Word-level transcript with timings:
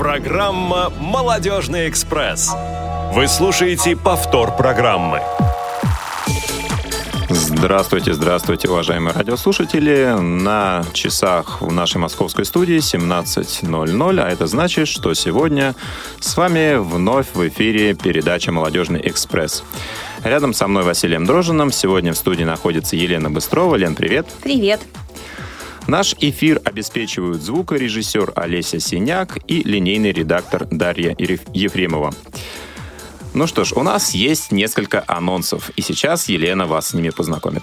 Программа 0.00 0.90
«Молодежный 0.98 1.86
экспресс». 1.86 2.50
Вы 3.12 3.28
слушаете 3.28 3.94
повтор 3.96 4.56
программы. 4.56 5.20
Здравствуйте, 7.28 8.14
здравствуйте, 8.14 8.70
уважаемые 8.70 9.12
радиослушатели. 9.12 10.16
На 10.18 10.86
часах 10.94 11.60
в 11.60 11.70
нашей 11.70 11.98
московской 11.98 12.46
студии 12.46 12.78
17.00, 12.78 14.20
а 14.20 14.30
это 14.30 14.46
значит, 14.46 14.88
что 14.88 15.12
сегодня 15.12 15.74
с 16.18 16.34
вами 16.34 16.76
вновь 16.78 17.26
в 17.34 17.46
эфире 17.48 17.92
передача 17.92 18.52
«Молодежный 18.52 19.06
экспресс». 19.06 19.64
Рядом 20.24 20.54
со 20.54 20.66
мной 20.66 20.82
Василием 20.84 21.26
Дрожиным. 21.26 21.70
Сегодня 21.70 22.14
в 22.14 22.16
студии 22.16 22.44
находится 22.44 22.96
Елена 22.96 23.28
Быстрова. 23.28 23.76
Лен, 23.76 23.94
привет. 23.94 24.26
Привет. 24.42 24.80
Наш 25.86 26.14
эфир 26.20 26.60
обеспечивают 26.64 27.42
звукорежиссер 27.42 28.32
Олеся 28.36 28.80
Синяк 28.80 29.38
и 29.46 29.62
линейный 29.62 30.12
редактор 30.12 30.66
Дарья 30.70 31.14
Ефремова. 31.18 32.14
Ну 33.32 33.46
что 33.46 33.64
ж, 33.64 33.72
у 33.72 33.82
нас 33.82 34.12
есть 34.12 34.52
несколько 34.52 35.04
анонсов, 35.06 35.70
и 35.70 35.82
сейчас 35.82 36.28
Елена 36.28 36.66
вас 36.66 36.88
с 36.88 36.94
ними 36.94 37.10
познакомит. 37.10 37.62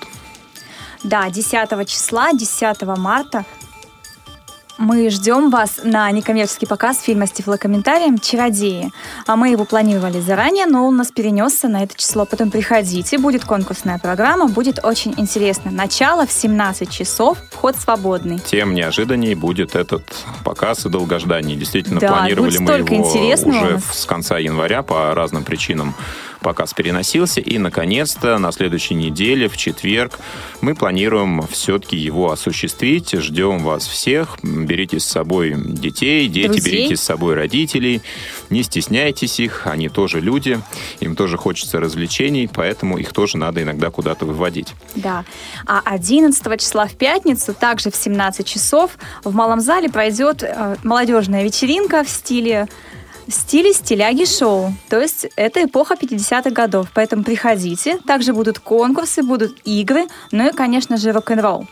Да, 1.04 1.30
10 1.30 1.88
числа, 1.88 2.34
10 2.34 2.82
марта 2.98 3.46
мы 4.78 5.10
ждем 5.10 5.50
вас 5.50 5.80
на 5.84 6.10
некоммерческий 6.12 6.68
показ 6.68 7.02
фильма 7.02 7.28
с 7.28 7.32
тифлокомментарием 7.32 8.18
«Чародеи». 8.20 8.92
А 9.26 9.36
мы 9.36 9.50
его 9.50 9.66
планировали 9.66 10.20
заранее, 10.20 10.66
но 10.66 10.86
он 10.86 10.96
у 10.96 10.98
нас 10.98 11.12
перенесся 11.12 11.68
на 11.68 11.84
это 11.84 11.96
число. 11.98 12.26
Потом 12.26 12.52
приходите, 12.52 13.18
будет 13.18 13.44
конкурсная 13.46 14.00
программа, 14.00 14.48
будет 14.48 14.84
очень 14.84 15.14
интересно. 15.18 15.72
Начало 15.72 16.26
в 16.26 16.32
17 16.32 16.90
часов, 16.90 17.38
вход 17.52 17.76
свободный. 17.76 18.40
Тем 18.40 18.74
неожиданнее 18.74 19.36
будет 19.36 19.76
этот 19.76 20.04
показ 20.44 20.86
и 20.86 20.90
долгождание. 20.90 21.58
Действительно, 21.58 22.00
да, 22.00 22.10
планировали 22.10 22.58
мы 22.58 22.72
его 22.74 23.10
уже 23.10 23.80
с 23.92 24.06
конца 24.06 24.38
января 24.38 24.84
по 24.84 25.14
разным 25.14 25.44
причинам 25.44 25.96
показ 26.48 26.74
переносился. 26.74 27.42
И, 27.42 27.58
наконец-то, 27.58 28.38
на 28.38 28.54
следующей 28.54 28.96
неделе, 28.96 29.50
в 29.50 29.58
четверг, 29.58 30.18
мы 30.62 30.76
планируем 30.76 31.46
все-таки 31.48 31.98
его 31.98 32.32
осуществить. 32.32 33.12
Ждем 33.12 33.60
вас 33.66 33.86
всех. 33.86 34.38
Берите 34.44 35.02
с 35.02 35.04
собой 35.04 35.56
детей, 35.58 36.30
дети, 36.30 36.48
Друзей. 36.48 36.72
берите 36.72 36.96
с 36.96 37.02
собой 37.02 37.36
родителей. 37.36 38.02
Не 38.50 38.64
стесняйтесь 38.64 39.42
их, 39.42 39.68
они 39.68 39.90
тоже 39.90 40.22
люди. 40.22 40.62
Им 41.02 41.18
тоже 41.18 41.36
хочется 41.36 41.82
развлечений, 41.82 42.48
поэтому 42.48 42.98
их 42.98 43.12
тоже 43.12 43.36
надо 43.38 43.62
иногда 43.62 43.90
куда-то 43.92 44.26
выводить. 44.26 44.74
Да. 44.96 45.26
А 45.66 45.82
11 45.84 46.62
числа 46.62 46.88
в 46.88 46.94
пятницу, 46.94 47.54
также 47.54 47.92
в 47.92 47.96
17 47.98 48.48
часов, 48.48 48.98
в 49.26 49.36
Малом 49.36 49.60
зале 49.60 49.90
пройдет 49.90 50.44
э, 50.44 50.78
молодежная 50.82 51.44
вечеринка 51.44 52.06
в 52.06 52.10
стиле 52.10 52.70
в 53.28 53.34
стиле 53.34 53.74
стиляги 53.74 54.26
шоу. 54.26 54.74
То 54.90 55.00
есть 55.00 55.28
это 55.36 55.66
эпоха 55.66 55.96
50-х 55.96 56.50
годов. 56.52 56.88
Поэтому 56.94 57.24
приходите. 57.24 57.98
Также 58.06 58.34
будут 58.34 58.60
конкурсы, 58.60 59.22
будут 59.24 59.58
игры, 59.66 60.08
ну 60.32 60.48
и, 60.48 60.52
конечно 60.52 60.98
же, 60.98 61.12
рок-н-ролл. 61.12 61.68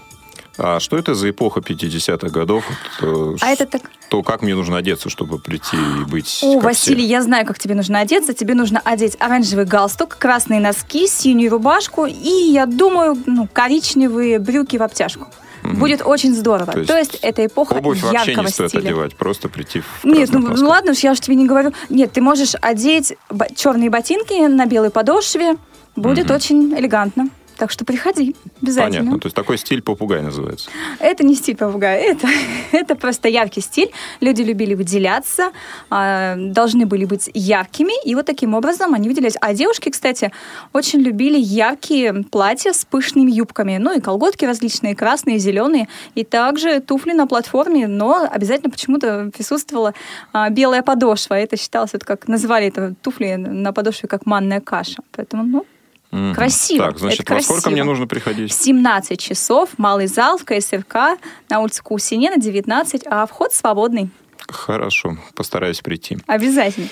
А 0.58 0.80
что 0.80 0.98
это 0.98 1.16
за 1.16 1.32
эпоха 1.32 1.60
50-х 1.60 2.30
годов? 2.30 2.64
Это, 2.98 3.36
а 3.42 3.50
это 3.50 3.66
так... 3.66 3.82
То 4.10 4.24
как 4.24 4.42
мне 4.42 4.56
нужно 4.56 4.78
одеться, 4.78 5.10
чтобы 5.10 5.38
прийти 5.38 5.76
и 5.76 6.06
быть... 6.06 6.40
О, 6.44 6.60
Василий, 6.60 7.04
все? 7.04 7.12
я 7.12 7.22
знаю, 7.22 7.46
как 7.46 7.60
тебе 7.60 7.76
нужно 7.76 8.00
одеться. 8.00 8.34
Тебе 8.34 8.54
нужно 8.54 8.80
одеть 8.84 9.18
оранжевый 9.20 9.66
галстук, 9.66 10.18
красные 10.18 10.62
носки, 10.62 11.08
синюю 11.08 11.52
рубашку 11.52 12.06
и, 12.06 12.52
я 12.52 12.66
думаю, 12.66 13.18
ну, 13.26 13.50
коричневые 13.52 14.40
брюки 14.40 14.78
в 14.78 14.84
обтяжку. 14.84 15.28
Mm-hmm. 15.66 15.78
Будет 15.78 16.02
очень 16.06 16.34
здорово. 16.36 16.72
То 16.72 16.80
есть, 16.80 16.92
То 16.92 16.98
есть 16.98 17.20
это 17.22 17.46
эпоха 17.46 17.74
обувь 17.74 18.02
вообще 18.02 18.36
не 18.36 18.48
стоит 18.48 18.70
стиля. 18.70 18.82
одевать, 18.82 19.16
просто 19.16 19.50
прийти 19.50 19.82
в 19.82 20.06
Нет, 20.06 20.30
ну, 20.32 20.40
ну 20.40 20.68
ладно 20.68 20.92
уж, 20.92 21.00
я 21.00 21.12
уж 21.12 21.20
тебе 21.20 21.36
не 21.36 21.46
говорю. 21.46 21.74
Нет, 21.90 22.12
ты 22.14 22.22
можешь 22.22 22.54
одеть 22.62 23.16
черные 23.56 23.90
ботинки 23.90 24.48
на 24.48 24.66
белой 24.66 24.92
подошве. 24.92 25.56
Будет 25.96 26.28
mm-hmm. 26.28 26.36
очень 26.36 26.74
элегантно. 26.78 27.30
Так 27.58 27.72
что 27.72 27.86
приходи, 27.86 28.36
обязательно. 28.62 29.00
Понятно, 29.00 29.20
то 29.20 29.26
есть 29.28 29.36
такой 29.36 29.58
стиль 29.58 29.82
попугай 29.82 30.22
называется. 30.22 30.70
Это 31.00 31.24
не 31.24 31.36
стиль 31.36 31.56
попугая, 31.56 32.00
это, 32.00 32.28
это 32.72 32.96
просто 32.96 33.30
яркий 33.30 33.62
стиль. 33.62 33.92
Люди 34.20 34.42
любили 34.42 34.74
выделяться, 34.74 35.52
а, 35.90 36.36
должны 36.36 36.86
были 36.86 37.06
быть 37.06 37.30
яркими, 37.34 37.94
и 38.06 38.14
вот 38.16 38.26
таким 38.26 38.54
образом 38.54 38.94
они 38.94 39.08
выделялись. 39.08 39.36
А 39.40 39.54
девушки, 39.54 39.90
кстати, 39.90 40.32
очень 40.74 41.00
любили 41.00 41.38
яркие 41.40 42.14
платья 42.30 42.74
с 42.74 42.84
пышными 42.84 43.32
юбками, 43.32 43.78
ну 43.78 43.96
и 43.98 44.02
колготки 44.02 44.44
различные, 44.44 44.96
красные, 44.96 45.40
зеленые, 45.40 45.88
и 46.16 46.24
также 46.24 46.82
туфли 46.82 47.14
на 47.14 47.28
платформе, 47.28 47.88
но 47.88 48.28
обязательно 48.30 48.70
почему-то 48.70 49.32
присутствовала 49.34 49.94
а, 50.34 50.50
белая 50.50 50.84
подошва. 50.84 51.36
Это 51.36 51.56
считалось, 51.58 51.94
вот 51.94 52.04
как 52.04 52.28
называли 52.28 52.68
это 52.68 52.96
туфли 53.02 53.36
на 53.36 53.72
подошве 53.72 54.10
как 54.10 54.26
манная 54.26 54.60
каша. 54.60 55.02
Поэтому, 55.12 55.44
ну, 55.44 55.66
Угу. 56.12 56.34
Красиво. 56.34 56.86
Так, 56.86 57.00
значит, 57.00 57.22
это 57.22 57.36
во 57.36 57.42
сколько 57.42 57.70
мне 57.70 57.84
нужно 57.84 58.08
приходить? 58.08 58.52
В 58.52 58.64
17 58.64 59.20
часов, 59.20 59.70
малый 59.78 60.08
зал 60.08 60.38
в 60.38 60.46
КСРК 60.46 61.20
на 61.50 61.60
улице 61.60 61.84
Кусинена, 61.84 62.38
19, 62.38 63.04
а 63.06 63.26
вход 63.26 63.54
свободный. 63.54 64.10
Хорошо, 64.48 65.18
постараюсь 65.36 65.82
прийти. 65.82 66.18
Обязательно. 66.28 66.88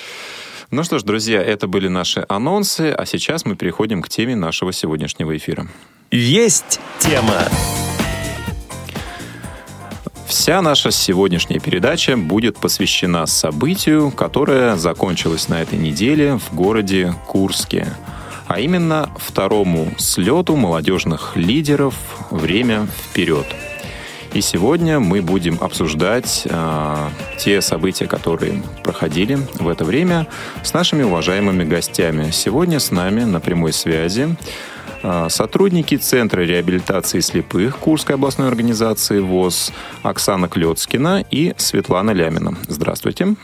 Ну 0.71 0.83
что 0.83 0.97
ж, 0.97 1.03
друзья, 1.03 1.41
это 1.41 1.67
были 1.67 1.87
наши 1.87 2.25
анонсы, 2.27 2.91
а 2.97 3.05
сейчас 3.05 3.45
мы 3.45 3.55
переходим 3.55 4.01
к 4.01 4.09
теме 4.09 4.35
нашего 4.35 4.73
сегодняшнего 4.73 5.37
эфира. 5.37 5.67
Есть 6.09 6.79
тема. 6.99 7.43
Вся 10.27 10.63
наша 10.63 10.89
сегодняшняя 10.89 11.59
передача 11.59 12.17
будет 12.17 12.57
посвящена 12.57 13.27
событию, 13.27 14.09
которое 14.11 14.75
закончилось 14.77 15.47
на 15.47 15.61
этой 15.61 15.77
неделе 15.77 16.39
в 16.39 16.55
городе 16.55 17.13
Курске– 17.27 17.87
а 18.53 18.59
именно 18.59 19.09
второму 19.17 19.87
слету 19.97 20.55
молодежных 20.55 21.35
лидеров 21.35 21.95
«Время 22.29 22.85
вперед». 22.85 23.47
И 24.31 24.41
сегодня 24.41 24.99
мы 24.99 25.23
будем 25.23 25.57
обсуждать 25.59 26.43
э, 26.45 27.09
те 27.39 27.61
события, 27.61 28.05
которые 28.05 28.61
проходили 28.83 29.39
в 29.59 29.67
это 29.67 29.85
время 29.85 30.27
с 30.63 30.71
нашими 30.71 31.01
уважаемыми 31.01 31.63
гостями. 31.63 32.29
Сегодня 32.29 32.79
с 32.79 32.91
нами 32.91 33.23
на 33.23 33.39
прямой 33.39 33.73
связи 33.73 34.35
э, 35.01 35.27
сотрудники 35.29 35.97
Центра 35.97 36.41
реабилитации 36.41 37.21
слепых 37.21 37.79
Курской 37.79 38.13
областной 38.13 38.49
организации 38.49 39.19
ВОЗ 39.19 39.73
Оксана 40.03 40.47
Клецкина 40.47 41.25
и 41.31 41.55
Светлана 41.57 42.11
Лямина. 42.11 42.55
Здравствуйте. 42.67 43.35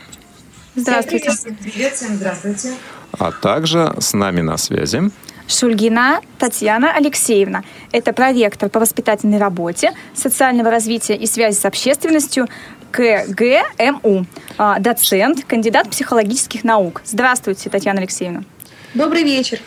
Здравствуйте. 0.80 1.30
Привет, 1.62 1.94
всем 1.94 2.14
здравствуйте. 2.16 2.72
А 3.18 3.32
также 3.32 3.94
с 3.98 4.14
нами 4.14 4.40
на 4.40 4.56
связи 4.56 5.10
Шульгина 5.46 6.20
Татьяна 6.38 6.92
Алексеевна. 6.94 7.64
Это 7.92 8.12
проректор 8.12 8.70
по 8.70 8.80
воспитательной 8.80 9.38
работе, 9.38 9.92
социального 10.14 10.70
развития 10.70 11.16
и 11.16 11.26
связи 11.26 11.56
с 11.56 11.64
общественностью 11.64 12.48
КГМУ, 12.92 14.26
а, 14.58 14.78
доцент, 14.78 15.44
кандидат 15.44 15.90
психологических 15.90 16.64
наук. 16.64 17.02
Здравствуйте, 17.04 17.68
Татьяна 17.68 18.00
Алексеевна. 18.00 18.44
Добрый 18.94 19.22
вечер. 19.22 19.60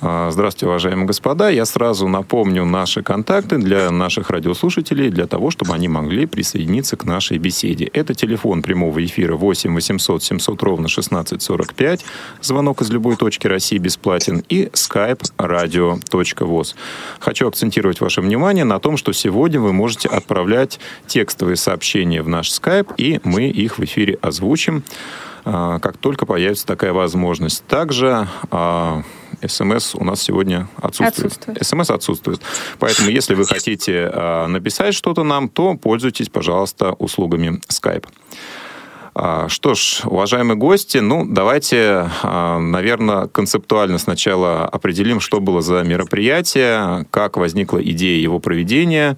А, 0.00 0.30
здравствуйте, 0.30 0.66
уважаемые 0.66 1.06
господа. 1.06 1.48
Я 1.48 1.64
сразу 1.64 2.06
напомню 2.06 2.66
наши 2.66 3.02
контакты 3.02 3.56
для 3.56 3.90
наших 3.90 4.28
радиослушателей, 4.28 5.08
для 5.08 5.26
того, 5.26 5.50
чтобы 5.50 5.72
они 5.72 5.88
могли 5.88 6.26
присоединиться 6.26 6.96
к 6.98 7.04
нашей 7.04 7.38
беседе. 7.38 7.86
Это 7.86 8.12
телефон 8.12 8.62
прямого 8.62 9.02
эфира 9.02 9.36
8 9.36 9.74
800 9.74 10.22
700 10.22 10.62
ровно 10.62 10.86
1645, 10.86 12.04
звонок 12.42 12.82
из 12.82 12.90
любой 12.90 13.16
точки 13.16 13.46
России 13.46 13.78
бесплатен, 13.78 14.44
и 14.50 14.66
skype 14.66 15.32
radio.voz. 15.38 16.74
Хочу 17.18 17.48
акцентировать 17.48 18.00
ваше 18.00 18.20
внимание 18.20 18.64
на 18.64 18.78
том, 18.78 18.98
что 18.98 19.12
сегодня 19.12 19.60
вы 19.60 19.72
можете 19.72 20.08
отправлять 20.08 20.78
текстовые 21.06 21.56
сообщения 21.56 22.22
в 22.22 22.28
наш 22.28 22.50
skype, 22.50 22.92
и 22.98 23.20
мы 23.24 23.48
их 23.48 23.78
в 23.78 23.84
эфире 23.84 24.18
озвучим 24.20 24.84
а, 25.48 25.78
как 25.78 25.96
только 25.96 26.26
появится 26.26 26.66
такая 26.66 26.92
возможность. 26.92 27.64
Также 27.66 28.26
а, 28.50 29.02
СМС 29.48 29.94
у 29.94 30.04
нас 30.04 30.22
сегодня 30.22 30.68
отсутствует. 30.76 31.32
отсутствует. 31.32 31.66
СМС 31.66 31.90
отсутствует. 31.90 32.40
Поэтому, 32.78 33.10
если 33.10 33.34
вы 33.34 33.44
хотите 33.44 34.10
а, 34.12 34.46
написать 34.46 34.94
что-то 34.94 35.22
нам, 35.22 35.48
то 35.48 35.74
пользуйтесь, 35.74 36.28
пожалуйста, 36.28 36.92
услугами 36.92 37.60
Skype. 37.68 38.06
А, 39.18 39.48
что 39.48 39.74
ж, 39.74 40.02
уважаемые 40.04 40.58
гости, 40.58 40.98
ну, 40.98 41.24
давайте, 41.26 42.10
а, 42.22 42.58
наверное, 42.58 43.28
концептуально 43.28 43.96
сначала 43.96 44.66
определим, 44.66 45.20
что 45.20 45.40
было 45.40 45.62
за 45.62 45.82
мероприятие, 45.84 47.06
как 47.10 47.38
возникла 47.38 47.82
идея 47.82 48.20
его 48.20 48.40
проведения. 48.40 49.16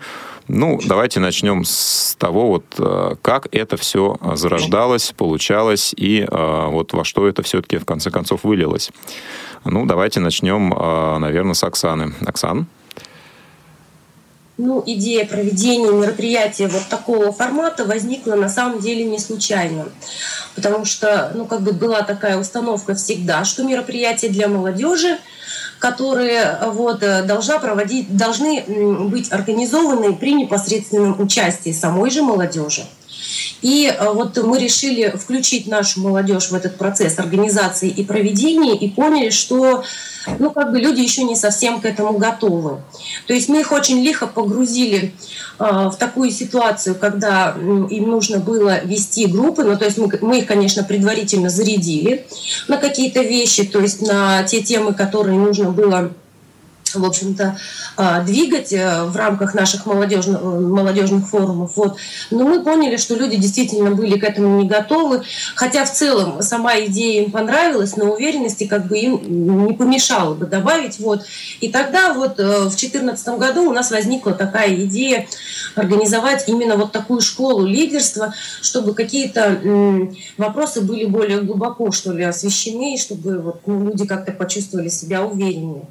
Ну, 0.49 0.81
давайте 0.85 1.21
начнем 1.21 1.65
с 1.65 2.17
того, 2.19 2.49
вот, 2.49 2.65
а, 2.79 3.17
как 3.23 3.49
это 3.53 3.77
все 3.77 4.17
зарождалось, 4.35 5.13
получалось 5.17 5.95
и 5.97 6.27
вот 6.31 6.93
во 6.93 7.05
что 7.05 7.29
это 7.29 7.43
все-таки 7.43 7.79
в 7.79 7.85
конце 7.85 8.11
концов 8.11 8.45
вылилось. 8.45 8.91
Ну, 9.65 9.87
давайте 9.87 10.21
начнем, 10.21 10.71
наверное, 11.21 11.55
с 11.55 11.63
Оксаны. 11.65 12.15
Оксан? 12.25 12.67
ну, 14.59 14.83
идея 14.85 15.25
проведения 15.25 15.93
мероприятия 15.93 16.67
вот 16.67 16.83
такого 16.91 17.33
формата 17.33 17.85
возникла 17.85 18.35
на 18.35 18.49
самом 18.49 18.81
деле 18.81 19.05
не 19.05 19.21
случайно. 19.21 19.89
Потому 20.57 20.85
что, 20.85 21.31
ну, 21.35 21.47
как 21.47 21.63
бы 21.63 21.73
была 21.73 22.03
такая 22.03 22.37
установка 22.37 22.95
всегда, 22.95 23.45
что 23.45 23.63
мероприятия 23.63 24.29
для 24.29 24.49
молодежи, 24.49 25.19
которые 25.79 26.59
вот, 26.73 27.01
должна 27.01 27.59
проводить, 27.59 28.17
должны 28.17 28.63
быть 29.09 29.33
организованы 29.33 30.13
при 30.15 30.35
непосредственном 30.35 31.21
участии 31.21 31.73
самой 31.73 32.11
же 32.11 32.23
молодежи. 32.23 32.85
И 33.63 33.87
э, 33.87 34.13
вот 34.13 34.37
мы 34.39 34.59
решили 34.59 35.09
включить 35.17 35.67
нашу 35.67 36.01
молодежь 36.01 36.51
в 36.51 36.55
этот 36.55 36.77
процесс 36.77 37.19
организации 37.19 37.89
и 37.89 38.05
проведения 38.05 38.77
и 38.77 38.89
поняли, 38.89 39.31
что 39.31 39.85
ну, 40.39 40.51
как 40.51 40.73
бы 40.73 40.79
люди 40.79 41.01
еще 41.01 41.25
не 41.25 41.37
совсем 41.37 41.81
к 41.81 41.85
этому 41.85 42.19
готовы. 42.19 42.81
То 43.27 43.35
есть 43.35 43.49
мы 43.49 43.61
их 43.61 43.73
очень 43.73 44.03
лихо 44.03 44.27
погрузили 44.27 45.15
э, 45.59 45.65
в 45.65 45.97
такую 45.99 46.31
ситуацию, 46.31 46.95
когда 46.95 47.57
им 47.57 48.11
нужно 48.11 48.39
было 48.39 48.85
вести 48.85 49.27
группы, 49.27 49.65
ну, 49.65 49.77
то 49.77 49.85
есть 49.85 49.99
мы, 49.99 50.11
мы 50.21 50.39
их, 50.39 50.47
конечно, 50.47 50.85
предварительно 50.85 51.49
зарядили 51.49 52.27
на 52.69 52.77
какие-то 52.77 53.21
вещи, 53.23 53.65
то 53.65 53.81
есть 53.81 54.03
на 54.03 54.43
те 54.45 54.63
темы, 54.63 54.95
которые 54.95 55.39
нужно 55.39 55.71
было 55.71 56.13
в 56.95 57.05
общем-то, 57.05 57.59
а, 57.97 58.23
двигать 58.23 58.73
э, 58.73 59.05
в 59.05 59.17
рамках 59.17 59.55
наших 59.55 59.87
молодежных, 59.87 60.43
молодежных 60.43 61.29
форумов. 61.29 61.77
Вот. 61.77 61.97
Но 62.31 62.45
мы 62.45 62.63
поняли, 62.63 62.97
что 62.97 63.15
люди 63.15 63.37
действительно 63.37 63.91
были 63.91 64.19
к 64.19 64.25
этому 64.25 64.61
не 64.61 64.69
готовы, 64.69 65.23
хотя 65.55 65.85
в 65.85 65.93
целом 65.93 66.43
сама 66.43 66.79
идея 66.81 67.25
им 67.25 67.31
понравилась, 67.31 67.97
но 67.97 68.13
уверенности 68.13 68.67
как 68.67 68.87
бы 68.87 68.99
им 68.99 69.67
не 69.67 69.75
помешало 69.75 70.35
бы 70.35 70.47
добавить. 70.47 70.99
Вот. 70.99 71.25
И 71.61 71.69
тогда 71.69 72.13
вот 72.13 72.39
э, 72.39 72.61
в 72.61 72.69
2014 72.69 73.29
году 73.39 73.69
у 73.69 73.73
нас 73.73 73.91
возникла 73.91 74.33
такая 74.33 74.75
идея 74.85 75.27
организовать 75.75 76.45
именно 76.49 76.77
вот 76.77 76.93
такую 76.93 77.21
школу 77.21 77.67
лидерства, 77.67 78.35
чтобы 78.63 78.95
какие-то 78.95 79.61
вопросы 80.37 80.81
были 80.81 81.05
более 81.05 81.41
глубоко, 81.41 81.91
что 81.93 82.13
ли, 82.13 82.25
освещены, 82.25 82.97
чтобы 82.99 83.39
вот, 83.39 83.61
ну, 83.67 83.85
люди 83.85 84.07
как-то 84.07 84.33
почувствовали 84.33 84.89
себя 84.89 85.25
увереннее. 85.25 85.85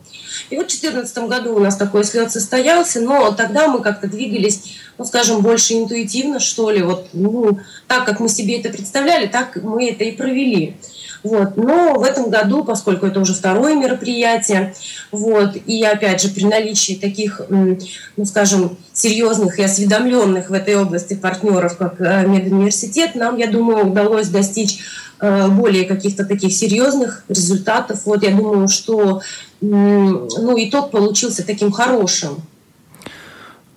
И 0.50 0.58
вот 0.58 0.68
2014 0.92 1.30
году 1.30 1.56
у 1.56 1.60
нас 1.60 1.78
такой 1.78 2.04
слет 2.04 2.32
состоялся, 2.32 3.02
но 3.02 3.32
тогда 3.32 3.68
мы 3.68 3.82
как-то 3.82 4.08
двигались, 4.08 4.78
ну, 4.98 5.06
скажем, 5.06 5.42
больше 5.42 5.74
интуитивно, 5.74 6.40
что 6.40 6.70
ли, 6.70 6.82
вот, 6.82 7.10
ну, 7.14 7.60
так, 7.88 8.06
как 8.06 8.20
мы 8.20 8.30
себе 8.30 8.60
это 8.60 8.70
представляли, 8.70 9.28
так 9.28 9.56
мы 9.58 9.90
это 9.90 10.04
и 10.04 10.12
провели. 10.12 10.76
Вот. 11.24 11.58
Но 11.58 11.96
в 11.96 12.04
этом 12.04 12.30
году, 12.30 12.64
поскольку 12.64 13.06
это 13.06 13.20
уже 13.20 13.34
второе 13.34 13.76
мероприятие, 13.76 14.74
вот, 15.12 15.56
и 15.66 15.84
опять 15.84 16.22
же 16.22 16.30
при 16.30 16.46
наличии 16.46 16.94
таких, 16.94 17.42
ну, 17.50 18.26
скажем, 18.26 18.78
серьезных 18.94 19.60
и 19.60 19.64
осведомленных 19.64 20.50
в 20.50 20.54
этой 20.54 20.76
области 20.76 21.14
партнеров, 21.14 21.78
как 21.78 22.00
э, 22.02 22.26
медуниверситет, 22.26 23.16
нам, 23.16 23.38
я 23.38 23.48
думаю, 23.48 23.88
удалось 23.88 24.30
достичь 24.30 24.80
э, 25.20 25.48
более 25.48 25.86
каких-то 25.86 26.26
таких 26.26 26.54
серьезных 26.54 27.24
результатов. 27.28 28.02
Вот 28.06 28.24
я 28.24 28.32
думаю, 28.32 28.68
что 28.68 29.22
ну, 29.62 30.56
итог 30.58 30.92
получился 30.92 31.46
таким 31.46 31.72
хорошим. 31.72 32.42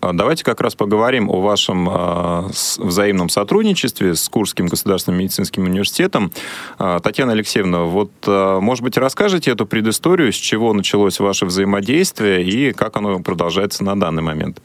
А 0.01 0.13
давайте 0.13 0.45
как 0.45 0.61
раз 0.61 0.75
поговорим 0.75 1.29
о 1.29 1.41
вашем 1.41 1.89
э, 1.89 2.49
взаимном 2.79 3.29
сотрудничестве 3.29 4.15
с 4.15 4.29
Курским 4.29 4.67
государственным 4.67 5.21
медицинским 5.21 5.65
университетом. 5.65 6.33
Э, 6.79 7.01
Татьяна 7.03 7.33
Алексеевна, 7.33 7.83
вот, 7.83 8.11
может 8.27 8.83
быть, 8.83 8.97
расскажете 8.97 9.51
эту 9.51 9.67
предысторию, 9.67 10.33
с 10.33 10.37
чего 10.37 10.73
началось 10.73 11.21
ваше 11.21 11.47
взаимодействие 11.47 12.43
и 12.45 12.73
как 12.73 12.97
оно 12.97 13.21
продолжается 13.21 13.85
на 13.85 13.99
данный 13.99 14.23
момент? 14.23 14.61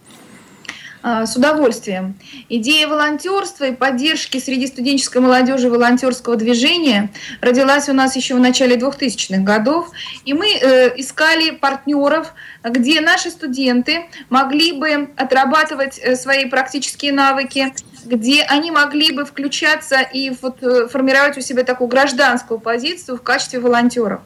А, 1.07 1.27
с 1.27 1.35
удовольствием. 1.35 2.15
Идея 2.49 2.87
волонтерства 2.87 3.65
и 3.65 3.75
поддержки 3.75 4.39
среди 4.39 4.65
студенческой 4.65 5.19
молодежи 5.19 5.69
волонтерского 5.69 6.35
движения 6.35 7.11
родилась 7.41 7.87
у 7.89 7.93
нас 7.93 8.15
еще 8.15 8.33
в 8.33 8.39
начале 8.39 8.75
2000-х 8.75 9.43
годов, 9.43 9.91
и 10.25 10.33
мы 10.33 10.47
э, 10.47 10.99
искали 10.99 11.51
партнеров, 11.51 12.33
где 12.63 13.01
наши 13.01 13.29
студенты 13.29 14.07
могли 14.29 14.71
бы 14.71 15.11
отрабатывать 15.15 15.99
э, 15.99 16.15
свои 16.15 16.45
практические 16.45 17.13
навыки, 17.13 17.71
где 18.03 18.41
они 18.41 18.71
могли 18.71 19.11
бы 19.11 19.25
включаться 19.25 20.01
и 20.01 20.31
вот 20.41 20.63
э, 20.63 20.87
формировать 20.87 21.37
у 21.37 21.41
себя 21.41 21.63
такую 21.63 21.87
гражданскую 21.87 22.59
позицию 22.59 23.17
в 23.17 23.21
качестве 23.21 23.59
волонтеров. 23.59 24.21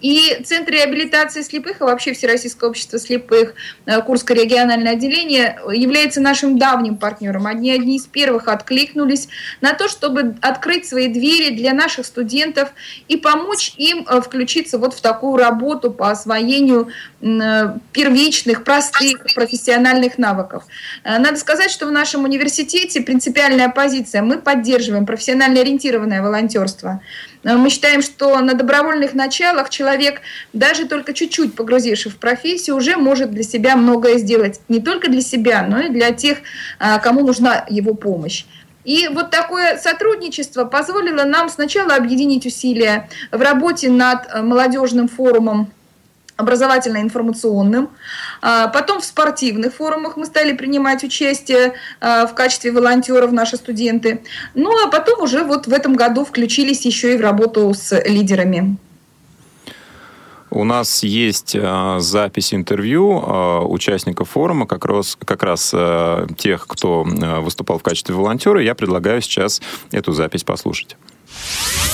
И 0.00 0.40
Центр 0.44 0.72
реабилитации 0.72 1.42
слепых, 1.42 1.80
а 1.80 1.86
вообще 1.86 2.12
Всероссийское 2.12 2.70
общество 2.70 2.98
слепых, 2.98 3.54
э, 3.86 4.00
Курское 4.02 4.36
региональное 4.36 4.92
отделение, 4.92 5.58
является 5.72 6.20
нашим 6.20 6.58
давним 6.58 6.96
партнером. 6.96 7.46
Одни, 7.46 7.72
одни 7.72 7.96
из 7.96 8.06
первых 8.06 8.48
откликнулись 8.48 9.28
на 9.60 9.74
то, 9.74 9.88
чтобы 9.88 10.36
открыть 10.40 10.86
свои 10.86 11.08
двери 11.08 11.54
для 11.54 11.72
наших 11.74 12.06
студентов 12.06 12.70
и 13.08 13.16
помочь 13.16 13.74
им 13.76 14.06
э, 14.08 14.20
включиться 14.20 14.78
вот 14.78 14.94
в 14.94 15.00
такую 15.00 15.36
работу 15.36 15.90
по 15.90 16.10
освоению 16.10 16.88
э, 17.20 17.74
первичных, 17.92 18.64
простых 18.64 19.26
профессиональных 19.34 20.18
навыков. 20.18 20.64
Надо 21.04 21.36
сказать, 21.36 21.70
что 21.70 21.86
в 21.86 21.92
нашем 21.92 22.24
университете 22.24 23.00
принципиальная 23.00 23.68
позиция. 23.68 24.22
Мы 24.22 24.38
поддерживаем 24.38 25.06
профессионально 25.06 25.60
ориентированное 25.60 26.22
волонтерство. 26.22 27.00
Э, 27.48 27.56
мы 27.56 27.70
считаем, 27.70 28.02
что 28.02 28.38
на 28.40 28.54
добровольных 28.54 29.14
началах 29.14 29.70
человек, 29.70 30.20
даже 30.52 30.86
только 30.86 31.14
чуть-чуть 31.14 31.54
погрузившись 31.54 32.12
в 32.12 32.18
профессию, 32.18 32.76
уже 32.76 32.96
может 32.96 33.30
для 33.30 33.42
себя 33.42 33.76
многое 33.76 34.18
сделать. 34.18 34.60
Не 34.68 34.80
только 34.80 35.10
для 35.10 35.22
себя, 35.22 35.66
но 35.68 35.80
и 35.80 35.88
для 35.88 36.10
тех, 36.12 36.38
э, 36.78 36.98
кому 37.02 37.26
нужна 37.26 37.64
его 37.70 37.94
помощь. 37.94 38.44
И 38.84 39.08
вот 39.08 39.30
такое 39.30 39.78
сотрудничество 39.78 40.64
позволило 40.64 41.24
нам 41.24 41.48
сначала 41.48 41.94
объединить 41.94 42.46
усилия 42.46 43.08
в 43.32 43.40
работе 43.40 43.88
над 43.88 44.26
э, 44.26 44.42
молодежным 44.42 45.08
форумом 45.08 45.70
образовательно-информационным. 46.38 47.90
А, 48.40 48.68
потом 48.68 49.00
в 49.00 49.04
спортивных 49.04 49.74
форумах 49.74 50.16
мы 50.16 50.24
стали 50.24 50.52
принимать 50.52 51.04
участие 51.04 51.74
а, 52.00 52.26
в 52.26 52.34
качестве 52.34 52.72
волонтеров 52.72 53.32
наши 53.32 53.56
студенты. 53.56 54.22
Ну 54.54 54.70
а 54.84 54.88
потом 54.88 55.22
уже 55.22 55.44
вот 55.44 55.66
в 55.66 55.72
этом 55.72 55.94
году 55.94 56.24
включились 56.24 56.86
еще 56.86 57.14
и 57.14 57.18
в 57.18 57.20
работу 57.20 57.74
с 57.74 58.00
лидерами. 58.04 58.78
У 60.50 60.64
нас 60.64 61.02
есть 61.02 61.54
э, 61.54 61.96
запись 61.98 62.54
интервью 62.54 63.20
э, 63.20 63.58
участников 63.66 64.30
форума, 64.30 64.66
как 64.66 64.86
раз, 64.86 65.18
как 65.22 65.42
раз 65.42 65.72
э, 65.74 66.26
тех, 66.38 66.66
кто 66.66 67.06
э, 67.06 67.40
выступал 67.40 67.78
в 67.78 67.82
качестве 67.82 68.14
волонтера. 68.14 68.62
Я 68.62 68.74
предлагаю 68.74 69.20
сейчас 69.20 69.60
эту 69.90 70.12
запись 70.12 70.44
послушать. 70.44 70.96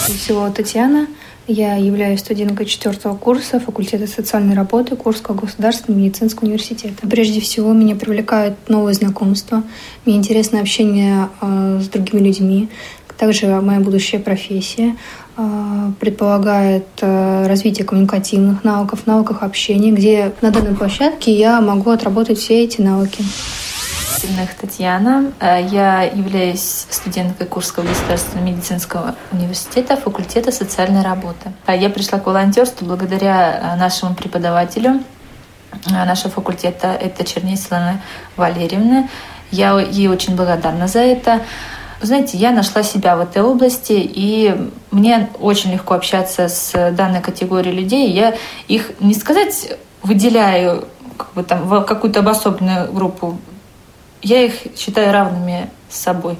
Всего 0.06 0.48
Татьяна. 0.50 1.08
Я 1.46 1.74
являюсь 1.76 2.20
студенткой 2.20 2.64
четвертого 2.64 3.16
курса 3.16 3.60
факультета 3.60 4.06
социальной 4.06 4.54
работы 4.54 4.96
Курского 4.96 5.34
государственного 5.34 6.00
медицинского 6.00 6.46
университета. 6.46 7.06
Прежде 7.06 7.40
всего, 7.40 7.74
меня 7.74 7.96
привлекают 7.96 8.56
новые 8.68 8.94
знакомства, 8.94 9.62
мне 10.06 10.16
интересно 10.16 10.60
общение 10.60 11.28
э, 11.42 11.80
с 11.82 11.88
другими 11.88 12.20
людьми, 12.28 12.70
также 13.18 13.46
моя 13.60 13.80
будущая 13.80 14.20
профессия 14.20 14.96
э, 15.36 15.90
предполагает 16.00 16.86
э, 17.02 17.46
развитие 17.46 17.84
коммуникативных 17.84 18.64
навыков, 18.64 19.06
навыков 19.06 19.42
общения, 19.42 19.92
где 19.92 20.32
на 20.40 20.50
данной 20.50 20.74
площадке 20.74 21.32
я 21.32 21.60
могу 21.60 21.90
отработать 21.90 22.38
все 22.38 22.64
эти 22.64 22.80
навыки. 22.80 23.22
Сильных 24.24 24.54
Татьяна. 24.54 25.32
Э, 25.38 25.62
я 25.62 26.02
являюсь 26.02 26.86
студенткой 26.88 27.46
Курского 27.46 27.84
государственного 27.84 28.46
медицинского 28.46 29.16
университета, 29.32 29.96
факультета 29.96 30.50
социальной 30.50 31.02
работы. 31.02 31.52
Э, 31.66 31.76
я 31.76 31.90
пришла 31.90 32.18
к 32.18 32.26
волонтерству 32.26 32.86
благодаря 32.86 33.74
э, 33.74 33.78
нашему 33.78 34.14
преподавателю 34.14 35.02
нашего 35.90 36.30
факультета, 36.30 36.96
это 36.98 37.24
Черней 37.24 37.58
Светлана 37.58 38.00
Валерьевна. 38.36 39.08
Я 39.50 39.78
ей 39.78 40.08
очень 40.08 40.36
благодарна 40.36 40.86
за 40.86 41.00
это. 41.00 41.40
знаете, 42.00 42.38
я 42.38 42.52
нашла 42.52 42.82
себя 42.82 43.16
в 43.16 43.20
этой 43.20 43.42
области, 43.42 43.92
и 43.92 44.70
мне 44.90 45.28
очень 45.38 45.72
легко 45.72 45.94
общаться 45.94 46.48
с 46.48 46.92
данной 46.92 47.20
категорией 47.20 47.74
людей. 47.74 48.10
Я 48.12 48.34
их, 48.68 48.92
не 49.00 49.14
сказать, 49.14 49.76
выделяю 50.02 50.88
как 51.18 51.34
бы 51.34 51.42
там, 51.42 51.68
в 51.68 51.82
какую-то 51.82 52.20
обособленную 52.20 52.90
группу 52.90 53.38
я 54.24 54.44
их 54.44 54.54
считаю 54.76 55.12
равными 55.12 55.70
с 55.88 56.00
собой. 56.00 56.36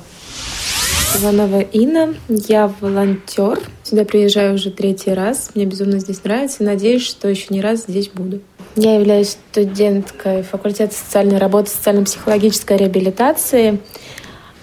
Иванова 1.17 1.61
Инна, 1.61 2.15
я 2.29 2.73
волонтер. 2.81 3.61
Сюда 3.85 4.05
приезжаю 4.05 4.55
уже 4.55 4.71
третий 4.71 5.13
раз. 5.13 5.51
Мне 5.55 5.65
безумно 5.65 6.01
здесь 6.01 6.25
нравится. 6.25 6.65
Надеюсь, 6.65 7.07
что 7.07 7.29
еще 7.29 7.47
не 7.51 7.61
раз 7.61 7.85
здесь 7.87 8.09
буду. 8.09 8.41
Я 8.75 8.97
являюсь 8.97 9.37
студенткой 9.51 10.43
факультета 10.43 10.93
социальной 10.93 11.39
работы, 11.39 11.71
социально-психологической 11.71 12.77
реабилитации, 12.77 13.79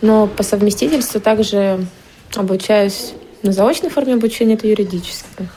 но 0.01 0.27
по 0.27 0.43
совместительству 0.43 1.21
также 1.21 1.85
обучаюсь 2.35 3.13
на 3.43 3.53
заочной 3.53 3.89
форме 3.89 4.15
обучения, 4.15 4.55
это 4.55 4.67
юридическое. 4.67 5.47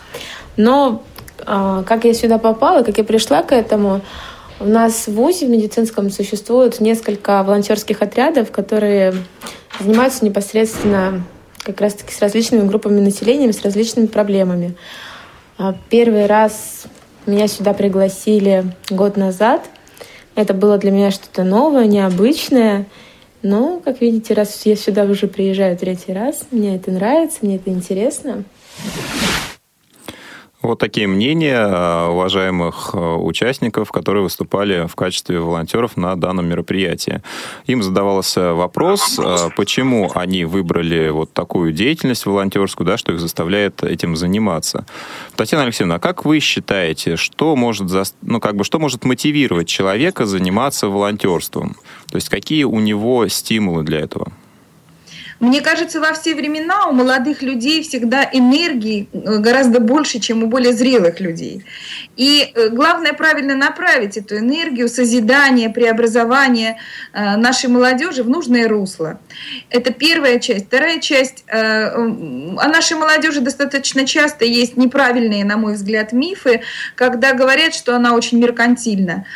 Но 0.57 1.03
а, 1.45 1.83
как 1.83 2.05
я 2.05 2.15
сюда 2.15 2.39
попала, 2.39 2.85
как 2.85 2.99
я 2.99 3.05
пришла 3.05 3.43
к 3.43 3.51
этому, 3.51 4.03
У 4.61 4.67
нас 4.67 5.09
в 5.09 5.15
ВУЗе 5.15 5.47
в 5.47 5.51
медицинском 5.51 6.11
существует 6.11 6.81
несколько 6.81 7.43
волонтерских 7.43 8.03
отрядов, 8.03 8.53
которые 8.53 9.15
занимаются 9.81 10.25
непосредственно 10.25 11.25
как 11.65 11.81
раз-таки 11.81 12.15
с 12.15 12.21
различными 12.21 12.67
группами 12.67 13.01
населения, 13.01 13.53
с 13.53 13.63
различными 13.63 14.07
проблемами. 14.07 14.77
А 15.59 15.75
первый 15.89 16.27
раз 16.27 16.85
меня 17.27 17.49
сюда 17.49 17.73
пригласили 17.73 18.65
год 18.91 19.17
назад. 19.17 19.65
Это 20.37 20.55
было 20.55 20.79
для 20.79 20.93
меня 20.93 21.11
что-то 21.11 21.43
новое, 21.43 21.87
необычное. 21.87 22.87
Но, 23.43 23.81
как 23.85 24.01
видите, 24.01 24.35
раз 24.35 24.65
я 24.65 24.77
сюда 24.77 25.05
уже 25.05 25.27
приезжаю 25.27 25.77
третий 25.77 26.13
раз, 26.13 26.47
мне 26.51 26.77
это 26.77 26.91
нравится, 26.91 27.39
мне 27.43 27.57
это 27.57 27.71
интересно. 27.71 28.45
Вот 30.65 30.79
такие 30.79 31.07
мнения 31.07 31.59
э, 31.59 32.09
уважаемых 32.09 32.93
э, 32.95 32.99
участников, 32.99 33.93
которые 33.93 34.23
выступали 34.23 34.87
в 34.87 34.97
качестве 34.97 35.39
волонтеров 35.39 35.99
на 35.99 36.17
данном 36.17 36.47
мероприятии. 36.47 37.21
Им 37.67 37.83
задавался 37.83 38.55
вопрос, 38.55 39.19
э, 39.19 39.51
почему 39.59 40.11
они 40.15 40.47
выбрали 40.47 41.11
вот 41.11 41.35
такую 41.35 41.75
деятельность 41.75 42.25
волонтерскую, 42.25 42.87
да, 42.87 42.97
что 42.97 43.13
их 43.13 43.21
заставляет 43.21 43.85
этим 43.85 44.17
заниматься. 44.17 44.87
Татьяна 45.37 45.65
Алексеевна, 45.65 45.97
а 45.97 45.99
как 45.99 46.25
вы 46.25 46.41
считаете, 46.41 47.17
что 47.17 47.57
может, 47.57 47.87
ну, 48.23 48.41
как 48.41 48.57
бы, 48.57 48.65
что 48.65 48.79
может 48.79 49.05
мотивировать 49.05 49.69
человека 49.69 50.25
заниматься 50.25 50.89
волонтерством? 50.89 51.77
То 52.11 52.17
есть 52.17 52.31
какие 52.31 52.65
у 52.65 52.81
него 52.81 53.29
стимулы 53.29 53.83
для 53.83 54.01
этого? 54.01 54.33
Мне 55.45 55.61
кажется, 55.61 56.01
во 56.01 56.15
все 56.15 56.35
времена 56.35 56.87
у 56.87 56.93
молодых 56.93 57.43
людей 57.43 57.83
всегда 57.83 58.27
энергии 58.33 59.09
э, 59.13 59.39
гораздо 59.41 59.79
больше, 59.79 60.19
чем 60.19 60.43
у 60.43 60.47
более 60.47 60.73
зрелых 60.73 61.21
людей. 61.21 61.67
И 62.17 62.51
э, 62.55 62.71
главное 62.71 63.13
правильно 63.13 63.55
направить 63.55 64.17
эту 64.17 64.39
энергию 64.39 64.89
созидания, 64.89 65.69
преобразования 65.69 66.79
э, 67.13 67.37
нашей 67.37 67.69
молодежи 67.69 68.23
в 68.23 68.29
нужное 68.31 68.67
русло. 68.69 69.21
Это 69.69 69.93
первая 69.93 70.39
часть. 70.39 70.67
Вторая 70.69 70.99
часть. 71.01 71.45
О 71.51 72.69
нашей 72.69 72.97
молодежи 72.97 73.41
достаточно 73.41 74.07
часто 74.07 74.47
есть 74.47 74.79
неправильные, 74.79 75.45
на 75.45 75.59
мой 75.59 75.75
взгляд, 75.75 76.13
мифы, 76.13 76.63
когда 76.95 77.35
говорят, 77.35 77.75
что 77.75 77.95
она 77.95 78.15
очень 78.15 78.39
меркантильна. 78.39 79.27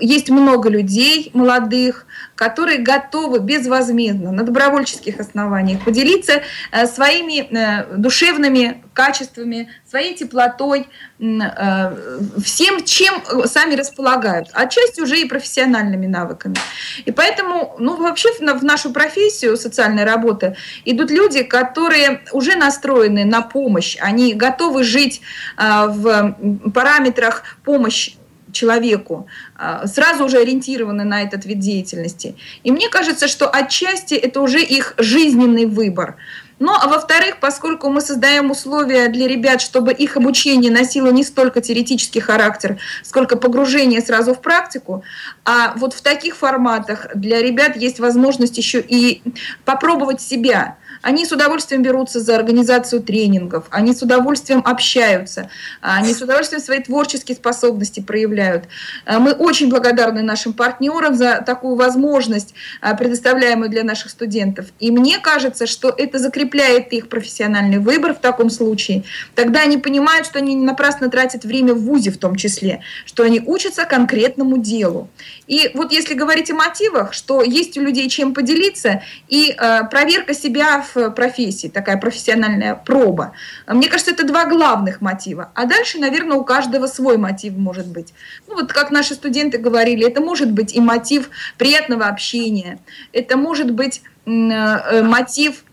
Есть 0.00 0.28
много 0.28 0.68
людей 0.68 1.30
молодых, 1.32 2.06
которые 2.34 2.78
готовы 2.78 3.40
безвозмездно 3.40 4.32
на 4.32 4.42
добровольческих 4.42 5.20
основаниях 5.20 5.84
поделиться 5.84 6.42
э, 6.72 6.86
своими 6.86 7.48
э, 7.50 7.96
душевными 7.96 8.82
качествами, 8.92 9.68
своей 9.88 10.14
теплотой, 10.14 10.88
э, 11.18 11.96
всем, 12.44 12.84
чем 12.84 13.22
сами 13.46 13.74
располагают, 13.74 14.48
отчасти 14.52 15.00
уже 15.00 15.20
и 15.20 15.24
профессиональными 15.24 16.06
навыками. 16.06 16.56
И 17.04 17.12
поэтому, 17.12 17.76
ну, 17.78 17.96
вообще 17.96 18.28
в 18.32 18.64
нашу 18.64 18.92
профессию 18.92 19.56
социальной 19.56 20.04
работы 20.04 20.56
идут 20.84 21.10
люди, 21.10 21.42
которые 21.42 22.22
уже 22.32 22.56
настроены 22.56 23.24
на 23.24 23.42
помощь, 23.42 23.96
они 24.00 24.34
готовы 24.34 24.84
жить 24.84 25.20
в 25.56 26.36
параметрах 26.72 27.42
помощи 27.64 28.14
человеку, 28.54 29.26
а, 29.56 29.86
сразу 29.86 30.24
уже 30.24 30.38
ориентированы 30.38 31.04
на 31.04 31.22
этот 31.22 31.44
вид 31.44 31.58
деятельности. 31.58 32.36
И 32.62 32.72
мне 32.72 32.88
кажется, 32.88 33.28
что 33.28 33.48
отчасти 33.48 34.14
это 34.14 34.40
уже 34.40 34.62
их 34.62 34.94
жизненный 34.96 35.66
выбор. 35.66 36.16
Ну, 36.60 36.72
а 36.72 36.86
во-вторых, 36.86 37.38
поскольку 37.40 37.90
мы 37.90 38.00
создаем 38.00 38.50
условия 38.50 39.08
для 39.08 39.26
ребят, 39.26 39.60
чтобы 39.60 39.92
их 39.92 40.16
обучение 40.16 40.70
носило 40.70 41.08
не 41.08 41.24
столько 41.24 41.60
теоретический 41.60 42.20
характер, 42.20 42.78
сколько 43.02 43.36
погружение 43.36 44.00
сразу 44.00 44.34
в 44.34 44.40
практику, 44.40 45.02
а 45.44 45.74
вот 45.76 45.94
в 45.94 46.00
таких 46.00 46.36
форматах 46.36 47.08
для 47.14 47.42
ребят 47.42 47.76
есть 47.76 47.98
возможность 47.98 48.56
еще 48.56 48.80
и 48.80 49.20
попробовать 49.64 50.20
себя– 50.20 50.76
они 51.04 51.26
с 51.26 51.32
удовольствием 51.32 51.82
берутся 51.82 52.18
за 52.18 52.34
организацию 52.34 53.02
тренингов, 53.02 53.66
они 53.70 53.94
с 53.94 54.00
удовольствием 54.00 54.62
общаются, 54.64 55.50
они 55.82 56.14
с 56.14 56.22
удовольствием 56.22 56.62
свои 56.62 56.80
творческие 56.80 57.36
способности 57.36 58.00
проявляют. 58.00 58.64
А 59.04 59.18
мы 59.18 59.32
очень 59.32 59.68
благодарны 59.68 60.22
нашим 60.22 60.54
партнерам 60.54 61.14
за 61.14 61.42
такую 61.44 61.76
возможность, 61.76 62.54
а, 62.80 62.94
предоставляемую 62.94 63.68
для 63.68 63.84
наших 63.84 64.10
студентов. 64.10 64.66
И 64.80 64.90
мне 64.90 65.18
кажется, 65.18 65.66
что 65.66 65.90
это 65.90 66.18
закрепляет 66.18 66.90
их 66.94 67.10
профессиональный 67.10 67.78
выбор 67.78 68.14
в 68.14 68.20
таком 68.20 68.48
случае. 68.48 69.04
Тогда 69.34 69.60
они 69.60 69.76
понимают, 69.76 70.26
что 70.26 70.38
они 70.38 70.54
не 70.54 70.64
напрасно 70.64 71.10
тратят 71.10 71.44
время 71.44 71.74
в 71.74 71.82
ВУЗе 71.82 72.12
в 72.12 72.18
том 72.18 72.36
числе, 72.36 72.80
что 73.04 73.24
они 73.24 73.42
учатся 73.44 73.84
конкретному 73.84 74.56
делу. 74.56 75.10
И 75.48 75.70
вот 75.74 75.92
если 75.92 76.14
говорить 76.14 76.50
о 76.50 76.54
мотивах, 76.54 77.12
что 77.12 77.42
есть 77.42 77.76
у 77.76 77.82
людей 77.82 78.08
чем 78.08 78.32
поделиться, 78.32 79.02
и 79.28 79.54
э, 79.54 79.80
проверка 79.90 80.32
себя 80.32 80.80
в 80.93 80.93
профессии, 81.10 81.68
такая 81.68 81.96
профессиональная 81.96 82.74
проба. 82.74 83.32
Мне 83.66 83.88
кажется, 83.88 84.12
это 84.12 84.26
два 84.26 84.46
главных 84.46 85.00
мотива. 85.00 85.50
А 85.54 85.64
дальше, 85.66 85.98
наверное, 85.98 86.36
у 86.36 86.44
каждого 86.44 86.86
свой 86.86 87.18
мотив 87.18 87.54
может 87.56 87.86
быть. 87.86 88.14
Ну 88.48 88.54
вот 88.54 88.72
как 88.72 88.90
наши 88.90 89.14
студенты 89.14 89.58
говорили, 89.58 90.06
это 90.06 90.20
может 90.20 90.50
быть 90.50 90.74
и 90.74 90.80
мотив 90.80 91.30
приятного 91.58 92.06
общения, 92.06 92.78
это 93.12 93.36
может 93.36 93.70
быть 93.70 94.02
э, 94.26 95.02
мотив 95.02 95.64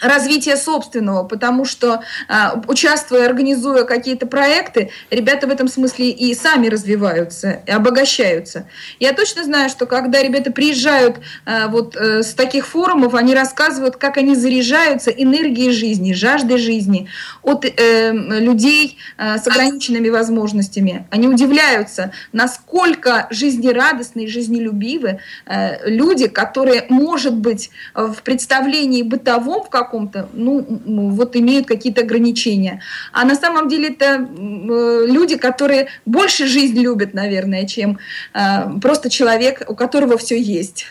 развития 0.00 0.56
собственного, 0.56 1.24
потому 1.24 1.64
что 1.64 2.02
а, 2.28 2.60
участвуя, 2.66 3.26
организуя 3.26 3.84
какие-то 3.84 4.26
проекты, 4.26 4.90
ребята 5.10 5.46
в 5.46 5.50
этом 5.50 5.68
смысле 5.68 6.10
и 6.10 6.34
сами 6.34 6.68
развиваются, 6.68 7.62
и 7.66 7.70
обогащаются. 7.70 8.66
Я 9.00 9.12
точно 9.12 9.44
знаю, 9.44 9.70
что 9.70 9.86
когда 9.86 10.22
ребята 10.22 10.50
приезжают 10.50 11.16
а, 11.44 11.68
вот 11.68 11.96
э, 11.96 12.22
с 12.22 12.34
таких 12.34 12.66
форумов, 12.66 13.14
они 13.14 13.34
рассказывают, 13.34 13.96
как 13.96 14.16
они 14.16 14.34
заряжаются 14.34 15.10
энергией 15.10 15.70
жизни, 15.70 16.12
жаждой 16.12 16.58
жизни 16.58 17.08
от 17.42 17.64
э, 17.64 18.12
людей 18.12 18.98
э, 19.16 19.38
с 19.38 19.46
ограниченными 19.46 20.08
возможностями. 20.08 21.06
Они 21.10 21.28
удивляются, 21.28 22.12
насколько 22.32 23.26
жизнерадостны 23.30 24.24
и 24.24 24.28
жизнелюбивы 24.28 25.20
э, 25.46 25.88
люди, 25.88 26.28
которые, 26.28 26.86
может 26.88 27.34
быть, 27.34 27.70
в 27.94 28.22
представлении 28.22 29.02
бытовом, 29.02 29.62
в 29.62 29.70
каком-то, 29.86 30.28
ну, 30.32 30.64
вот 31.10 31.36
имеют 31.36 31.66
какие-то 31.66 32.02
ограничения. 32.02 32.80
А 33.12 33.24
на 33.24 33.34
самом 33.34 33.68
деле 33.68 33.88
это 33.88 34.04
э, 34.04 35.06
люди, 35.06 35.36
которые 35.36 35.86
больше 36.04 36.46
жизнь 36.46 36.78
любят, 36.80 37.14
наверное, 37.14 37.66
чем 37.66 37.98
э, 38.34 38.78
просто 38.82 39.08
человек, 39.08 39.62
у 39.68 39.74
которого 39.74 40.16
все 40.18 40.36
есть. 40.40 40.86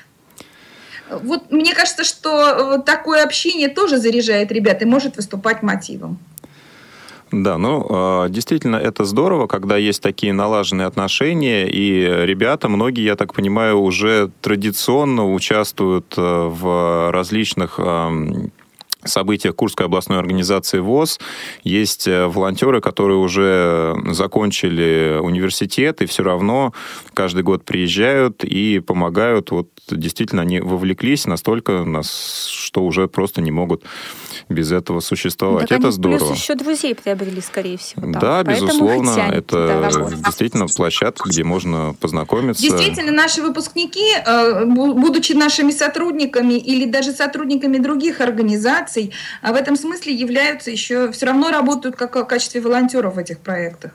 Вот 1.10 1.52
мне 1.52 1.74
кажется, 1.76 2.04
что 2.04 2.78
э, 2.78 2.82
такое 2.84 3.24
общение 3.24 3.70
тоже 3.70 3.98
заряжает 3.98 4.52
ребят 4.52 4.82
и 4.82 4.86
может 4.86 5.18
выступать 5.18 5.64
мотивом. 5.64 6.18
Да, 7.32 7.58
ну, 7.58 8.28
действительно, 8.30 8.78
это 8.78 9.04
здорово, 9.04 9.48
когда 9.48 9.78
есть 9.78 10.02
такие 10.02 10.32
налаженные 10.32 10.88
отношения, 10.88 11.68
и 11.68 12.26
ребята, 12.26 12.70
многие, 12.70 13.04
я 13.04 13.16
так 13.16 13.34
понимаю, 13.34 13.82
уже 13.82 14.30
традиционно 14.42 15.34
участвуют 15.34 16.14
в 16.16 17.12
различных 17.12 17.80
событиях 19.06 19.56
Курской 19.56 19.86
областной 19.86 20.20
организации 20.20 20.80
ВОЗ 20.80 21.20
есть 21.64 22.08
э, 22.08 22.28
волонтеры, 22.28 22.82
которые 22.82 23.18
уже 23.18 23.96
закончили 24.12 25.20
университет 25.22 26.02
и 26.02 26.06
все 26.06 26.24
равно 26.24 26.74
каждый 27.14 27.44
год 27.44 27.66
приезжают 27.66 28.44
и 28.44 28.80
помогают. 28.80 29.52
Вот 29.52 29.70
действительно 29.92 30.42
они 30.42 30.60
вовлеклись 30.60 31.26
настолько, 31.26 31.86
что 32.04 32.84
уже 32.84 33.08
просто 33.08 33.42
не 33.42 33.52
могут 33.52 33.84
без 34.50 34.72
этого 34.72 35.00
существовать. 35.00 35.70
Так 35.70 35.80
это 35.80 35.92
здорово. 35.92 36.20
Плюс 36.20 36.38
еще 36.38 36.56
друзей 36.56 36.96
приобрели, 36.96 37.42
скорее 37.42 37.78
всего. 37.78 38.02
Там. 38.02 38.12
Да, 38.14 38.44
Поэтому 38.46 38.68
безусловно. 38.68 39.32
Это 39.32 40.12
действительно 40.26 40.68
площадка, 40.68 41.30
где 41.30 41.44
можно 41.44 41.96
познакомиться. 42.00 42.62
Действительно, 42.62 43.12
наши 43.12 43.42
выпускники, 43.42 44.06
э, 44.26 44.66
будучи 44.66 45.34
нашими 45.34 45.72
сотрудниками 45.72 46.54
или 46.54 46.86
даже 46.86 47.12
сотрудниками 47.12 47.78
других 47.78 48.22
организаций, 48.22 49.12
а 49.42 49.54
в 49.54 49.56
этом 49.56 49.76
смысле 49.76 50.14
являются 50.14 50.72
еще, 50.72 51.12
все 51.12 51.26
равно 51.28 51.52
работают 51.52 51.96
как 51.96 52.16
в 52.16 52.24
качестве 52.26 52.62
волонтеров 52.62 53.16
в 53.16 53.18
этих 53.18 53.40
проектах. 53.40 53.92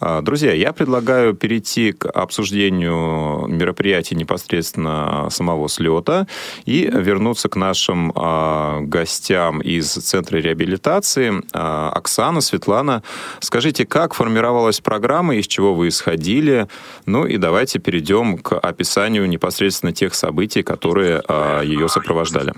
А, 0.00 0.22
друзья, 0.22 0.52
я 0.52 0.72
предлагаю 0.72 1.34
перейти 1.34 1.92
к 1.92 2.08
обсуждению 2.08 3.46
мероприятий 3.48 4.14
непосредственно 4.14 5.28
самого 5.30 5.68
слета 5.68 6.26
и 6.64 6.90
вернуться 6.92 7.48
к 7.48 7.56
нашим 7.56 8.12
а, 8.14 8.80
гостям 8.80 9.60
из 9.60 9.92
Центра 9.92 10.38
реабилитации. 10.38 11.42
А, 11.52 11.90
Оксана, 11.90 12.40
Светлана, 12.40 13.02
скажите, 13.40 13.86
как 13.86 14.14
формировалась 14.14 14.80
программа, 14.80 15.36
из 15.36 15.46
чего 15.46 15.74
вы 15.74 15.88
исходили? 15.88 16.68
Ну 17.06 17.26
и 17.26 17.36
давайте 17.36 17.78
перейдем 17.78 18.38
к 18.38 18.58
описанию 18.58 19.28
непосредственно 19.28 19.92
тех 19.92 20.14
событий, 20.14 20.62
которые 20.62 21.22
ее 21.64 21.88
сопровождали. 21.88 22.52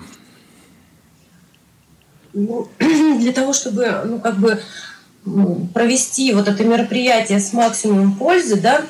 Ну, 2.33 2.69
для 2.79 3.33
того, 3.33 3.53
чтобы, 3.53 4.03
ну, 4.05 4.21
как 4.21 4.37
бы 4.37 4.59
провести 5.75 6.33
вот 6.33 6.49
это 6.49 6.65
мероприятие 6.65 7.41
с 7.41 7.53
максимумом 7.53 8.15
пользы, 8.15 8.61
да, 8.61 8.83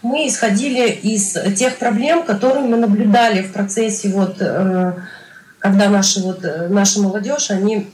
мы 0.00 0.26
исходили 0.26 0.88
из 0.90 1.36
тех 1.56 1.76
проблем, 1.76 2.24
которые 2.24 2.64
мы 2.66 2.76
наблюдали 2.76 3.42
в 3.42 3.52
процессе, 3.52 4.08
вот, 4.08 4.36
э, 4.40 4.94
когда 5.58 5.88
наши, 5.88 6.20
вот, 6.20 6.44
э, 6.44 6.68
наша 6.68 7.00
молодежь, 7.00 7.50
они 7.50 7.88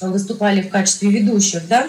выступали 0.00 0.62
в 0.62 0.68
качестве 0.68 1.10
ведущих, 1.10 1.66
да, 1.66 1.86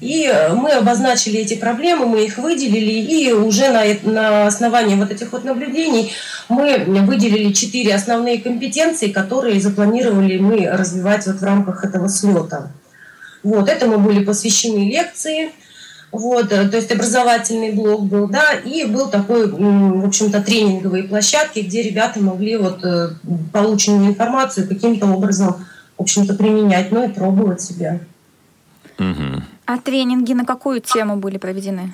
и 0.00 0.30
мы 0.52 0.72
обозначили 0.72 1.38
эти 1.38 1.54
проблемы, 1.54 2.06
мы 2.06 2.24
их 2.24 2.36
выделили, 2.38 2.92
и 2.92 3.32
уже 3.32 3.70
на, 3.70 3.84
на 4.10 4.46
основании 4.46 4.96
вот 4.96 5.10
этих 5.10 5.32
вот 5.32 5.44
наблюдений 5.44 6.12
мы 6.48 6.78
выделили 6.78 7.52
четыре 7.52 7.94
основные 7.94 8.40
компетенции, 8.40 9.12
которые 9.12 9.60
запланировали 9.60 10.36
мы 10.38 10.68
развивать 10.68 11.26
вот 11.26 11.36
в 11.36 11.44
рамках 11.44 11.84
этого 11.84 12.08
слета. 12.08 12.70
Вот, 13.44 13.68
этому 13.68 13.98
были 13.98 14.24
посвящены 14.24 14.90
лекции, 14.90 15.52
вот, 16.10 16.50
э, 16.52 16.68
то 16.68 16.76
есть 16.76 16.90
образовательный 16.90 17.72
блок 17.72 18.06
был, 18.06 18.28
да, 18.28 18.54
и 18.54 18.84
был 18.84 19.08
такой, 19.10 19.50
в 19.50 20.06
общем-то, 20.06 20.42
тренинговые 20.42 21.04
площадки, 21.04 21.60
где 21.60 21.82
ребята 21.82 22.20
могли 22.20 22.56
вот 22.56 22.84
э, 22.84 23.10
полученную 23.52 24.10
информацию 24.10 24.68
каким-то 24.68 25.06
образом, 25.06 25.66
в 25.98 26.02
общем-то, 26.02 26.34
применять, 26.34 26.90
ну 26.90 27.04
и 27.04 27.12
пробовать 27.12 27.60
себя. 27.60 28.00
Угу. 28.98 29.42
А 29.66 29.78
тренинги 29.78 30.32
на 30.32 30.44
какую 30.44 30.80
тему 30.80 31.16
были 31.16 31.36
проведены? 31.36 31.92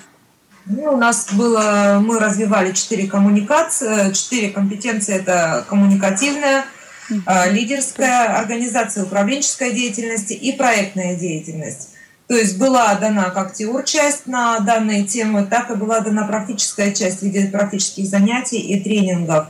Ну, 0.65 0.93
у 0.93 0.97
нас 0.97 1.33
было, 1.33 1.99
мы 1.99 2.19
развивали 2.19 2.71
четыре 2.73 3.07
коммуникации, 3.07 4.13
четыре 4.13 4.51
компетенции. 4.51 5.15
Это 5.15 5.65
коммуникативная, 5.67 6.65
mm 7.11 7.51
лидерская, 7.51 8.39
организация 8.39 9.03
управленческая 9.03 9.71
деятельности 9.71 10.33
и 10.33 10.51
проектная 10.53 11.15
деятельность. 11.15 11.89
То 12.27 12.37
есть 12.37 12.57
была 12.57 12.95
дана 12.95 13.29
как 13.29 13.53
теор-часть 13.53 14.25
на 14.25 14.59
данные 14.59 15.03
темы, 15.03 15.45
так 15.45 15.69
и 15.69 15.75
была 15.75 15.99
дана 15.99 16.25
практическая 16.25 16.93
часть 16.93 17.19
в 17.19 17.23
виде 17.23 17.47
практических 17.47 18.05
занятий 18.05 18.59
и 18.59 18.79
тренингов, 18.79 19.47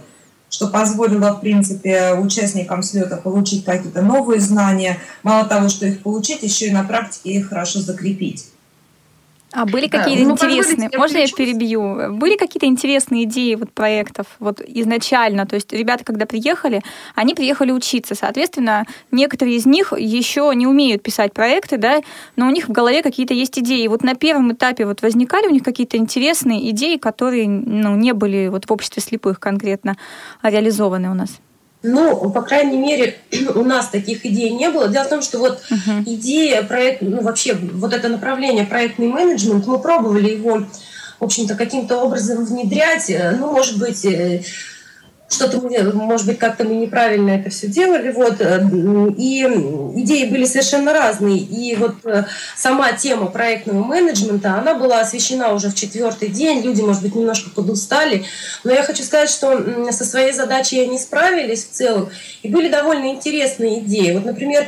что 0.49 0.67
позволило, 0.67 1.33
в 1.33 1.41
принципе, 1.41 2.13
участникам 2.15 2.81
слета 2.81 3.17
получить 3.17 3.65
какие-то 3.65 4.01
новые 4.01 4.41
знания. 4.41 4.97
Мало 5.21 5.47
того, 5.47 5.69
что 5.69 5.85
их 5.85 6.01
получить, 6.01 6.41
еще 6.41 6.67
и 6.67 6.71
на 6.71 6.83
практике 6.83 7.33
их 7.33 7.49
хорошо 7.49 7.81
закрепить. 7.81 8.47
А 9.53 9.65
были 9.65 9.87
какие-то 9.87 10.23
ну, 10.23 10.31
интересные, 10.31 10.89
можно 10.95 11.17
я 11.17 11.27
перебью? 11.27 12.13
Были 12.13 12.37
какие-то 12.37 12.65
интересные 12.67 13.25
идеи 13.25 13.55
вот 13.55 13.71
проектов 13.73 14.27
вот 14.39 14.61
изначально? 14.61 15.45
То 15.45 15.55
есть 15.55 15.73
ребята, 15.73 16.05
когда 16.05 16.25
приехали, 16.25 16.81
они 17.15 17.35
приехали 17.35 17.71
учиться, 17.71 18.15
соответственно, 18.15 18.85
некоторые 19.11 19.57
из 19.57 19.65
них 19.65 19.93
еще 19.97 20.51
не 20.55 20.67
умеют 20.67 21.03
писать 21.03 21.33
проекты, 21.33 21.77
да, 21.77 22.01
но 22.37 22.47
у 22.47 22.49
них 22.49 22.69
в 22.69 22.71
голове 22.71 23.03
какие-то 23.03 23.33
есть 23.33 23.59
идеи. 23.59 23.87
Вот 23.87 24.03
на 24.03 24.15
первом 24.15 24.53
этапе 24.53 24.85
вот 24.85 25.01
возникали 25.01 25.47
у 25.47 25.51
них 25.51 25.63
какие-то 25.63 25.97
интересные 25.97 26.69
идеи, 26.69 26.95
которые 26.95 27.49
ну, 27.49 27.95
не 27.95 28.13
были 28.13 28.47
вот 28.47 28.65
в 28.65 28.71
обществе 28.71 29.01
слепых 29.01 29.39
конкретно 29.39 29.97
реализованы 30.43 31.09
у 31.09 31.13
нас? 31.13 31.41
Ну, 31.83 32.29
по 32.29 32.41
крайней 32.43 32.77
мере, 32.77 33.17
у 33.55 33.63
нас 33.63 33.89
таких 33.89 34.25
идей 34.25 34.51
не 34.51 34.69
было. 34.69 34.87
Дело 34.87 35.05
в 35.05 35.09
том, 35.09 35.21
что 35.21 35.39
вот 35.39 35.61
uh-huh. 35.69 36.03
идея 36.05 36.63
проект, 36.63 37.01
ну 37.01 37.21
вообще 37.21 37.55
вот 37.55 37.93
это 37.93 38.07
направление 38.07 38.65
проектный 38.65 39.07
менеджмент, 39.07 39.65
мы 39.65 39.79
пробовали 39.79 40.31
его, 40.31 40.63
в 41.19 41.23
общем-то, 41.23 41.55
каким-то 41.55 41.97
образом 41.97 42.45
внедрять. 42.45 43.09
Э, 43.09 43.35
ну, 43.39 43.51
может 43.51 43.79
быть, 43.79 44.05
э, 44.05 44.43
что-то 45.31 45.61
может 45.93 46.27
быть, 46.27 46.37
как-то 46.39 46.65
мы 46.65 46.75
неправильно 46.75 47.31
это 47.31 47.49
все 47.49 47.67
делали, 47.67 48.11
вот, 48.11 48.41
э, 48.41 48.61
и 49.17 49.43
идеи 50.01 50.29
были 50.29 50.45
совершенно 50.45 50.93
разные, 50.93 51.37
и 51.37 51.75
вот 51.75 51.95
э, 52.05 52.25
сама 52.57 52.91
тема 52.91 53.27
проектного 53.27 53.83
менеджмента, 53.83 54.55
она 54.55 54.75
была 54.75 54.99
освещена 54.99 55.53
уже 55.53 55.69
в 55.69 55.75
четвертый 55.75 56.27
день, 56.27 56.61
люди, 56.61 56.81
может 56.81 57.01
быть, 57.01 57.15
немножко 57.15 57.49
подустали, 57.49 58.25
но 58.65 58.71
я 58.71 58.83
хочу 58.83 59.03
сказать, 59.03 59.29
что 59.29 59.91
со 59.91 60.03
своей 60.03 60.33
задачей 60.33 60.81
они 60.81 60.99
справились 60.99 61.65
в 61.65 61.71
целом, 61.71 62.09
и 62.43 62.49
были 62.49 62.67
довольно 62.67 63.07
интересные 63.07 63.79
идеи, 63.79 64.11
вот, 64.13 64.25
например, 64.25 64.67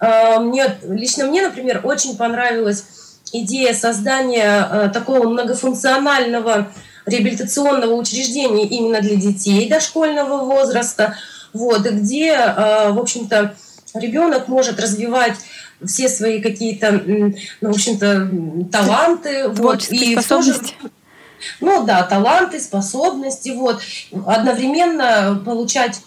э, 0.00 0.38
мне, 0.38 0.76
лично 0.84 1.26
мне, 1.26 1.42
например, 1.42 1.80
очень 1.82 2.16
понравилась 2.16 2.84
идея 3.32 3.74
создания 3.74 4.88
такого 4.94 5.28
многофункционального 5.28 6.68
реабилитационного 7.06 7.94
учреждения 7.94 8.66
именно 8.66 9.00
для 9.00 9.16
детей 9.16 9.68
дошкольного 9.68 10.44
возраста, 10.44 11.16
вот, 11.52 11.86
где, 11.86 12.32
э, 12.32 12.90
в 12.90 12.98
общем-то, 12.98 13.54
ребенок 13.94 14.48
может 14.48 14.80
развивать 14.80 15.36
все 15.84 16.08
свои 16.08 16.42
какие-то, 16.42 17.02
ну, 17.06 17.32
в 17.60 17.70
общем-то, 17.70 18.28
таланты. 18.70 19.48
вот, 19.48 19.88
и 19.88 20.12
способности. 20.12 20.74
Тоже, 20.80 20.92
ну 21.60 21.84
да, 21.84 22.02
таланты, 22.02 22.58
способности, 22.60 23.50
вот, 23.50 23.80
одновременно 24.26 25.40
получать 25.44 26.00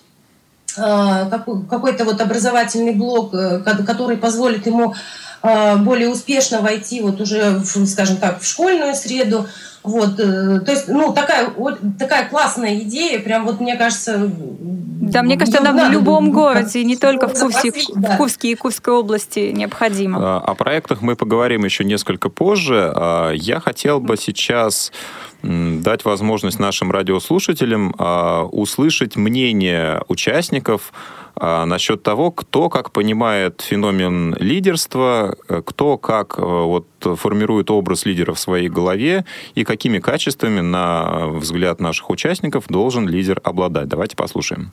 э, 0.76 1.30
какой-то 1.70 2.04
вот 2.04 2.20
образовательный 2.20 2.94
блок, 2.94 3.34
э, 3.34 3.60
который 3.60 4.18
позволит 4.18 4.68
ему 4.68 4.94
более 5.42 6.10
успешно 6.10 6.60
войти 6.60 7.00
вот 7.00 7.22
уже, 7.22 7.64
скажем 7.64 8.18
так, 8.18 8.42
в 8.42 8.46
школьную 8.46 8.94
среду, 8.94 9.48
вот, 9.84 10.20
э, 10.20 10.60
то 10.60 10.72
есть, 10.72 10.88
ну, 10.90 11.14
такая, 11.14 11.52
такая 11.98 12.28
классная 12.28 12.80
идея, 12.80 13.20
прям 13.20 13.46
вот, 13.46 13.60
мне 13.60 13.76
кажется... 13.76 14.30
Да, 15.02 15.24
мне 15.24 15.38
кажется, 15.38 15.60
она 15.62 15.90
в 15.90 15.92
любом 15.92 16.32
городе, 16.32 16.84
не 16.84 16.98
только 16.98 17.28
в 17.28 17.34
Курске, 17.34 17.72
да. 17.96 18.12
в 18.12 18.18
Курске 18.18 18.52
и 18.52 18.56
Курской 18.56 18.94
области 18.94 19.52
необходима. 19.56 20.20
А, 20.22 20.40
о 20.40 20.54
проектах 20.56 21.02
мы 21.02 21.16
поговорим 21.16 21.64
еще 21.64 21.84
несколько 21.84 22.30
позже. 22.30 22.92
А, 22.94 23.32
я 23.32 23.60
хотел 23.60 24.00
бы 24.00 24.18
сейчас 24.18 24.92
дать 25.42 26.04
возможность 26.04 26.60
нашим 26.60 26.92
радиослушателям 26.92 27.96
а, 27.98 28.44
услышать 28.44 29.16
мнение 29.16 30.02
участников 30.10 30.92
а, 31.42 31.66
насчет 31.66 32.04
того, 32.04 32.32
кто 32.32 32.70
как 32.70 32.92
понимает 32.92 33.62
феномен 33.62 34.36
лидерства, 34.40 35.38
э, 35.48 35.62
кто 35.66 35.98
как 35.98 36.38
э, 36.38 36.42
вот, 36.42 36.86
формирует 37.00 37.72
образ 37.72 38.06
лидера 38.06 38.34
в 38.34 38.40
своей 38.40 38.68
голове 38.68 39.24
и 39.56 39.64
какими 39.64 40.00
качествами, 40.00 40.60
на 40.60 41.28
взгляд 41.28 41.80
наших 41.80 42.10
участников, 42.10 42.66
должен 42.68 43.08
лидер 43.08 43.40
обладать. 43.44 43.88
Давайте 43.88 44.18
послушаем. 44.18 44.70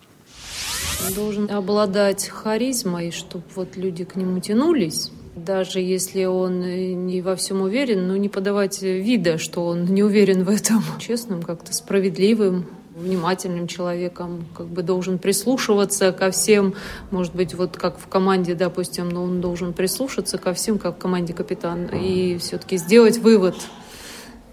Он 1.06 1.14
должен 1.14 1.50
обладать 1.50 2.28
харизмой, 2.28 3.12
чтобы 3.12 3.44
вот 3.54 3.76
люди 3.76 4.04
к 4.04 4.16
нему 4.16 4.40
тянулись. 4.40 5.12
Даже 5.36 5.80
если 5.80 6.24
он 6.24 6.62
не 7.06 7.22
во 7.22 7.36
всем 7.36 7.60
уверен, 7.60 8.08
но 8.08 8.16
не 8.16 8.28
подавать 8.28 8.82
вида, 8.82 9.38
что 9.38 9.66
он 9.66 9.84
не 9.84 10.02
уверен 10.02 10.42
в 10.42 10.48
этом. 10.48 10.82
Честным, 10.98 11.42
как-то 11.42 11.72
справедливым, 11.72 12.66
внимательным 12.96 13.68
человеком, 13.68 14.46
как 14.56 14.66
бы 14.66 14.82
должен 14.82 15.18
прислушиваться 15.18 16.12
ко 16.12 16.30
всем, 16.30 16.74
может 17.10 17.34
быть, 17.34 17.54
вот 17.54 17.76
как 17.76 17.98
в 17.98 18.08
команде, 18.08 18.54
допустим, 18.54 19.10
но 19.10 19.22
он 19.22 19.40
должен 19.40 19.74
прислушаться 19.74 20.38
ко 20.38 20.54
всем, 20.54 20.78
как 20.78 20.96
в 20.96 20.98
команде 20.98 21.34
капитан, 21.34 21.86
и 21.86 22.38
все-таки 22.38 22.78
сделать 22.78 23.18
вывод 23.18 23.56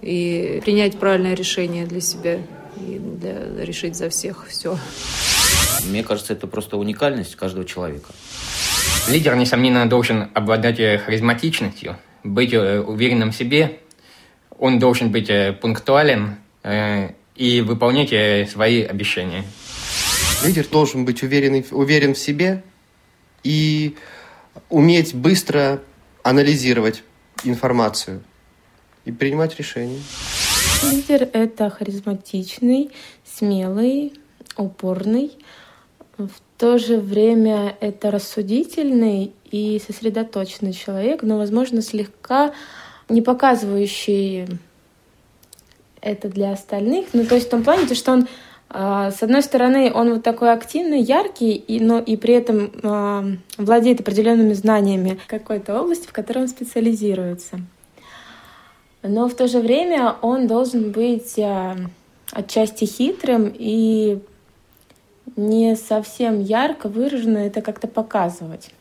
и 0.01 0.61
принять 0.65 0.99
правильное 0.99 1.33
решение 1.35 1.85
для 1.85 2.01
себя 2.01 2.39
и 2.75 2.99
для, 2.99 3.63
решить 3.63 3.95
за 3.95 4.09
всех 4.09 4.45
все. 4.47 4.77
Мне 5.87 6.03
кажется, 6.03 6.33
это 6.33 6.45
просто 6.47 6.75
уникальность 6.77 7.35
каждого 7.35 7.65
человека. 7.65 8.11
Лидер, 9.07 9.35
несомненно, 9.35 9.87
должен 9.87 10.29
обладать 10.33 10.79
э, 10.79 10.97
харизматичностью, 10.97 11.97
быть 12.23 12.53
э, 12.53 12.81
уверенным 12.81 13.31
в 13.31 13.35
себе, 13.35 13.79
он 14.59 14.79
должен 14.79 15.11
быть 15.11 15.29
э, 15.29 15.53
пунктуален, 15.53 16.37
и 17.35 17.61
выполнять 17.61 18.11
э, 18.11 18.45
свои 18.45 18.81
обещания. 18.81 19.43
Лидер 20.43 20.67
должен 20.67 21.05
быть 21.05 21.23
уверен, 21.23 21.63
уверен 21.71 22.13
в 22.13 22.17
себе 22.17 22.63
и 23.43 23.95
уметь 24.69 25.15
быстро 25.15 25.81
анализировать 26.21 27.03
информацию 27.43 28.23
и 29.05 29.11
принимать 29.11 29.57
решения. 29.57 29.99
Лидер— 30.91 31.29
это 31.33 31.69
харизматичный, 31.69 32.91
смелый, 33.25 34.13
упорный. 34.57 35.31
В 36.17 36.41
то 36.57 36.77
же 36.77 36.97
время 36.97 37.75
это 37.79 38.11
рассудительный 38.11 39.33
и 39.49 39.81
сосредоточенный 39.85 40.73
человек, 40.73 41.23
но, 41.23 41.37
возможно, 41.37 41.81
слегка 41.81 42.53
не 43.09 43.21
показывающий 43.21 44.47
это 46.03 46.29
для 46.29 46.51
остальных. 46.51 47.07
Ну, 47.13 47.25
то 47.25 47.35
есть 47.35 47.47
в 47.47 47.49
том 47.49 47.63
плане, 47.63 47.87
то, 47.87 47.95
что 47.95 48.11
он 48.11 48.27
а, 48.75 49.11
с 49.11 49.21
одной 49.21 49.43
стороны, 49.43 49.91
он 49.93 50.13
вот 50.13 50.23
такой 50.23 50.51
активный, 50.51 50.99
яркий, 50.99 51.53
и, 51.53 51.79
но 51.79 51.99
и 51.99 52.17
при 52.17 52.33
этом 52.33 52.71
э, 52.81 53.37
владеет 53.59 53.99
определенными 53.99 54.53
знаниями 54.53 55.19
какой-то 55.27 55.79
области, 55.79 56.07
в 56.07 56.11
которой 56.11 56.39
он 56.39 56.47
специализируется. 56.47 57.59
Но 59.03 59.29
в 59.29 59.35
то 59.35 59.47
же 59.47 59.59
время 59.59 60.15
он 60.21 60.47
должен 60.47 60.91
быть 60.91 61.37
э, 61.37 61.75
отчасти 62.31 62.85
хитрым 62.85 63.53
и 63.53 64.19
не 65.35 65.75
совсем 65.75 66.41
ярко 66.41 66.89
выраженно 66.89 67.37
это 67.37 67.61
как-то 67.61 67.87
показывать. 67.87 68.71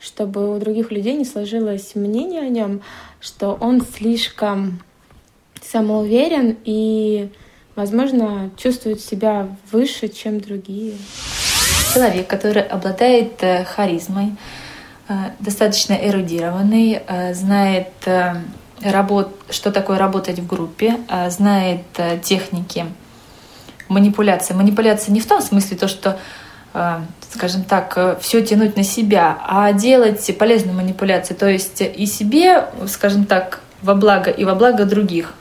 чтобы 0.00 0.54
у 0.54 0.60
других 0.60 0.92
людей 0.92 1.14
не 1.14 1.24
сложилось 1.24 1.96
мнение 1.96 2.42
о 2.42 2.48
нем, 2.48 2.82
что 3.20 3.58
он 3.60 3.80
слишком 3.80 4.80
самоуверен 5.70 6.56
и, 6.64 7.30
возможно, 7.76 8.50
чувствует 8.56 9.00
себя 9.00 9.48
выше, 9.70 10.08
чем 10.08 10.40
другие. 10.40 10.94
Человек, 11.92 12.26
который 12.26 12.62
обладает 12.62 13.42
э, 13.42 13.64
харизмой, 13.64 14.36
э, 15.08 15.12
достаточно 15.40 15.94
эрудированный, 15.94 17.00
э, 17.06 17.34
знает 17.34 17.88
работ, 18.80 19.34
что 19.50 19.72
такое 19.72 19.98
работать 19.98 20.38
в 20.38 20.46
группе, 20.46 20.98
знает 21.30 21.82
техники 22.22 22.86
манипуляции. 23.88 24.54
Манипуляция 24.54 25.12
не 25.12 25.20
в 25.20 25.26
том 25.26 25.42
смысле 25.42 25.76
то, 25.76 25.88
что 25.88 26.16
скажем 27.32 27.64
так, 27.64 28.20
все 28.20 28.40
тянуть 28.40 28.76
на 28.76 28.84
себя, 28.84 29.36
а 29.44 29.72
делать 29.72 30.30
полезные 30.38 30.74
манипуляции, 30.74 31.34
то 31.34 31.48
есть 31.48 31.80
и 31.80 32.06
себе, 32.06 32.66
скажем 32.86 33.24
так, 33.24 33.60
во 33.82 33.94
благо 33.94 34.30
и 34.30 34.44
во 34.44 34.54
благо 34.54 34.84
других. 34.84 35.34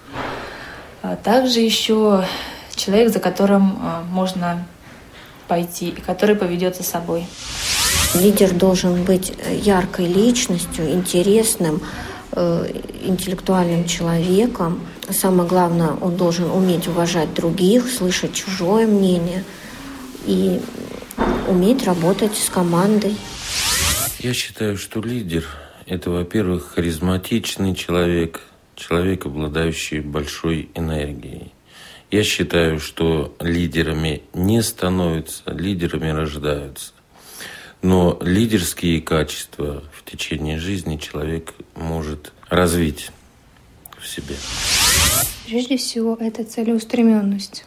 А 1.09 1.15
также 1.15 1.61
еще 1.61 2.25
человек, 2.75 3.13
за 3.13 3.19
которым 3.19 3.79
можно 4.09 4.67
пойти, 5.47 5.89
и 5.89 6.01
который 6.01 6.35
поведет 6.35 6.75
за 6.75 6.83
собой. 6.83 7.25
Лидер 8.13 8.53
должен 8.53 9.05
быть 9.05 9.31
яркой 9.63 10.07
личностью, 10.07 10.91
интересным, 10.91 11.81
э, 12.33 12.73
интеллектуальным 13.03 13.85
человеком. 13.85 14.85
Самое 15.09 15.47
главное, 15.47 15.91
он 15.91 16.17
должен 16.17 16.51
уметь 16.51 16.89
уважать 16.89 17.33
других, 17.33 17.89
слышать 17.89 18.33
чужое 18.33 18.85
мнение 18.85 19.45
и 20.25 20.59
уметь 21.47 21.85
работать 21.85 22.35
с 22.35 22.49
командой. 22.49 23.15
Я 24.19 24.33
считаю, 24.33 24.77
что 24.77 24.99
лидер– 24.99 25.45
это, 25.85 26.09
во-первых, 26.09 26.73
харизматичный 26.75 27.75
человек, 27.75 28.41
человек, 28.77 29.25
обладающий 29.25 29.99
большой 29.99 30.69
энергией. 30.75 31.51
Я 32.09 32.23
считаю, 32.23 32.79
что 32.79 33.35
лидерами 33.41 34.21
не 34.33 34.61
становятся, 34.63 35.43
лидерами 35.47 36.09
рождаются. 36.09 36.93
Но 37.81 38.17
лидерские 38.21 39.01
качества 39.01 39.83
в 39.91 40.09
течение 40.09 40.57
жизни 40.57 40.97
человек 40.97 41.53
может 41.75 42.31
развить 42.49 43.11
в 43.99 44.07
себе. 44.07 44.35
Прежде 45.45 45.77
всего, 45.77 46.17
это 46.19 46.43
целеустремленность. 46.43 47.65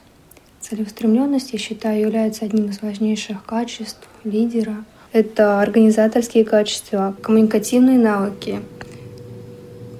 Целеустремленность, 0.60 1.52
я 1.52 1.58
считаю, 1.58 2.00
является 2.00 2.44
одним 2.44 2.70
из 2.70 2.80
важнейших 2.80 3.44
качеств 3.44 4.08
лидера. 4.24 4.84
Это 5.12 5.60
организаторские 5.60 6.44
качества, 6.44 7.14
коммуникативные 7.22 7.98
навыки. 7.98 8.60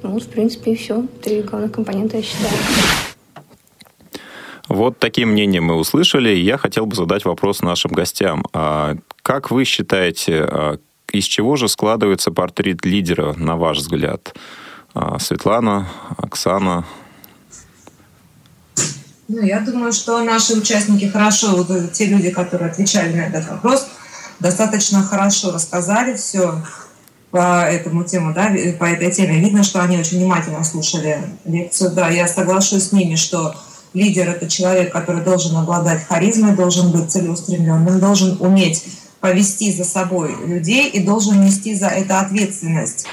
Ну, 0.02 0.18
в 0.18 0.26
принципе, 0.26 0.72
и 0.72 0.76
все. 0.76 1.04
Три 1.22 1.42
главных 1.42 1.72
компонента, 1.72 2.16
я 2.16 2.22
считаю. 2.22 2.52
Вот 4.68 4.98
таким 4.98 5.30
мнением 5.30 5.64
мы 5.64 5.74
услышали. 5.74 6.30
Я 6.30 6.56
хотел 6.56 6.86
бы 6.86 6.94
задать 6.94 7.24
вопрос 7.24 7.60
нашим 7.60 7.90
гостям. 7.90 8.44
А 8.52 8.96
как 9.22 9.50
вы 9.50 9.64
считаете, 9.64 10.44
а, 10.44 10.78
из 11.12 11.24
чего 11.24 11.56
же 11.56 11.68
складывается 11.68 12.30
портрет 12.30 12.84
лидера, 12.84 13.34
на 13.36 13.56
ваш 13.56 13.78
взгляд? 13.78 14.32
А, 14.94 15.18
Светлана, 15.18 15.88
Оксана? 16.16 16.84
Ну, 19.26 19.42
я 19.42 19.60
думаю, 19.60 19.92
что 19.92 20.22
наши 20.22 20.54
участники 20.54 21.06
хорошо, 21.06 21.56
вот 21.56 21.92
те 21.92 22.06
люди, 22.06 22.30
которые 22.30 22.70
отвечали 22.70 23.12
на 23.12 23.26
этот 23.26 23.48
вопрос, 23.48 23.88
достаточно 24.40 25.02
хорошо 25.02 25.52
рассказали 25.52 26.14
все 26.16 26.62
по 27.30 27.62
этому 27.62 28.04
тему, 28.04 28.32
да, 28.34 28.50
по 28.78 28.84
этой 28.84 29.10
теме. 29.10 29.38
Видно, 29.38 29.62
что 29.62 29.82
они 29.82 29.98
очень 29.98 30.18
внимательно 30.18 30.64
слушали 30.64 31.18
лекцию. 31.44 31.92
Да, 31.92 32.10
я 32.10 32.26
соглашусь 32.26 32.88
с 32.88 32.92
ними, 32.92 33.14
что 33.14 33.54
Лидер– 33.92 34.28
это 34.30 34.48
человек, 34.48 34.92
который 34.92 35.22
должен 35.22 35.56
обладать 35.56 36.06
харизмой, 36.06 36.54
должен 36.54 36.92
быть 36.92 37.10
целеустремленным, 37.10 37.98
должен 37.98 38.36
уметь 38.40 38.84
повести 39.20 39.72
за 39.72 39.84
собой 39.84 40.34
людей 40.46 40.88
и 40.88 41.00
должен 41.00 41.44
нести 41.44 41.74
за 41.74 41.88
это 41.88 42.20
ответственность. 42.20 43.06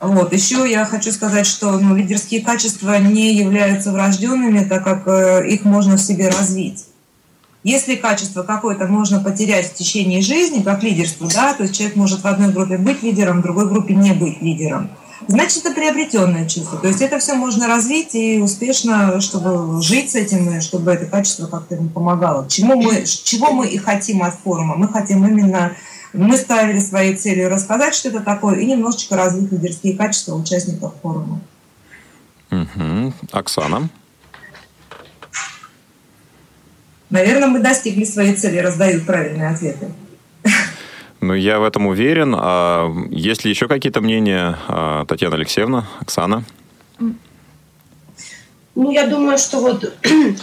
Вот. 0.00 0.32
Еще 0.32 0.68
я 0.68 0.84
хочу 0.84 1.12
сказать, 1.12 1.46
что 1.46 1.78
ну, 1.78 1.94
лидерские 1.94 2.40
качества 2.40 2.98
не 2.98 3.34
являются 3.34 3.92
врожденными, 3.92 4.64
так 4.64 4.82
как 4.82 5.06
э, 5.06 5.48
их 5.48 5.64
можно 5.64 5.96
в 5.96 6.00
себе 6.00 6.28
развить. 6.28 6.86
Если 7.64 7.94
качество 7.94 8.42
какое-то 8.42 8.86
можно 8.86 9.22
потерять 9.22 9.70
в 9.70 9.74
течение 9.74 10.20
жизни, 10.20 10.62
как 10.62 10.82
лидерство, 10.82 11.28
да, 11.32 11.54
то 11.54 11.62
есть 11.62 11.76
человек 11.76 11.96
может 11.96 12.22
в 12.22 12.26
одной 12.26 12.52
группе 12.52 12.76
быть 12.76 13.02
лидером, 13.02 13.38
в 13.38 13.42
другой 13.42 13.68
группе 13.68 13.94
не 13.94 14.12
быть 14.12 14.42
лидером– 14.42 14.90
Значит, 15.28 15.64
это 15.64 15.74
приобретенное 15.74 16.48
чувство. 16.48 16.78
То 16.78 16.88
есть 16.88 17.00
это 17.00 17.18
все 17.18 17.34
можно 17.34 17.66
развить 17.66 18.14
и 18.14 18.38
успешно, 18.38 19.20
чтобы 19.20 19.80
жить 19.82 20.10
с 20.10 20.14
этим, 20.14 20.56
и 20.56 20.60
чтобы 20.60 20.92
это 20.92 21.06
качество 21.06 21.46
как-то 21.46 21.74
ему 21.74 21.88
помогало. 21.88 22.48
Чему 22.48 22.80
мы, 22.80 23.04
чего 23.04 23.52
мы 23.52 23.68
и 23.68 23.78
хотим 23.78 24.22
от 24.22 24.34
форума? 24.34 24.74
Мы 24.76 24.88
хотим 24.88 25.26
именно, 25.26 25.72
мы 26.12 26.36
ставили 26.36 26.80
своей 26.80 27.14
целью 27.14 27.48
рассказать, 27.48 27.94
что 27.94 28.08
это 28.08 28.20
такое, 28.20 28.56
и 28.56 28.66
немножечко 28.66 29.16
развить 29.16 29.52
лидерские 29.52 29.96
качества 29.96 30.34
участников 30.34 30.94
форума. 31.02 31.40
Угу. 32.50 33.12
Оксана? 33.30 33.88
Наверное, 37.12 37.48
мы 37.48 37.60
достигли 37.60 38.04
своей 38.04 38.34
цели, 38.34 38.56
раздают 38.56 39.04
правильные 39.04 39.50
ответы. 39.50 39.88
Ну, 41.20 41.34
я 41.34 41.60
в 41.60 41.64
этом 41.64 41.86
уверен. 41.86 42.34
А 42.36 42.90
есть 43.10 43.44
ли 43.44 43.50
еще 43.50 43.68
какие-то 43.68 44.00
мнения, 44.00 44.56
а, 44.66 45.04
Татьяна 45.04 45.36
Алексеевна, 45.36 45.86
Оксана? 46.00 46.42
Ну, 48.74 48.90
я 48.90 49.06
думаю, 49.06 49.36
что 49.36 49.60
вот 49.60 49.94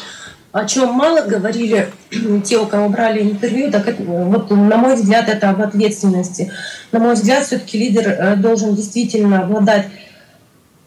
о 0.51 0.65
чем 0.65 0.93
мало 0.93 1.21
говорили 1.21 1.91
те, 2.45 2.59
у 2.59 2.67
кого 2.67 2.87
брали 2.89 3.23
интервью, 3.23 3.71
так 3.71 3.87
это, 3.87 4.03
вот, 4.03 4.51
на 4.51 4.77
мой 4.77 4.95
взгляд, 4.95 5.27
это 5.27 5.49
об 5.49 5.61
ответственности. 5.63 6.51
На 6.91 6.99
мой 6.99 7.15
взгляд, 7.15 7.45
все-таки 7.45 7.79
лидер 7.79 8.07
э, 8.07 8.35
должен 8.35 8.75
действительно 8.75 9.41
обладать 9.41 9.87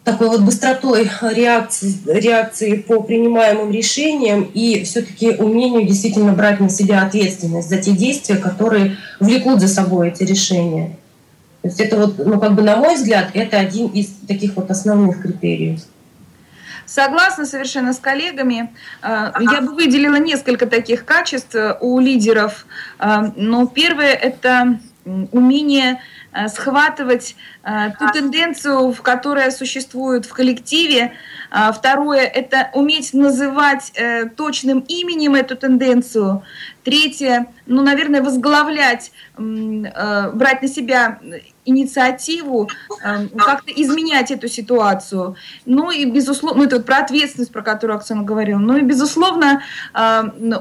такой 0.03 0.27
вот 0.27 0.41
быстротой 0.41 1.09
реакции, 1.21 1.95
реакции 2.05 2.75
по 2.75 3.01
принимаемым 3.01 3.71
решениям 3.71 4.43
и 4.43 4.83
все-таки 4.83 5.31
умению 5.31 5.87
действительно 5.87 6.33
брать 6.33 6.59
на 6.59 6.69
себя 6.69 7.03
ответственность 7.03 7.69
за 7.69 7.77
те 7.77 7.91
действия, 7.91 8.35
которые 8.35 8.97
влекут 9.19 9.61
за 9.61 9.67
собой 9.67 10.09
эти 10.09 10.23
решения. 10.23 10.97
То 11.61 11.69
есть 11.69 11.79
это 11.79 11.97
вот, 11.97 12.17
ну 12.17 12.39
как 12.39 12.55
бы 12.55 12.61
на 12.61 12.75
мой 12.75 12.95
взгляд, 12.95 13.29
это 13.33 13.57
один 13.57 13.87
из 13.87 14.07
таких 14.27 14.57
вот 14.57 14.69
основных 14.69 15.21
критериев. 15.21 15.79
Согласна 16.85 17.45
совершенно 17.45 17.93
с 17.93 17.97
коллегами. 17.97 18.69
А, 19.01 19.33
я 19.39 19.61
бы 19.61 19.73
выделила 19.73 20.17
несколько 20.17 20.67
таких 20.67 21.05
качеств 21.05 21.55
у 21.79 21.99
лидеров. 21.99 22.65
А, 22.99 23.31
но 23.37 23.65
первое– 23.67 24.13
это 24.13 24.79
умение 25.31 25.99
Э, 26.33 26.47
схватывать 26.47 27.35
э, 27.62 27.62
ту 27.63 28.09
тенденцию, 28.11 28.93
которая 29.01 29.49
существует 29.49 30.25
в 30.25 30.33
коллективе. 30.33 31.13
А 31.49 31.71
второе– 31.71 32.21
это 32.35 32.69
уметь 32.73 33.13
называть 33.13 33.91
э, 33.95 34.25
точным 34.25 34.79
именем 34.79 35.35
эту 35.35 35.55
тенденцию. 35.55 36.43
Третье, 36.83 37.45
ну, 37.65 37.81
наверное, 37.81 38.21
возглавлять, 38.21 39.11
брать 39.37 40.61
на 40.61 40.67
себя 40.67 41.19
инициативу, 41.63 42.69
как-то 42.99 43.71
изменять 43.71 44.31
эту 44.31 44.49
ситуацию. 44.49 45.37
Ну 45.65 45.91
и, 45.91 46.03
безусловно, 46.03 46.57
ну, 46.59 46.65
это 46.65 46.75
вот 46.77 46.85
про 46.85 46.97
ответственность, 46.97 47.53
про 47.53 47.61
которую 47.61 47.95
Оксана 47.97 48.23
говорила. 48.23 48.59
Ну 48.59 48.75
и, 48.77 48.81
безусловно, 48.81 49.61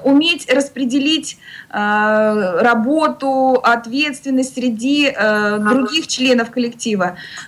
уметь 0.05 0.49
распределить 0.53 1.39
работу, 1.71 3.55
ответственность 3.55 4.55
среди 4.55 5.11
других 5.11 6.07
членов 6.07 6.53
коллектива. 6.53 6.92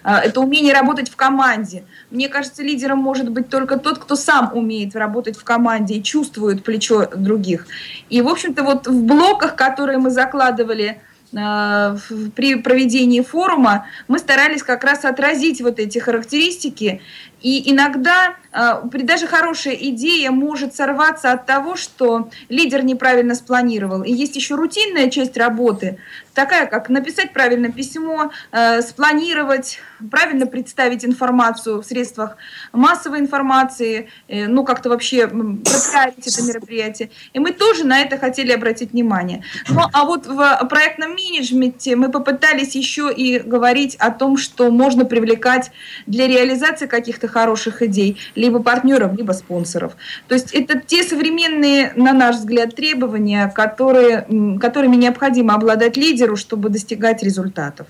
А, 0.02 0.20
это 0.20 0.40
умение 0.40 0.72
работать 0.72 1.10
в 1.10 1.16
команде. 1.16 1.84
Мне 2.10 2.28
кажется, 2.28 2.62
лидером 2.62 2.98
может 2.98 3.30
быть 3.30 3.48
только 3.48 3.78
тот, 3.78 3.98
кто 3.98 4.16
сам 4.16 4.50
умеет 4.54 4.94
работать 4.96 5.36
в 5.36 5.44
команде 5.44 5.94
и 5.94 6.02
чувствует 6.02 6.64
плечо 6.64 7.06
других. 7.14 7.66
И, 8.10 8.22
в 8.22 8.28
общем-то, 8.28 8.62
вот 8.62 8.86
в 8.86 9.02
блоках, 9.04 9.56
которые 9.56 9.98
мы 9.98 10.10
закладывали 10.10 11.00
а, 11.36 11.96
при 12.34 12.56
проведении 12.56 13.20
форума 13.20 13.86
мы 14.08 14.18
старались 14.18 14.62
как 14.62 14.84
раз 14.84 15.04
отразить 15.04 15.60
вот 15.60 15.78
эти 15.78 15.98
характеристики 15.98 17.00
И 17.42 17.72
иногда 17.72 18.36
э, 18.52 18.82
даже 19.02 19.26
хорошая 19.26 19.74
идея 19.74 20.30
может 20.30 20.74
сорваться 20.74 21.32
от 21.32 21.46
того, 21.46 21.76
что 21.76 22.30
лидер 22.48 22.84
неправильно 22.84 23.34
спланировал. 23.34 24.02
И 24.02 24.12
есть 24.12 24.36
еще 24.36 24.54
рутинная 24.54 25.10
часть 25.10 25.36
работы, 25.36 25.98
такая 26.34 26.66
как 26.66 26.88
написать 26.88 27.32
правильно 27.32 27.70
письмо, 27.72 28.30
э, 28.52 28.82
спланировать, 28.82 29.78
правильно 30.10 30.46
представить 30.46 31.04
информацию 31.04 31.80
в 31.80 31.84
средствах 31.84 32.36
массовой 32.72 33.20
информации, 33.20 34.08
э, 34.28 34.46
ну 34.46 34.64
как-то 34.64 34.88
вообще 34.88 35.28
представить 35.28 36.26
это 36.26 36.42
мероприятие. 36.42 37.10
И 37.32 37.38
мы 37.38 37.52
тоже 37.52 37.84
на 37.84 38.00
это 38.00 38.18
хотели 38.18 38.52
обратить 38.52 38.92
внимание. 38.92 39.44
Ну 39.68 39.82
а 39.92 40.04
вот 40.04 40.26
в 40.26 40.66
проектном 40.68 41.12
менеджменте 41.12 41.96
мы 41.96 42.10
попытались 42.10 42.74
еще 42.74 43.12
и 43.12 43.38
говорить 43.38 43.96
о 43.96 44.10
том, 44.10 44.36
что 44.36 44.70
можно 44.70 45.04
привлекать 45.04 45.70
для 46.06 46.26
реализации 46.26 46.86
каких-то 46.86 47.28
хороших 47.28 47.82
идей 47.82 48.18
либо 48.34 48.62
партнеров, 48.62 49.16
либо 49.16 49.32
спонсоров. 49.32 49.96
То 50.28 50.34
есть 50.34 50.52
это 50.52 50.80
те 50.80 51.02
современные, 51.02 51.92
на 51.96 52.12
наш 52.12 52.36
взгляд, 52.36 52.74
требования, 52.74 53.52
которые, 53.54 54.26
которыми 54.60 54.96
необходимо 54.96 55.54
обладать 55.54 55.96
лидеру, 56.24 56.36
чтобы 56.36 56.68
достигать 56.68 57.22
результатов. 57.22 57.86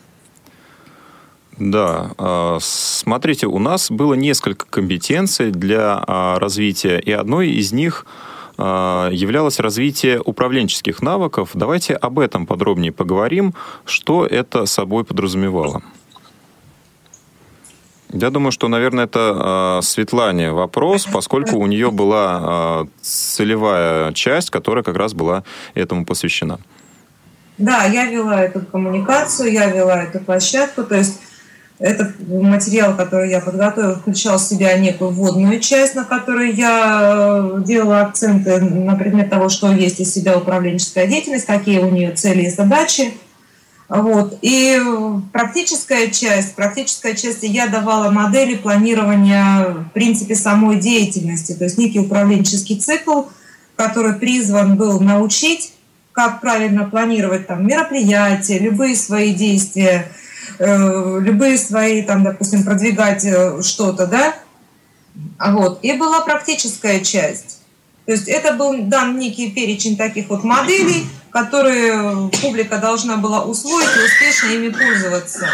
Да, 1.59 2.11
а, 2.19 2.59
смотрите, 2.61 3.47
у 3.47 3.59
нас 3.59 3.91
было 3.91 4.15
несколько 4.15 4.67
компетенций 4.67 5.53
для 5.53 6.03
а, 6.07 6.39
развития, 6.41 6.99
и 6.99 7.13
одной 7.13 7.51
из 7.51 7.73
них 7.73 8.07
а, 8.59 9.09
являлось 9.11 9.61
развитие 9.61 10.21
управленческих 10.21 11.01
навыков. 11.03 11.51
Давайте 11.55 11.95
об 11.95 12.19
этом 12.19 12.47
подробнее 12.47 12.91
поговорим, 12.91 13.55
что 13.85 14.27
это 14.27 14.67
собой 14.67 15.05
подразумевало. 15.05 15.83
Я 18.13 18.31
думаю, 18.31 18.53
что, 18.53 18.69
наверное, 18.69 19.05
это 19.05 19.81
Светлане 19.83 20.53
вопрос, 20.53 21.07
поскольку 21.13 21.57
у 21.59 21.67
нее 21.67 21.91
была 21.93 22.87
целевая 23.01 24.13
часть, 24.13 24.51
которая 24.51 24.83
как 24.83 24.97
раз 24.97 25.15
была 25.15 25.45
этому 25.75 26.05
посвящена. 26.05 26.59
Да, 27.59 27.85
я 27.85 28.07
вела 28.07 28.43
эту 28.43 28.61
коммуникацию, 28.61 29.53
я 29.53 29.67
вела 29.67 30.03
эту 30.03 30.19
площадку, 30.19 30.83
то 30.83 30.97
есть 30.97 31.21
этот 31.79 32.19
материал, 32.29 32.97
который 32.97 33.31
я 33.31 33.41
подготовила, 33.41 33.97
включал 33.97 34.39
в 34.39 34.43
себя 34.43 34.77
некую 34.79 35.11
вводную 35.11 35.61
часть, 35.61 35.95
на 35.95 36.05
которой 36.05 36.53
я 36.53 37.21
э, 37.23 37.63
делала 37.65 38.03
акценты 38.03 38.61
на 38.61 38.95
предмет 38.95 39.29
того, 39.29 39.49
что 39.49 39.73
есть 39.73 40.01
из 40.01 40.13
себя 40.13 40.39
управленческая 40.39 41.07
деятельность, 41.07 41.47
какие 41.47 41.81
у 41.81 41.91
нее 41.91 42.13
цели 42.13 42.43
и 42.43 42.51
задачи. 42.51 43.13
Вот. 43.89 44.39
И 44.41 44.81
практическая 45.33 46.09
часть, 46.11 46.55
практическая 46.55 47.15
часть 47.15 47.43
я 47.43 47.67
давала 47.67 48.11
модели 48.11 48.55
планирования 48.55 49.65
в 49.67 49.91
принципе 49.93 50.37
самой 50.37 50.77
деятельности, 50.77 51.53
то 51.53 51.65
есть 51.65 51.77
некий 51.77 52.01
управленческий 52.01 52.79
цикл, 52.79 53.25
который 53.77 54.15
призван 54.15 54.77
был 54.77 55.01
научить, 55.01 55.74
как 56.15 56.41
правильно 56.41 56.85
планировать 56.85 57.47
там 57.47 57.67
мероприятия, 57.67 58.59
любые 58.59 58.97
свои 58.97 59.35
действия, 59.35 60.09
Э, 60.59 61.19
любые 61.21 61.59
свои, 61.59 62.03
там, 62.03 62.23
допустим, 62.23 62.65
продвигать 62.65 63.25
э, 63.25 63.61
что-то, 63.63 64.07
да, 64.07 64.35
а 65.39 65.53
вот. 65.53 65.81
И 65.83 65.93
была 65.95 66.21
практическая 66.21 67.01
часть. 67.01 67.59
То 68.07 68.13
есть 68.13 68.29
это 68.29 68.53
был 68.53 68.75
дан 68.83 69.19
некий 69.19 69.51
перечень 69.51 69.97
таких 69.97 70.29
вот 70.29 70.45
моделей, 70.45 71.07
которые 71.31 72.31
публика 72.43 72.79
должна 72.79 73.17
была 73.17 73.45
усвоить 73.45 73.89
и 73.97 74.05
успешно 74.05 74.49
ими 74.49 74.69
пользоваться. 74.69 75.49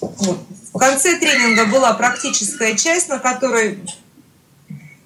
Вот. 0.00 0.38
В 0.72 0.78
конце 0.78 1.16
тренинга 1.18 1.66
была 1.66 1.94
практическая 1.94 2.76
часть, 2.76 3.08
на 3.08 3.18
которой 3.18 3.78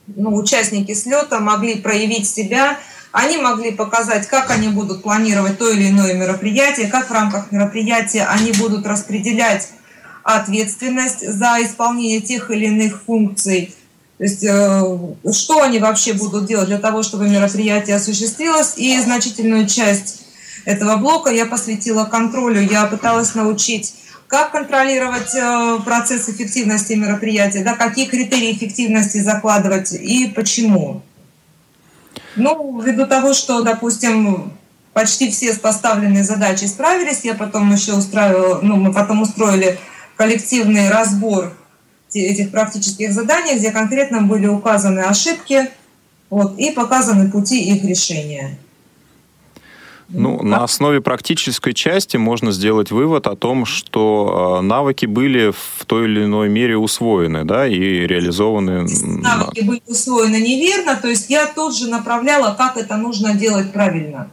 ну, 0.07 0.35
участники 0.35 0.93
слета 0.95 1.39
могли 1.41 1.77
проявить 1.77 2.29
себя, 2.29 2.79
они 3.13 3.39
могли 3.39 3.73
показать, 3.73 4.27
как 4.27 4.51
они 4.51 4.69
будут 4.69 5.03
планировать 5.03 5.59
то 5.59 5.71
или 5.71 5.89
иное 5.89 6.15
мероприятие, 6.15 6.89
как 6.89 7.09
в 7.09 7.13
рамках 7.13 7.51
мероприятия 7.51 8.25
они 8.25 8.53
будут 8.53 8.87
распределять 8.87 9.71
ответственность 10.23 11.27
за 11.27 11.59
исполнение 11.63 12.21
тех 12.21 12.51
или 12.51 12.67
иных 12.67 13.03
функций. 13.07 13.75
То 14.19 14.25
есть, 14.25 14.45
э, 14.45 14.83
что 15.33 15.63
они 15.63 15.79
вообще 15.79 16.13
будут 16.13 16.47
делать 16.47 16.67
для 16.67 16.79
того, 16.79 17.03
чтобы 17.03 17.29
мероприятие 17.29 17.97
осуществилось. 17.97 18.75
И 18.77 18.99
значительную 19.01 19.67
часть 19.67 20.23
этого 20.65 20.97
блока 20.97 21.31
я 21.31 21.47
посвятила 21.47 22.05
контролю. 22.05 22.61
Я 22.61 22.87
пыталась 22.87 23.35
научить, 23.35 23.95
как 24.27 24.51
контролировать 24.51 25.35
э, 25.35 25.79
процесс 25.85 26.29
эффективности 26.29 26.93
мероприятия, 26.93 27.65
да, 27.65 27.75
какие 27.75 28.07
критерии 28.07 28.53
эффективности 28.53 29.19
закладывать 29.19 29.93
и 29.93 30.27
почему. 30.35 31.03
Ну, 32.39 32.81
ввиду 32.81 33.07
того, 33.07 33.35
что, 33.35 33.63
допустим, 33.63 34.53
почти 34.93 35.31
все 35.31 35.53
с 35.53 35.59
поставленной 35.59 36.23
задачей 36.23 36.67
справились, 36.67 37.25
я 37.25 37.35
потом 37.35 37.73
еще 37.73 37.95
устраивала, 37.95 38.61
ну, 38.63 38.77
мы 38.77 38.93
потом 38.93 39.23
устроили 39.23 39.79
коллективный 40.17 40.89
разбор 40.89 41.53
этих 42.13 42.51
практических 42.51 43.13
заданий, 43.13 43.59
где 43.59 43.71
конкретно 43.71 44.23
были 44.23 44.47
указаны 44.47 45.01
ошибки 45.01 45.69
вот, 46.31 46.59
и 46.59 46.71
показаны 46.71 47.31
пути 47.31 47.75
их 47.75 47.85
решения. 47.85 48.59
Ну, 50.11 50.43
на 50.43 50.65
основе 50.65 51.03
практической 51.03 51.75
части 51.75 52.17
можно 52.17 52.51
сделать 52.51 52.91
вывод 52.91 53.27
о 53.27 53.37
том, 53.37 53.67
что 53.67 54.57
а, 54.59 54.63
навыки 54.63 55.05
были 55.05 55.51
в 55.51 55.85
той 55.85 56.07
или 56.07 56.25
иной 56.25 56.49
мере 56.49 56.79
усвоены, 56.79 57.45
да, 57.45 57.67
и 57.67 57.79
реализованы. 57.79 58.87
Навыки 59.03 59.61
были 59.61 59.83
усвоены 59.87 60.41
неверно, 60.41 60.97
то 60.97 61.09
есть 61.09 61.29
я 61.29 61.47
тут 61.47 61.77
же 61.77 61.89
направляла, 61.89 62.55
как 62.55 62.79
это 62.79 62.97
нужно 62.97 63.35
делать 63.35 63.71
правильно. 63.71 64.31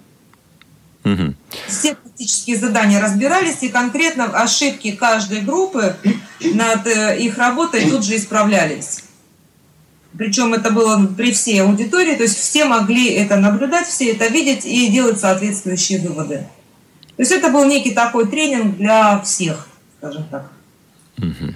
Угу. 1.04 1.34
Все 1.68 1.96
практические 1.96 2.58
задания 2.58 3.02
разбирались, 3.02 3.62
и 3.62 3.70
конкретно 3.70 4.26
ошибки 4.26 4.92
каждой 4.92 5.42
группы 5.42 5.96
над 6.40 6.88
э, 6.88 7.20
их 7.20 7.38
работой 7.38 7.90
тут 7.90 8.04
же 8.04 8.16
исправлялись. 8.16 9.05
Причем 10.18 10.54
это 10.54 10.72
было 10.72 11.06
при 11.06 11.32
всей 11.32 11.62
аудитории, 11.62 12.16
то 12.16 12.24
есть 12.24 12.38
все 12.38 12.66
могли 12.66 13.12
это 13.12 13.38
наблюдать, 13.38 13.88
все 13.88 14.12
это 14.12 14.28
видеть 14.28 14.66
и 14.66 14.88
делать 14.88 15.20
соответствующие 15.20 16.00
выводы. 16.00 16.48
То 17.16 17.22
есть 17.22 17.32
это 17.32 17.50
был 17.50 17.66
некий 17.66 17.92
такой 17.92 18.28
тренинг 18.28 18.78
для 18.78 19.20
всех, 19.22 19.68
скажем 19.98 20.26
так. 20.30 20.52
Угу. 21.18 21.55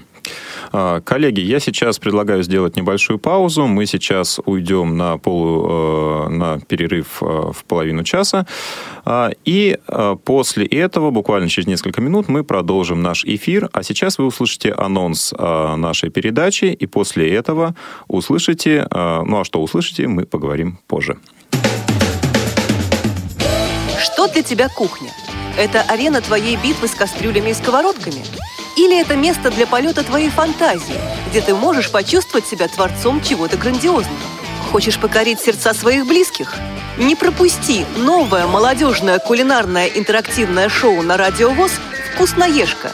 А, 0.71 1.01
коллеги, 1.01 1.41
я 1.41 1.59
сейчас 1.59 1.99
предлагаю 1.99 2.43
сделать 2.43 2.75
небольшую 2.75 3.19
паузу. 3.19 3.65
Мы 3.67 3.85
сейчас 3.85 4.39
уйдем 4.45 4.97
на, 4.97 5.17
полу, 5.17 5.67
э, 5.69 6.29
на 6.29 6.59
перерыв 6.59 7.21
э, 7.21 7.25
в 7.25 7.63
половину 7.65 8.03
часа. 8.03 8.45
А, 9.05 9.31
и 9.45 9.77
э, 9.87 10.15
после 10.23 10.65
этого, 10.65 11.11
буквально 11.11 11.49
через 11.49 11.67
несколько 11.67 12.01
минут, 12.01 12.27
мы 12.27 12.43
продолжим 12.43 13.01
наш 13.01 13.25
эфир. 13.25 13.69
А 13.73 13.83
сейчас 13.83 14.17
вы 14.17 14.25
услышите 14.25 14.71
анонс 14.71 15.33
нашей 15.39 16.09
передачи. 16.09 16.65
И 16.65 16.85
после 16.85 17.33
этого 17.33 17.75
услышите... 18.07 18.87
Ну 18.91 19.39
а 19.39 19.43
что 19.43 19.61
услышите, 19.61 20.07
мы 20.07 20.25
поговорим 20.25 20.79
позже. 20.87 21.17
Что 24.01 24.27
для 24.27 24.43
тебя 24.43 24.69
кухня? 24.69 25.11
Это 25.57 25.81
арена 25.81 26.21
твоей 26.21 26.57
битвы 26.57 26.87
с 26.87 26.95
кастрюлями 26.95 27.49
и 27.49 27.53
сковородками– 27.53 28.23
или 28.79 28.97
это 28.97 29.17
место 29.17 29.51
для 29.51 29.67
полета 29.67 30.03
твоей 30.03 30.29
фантазии, 30.29 30.95
где 31.29 31.41
ты 31.41 31.53
можешь 31.53 31.91
почувствовать 31.91 32.47
себя 32.47 32.67
творцом 32.67 33.21
чего-то 33.21 33.57
грандиозного? 33.57 34.17
Хочешь 34.71 34.97
покорить 34.97 35.41
сердца 35.41 35.73
своих 35.73 36.05
близких? 36.05 36.55
Не 36.97 37.15
пропусти 37.15 37.85
новое 37.97 38.47
молодежное 38.47 39.19
кулинарное 39.19 39.87
интерактивное 39.87 40.69
шоу 40.69 41.01
на 41.01 41.17
Радио 41.17 41.49
ВОЗ 41.49 41.71
«Вкусноежка». 42.13 42.93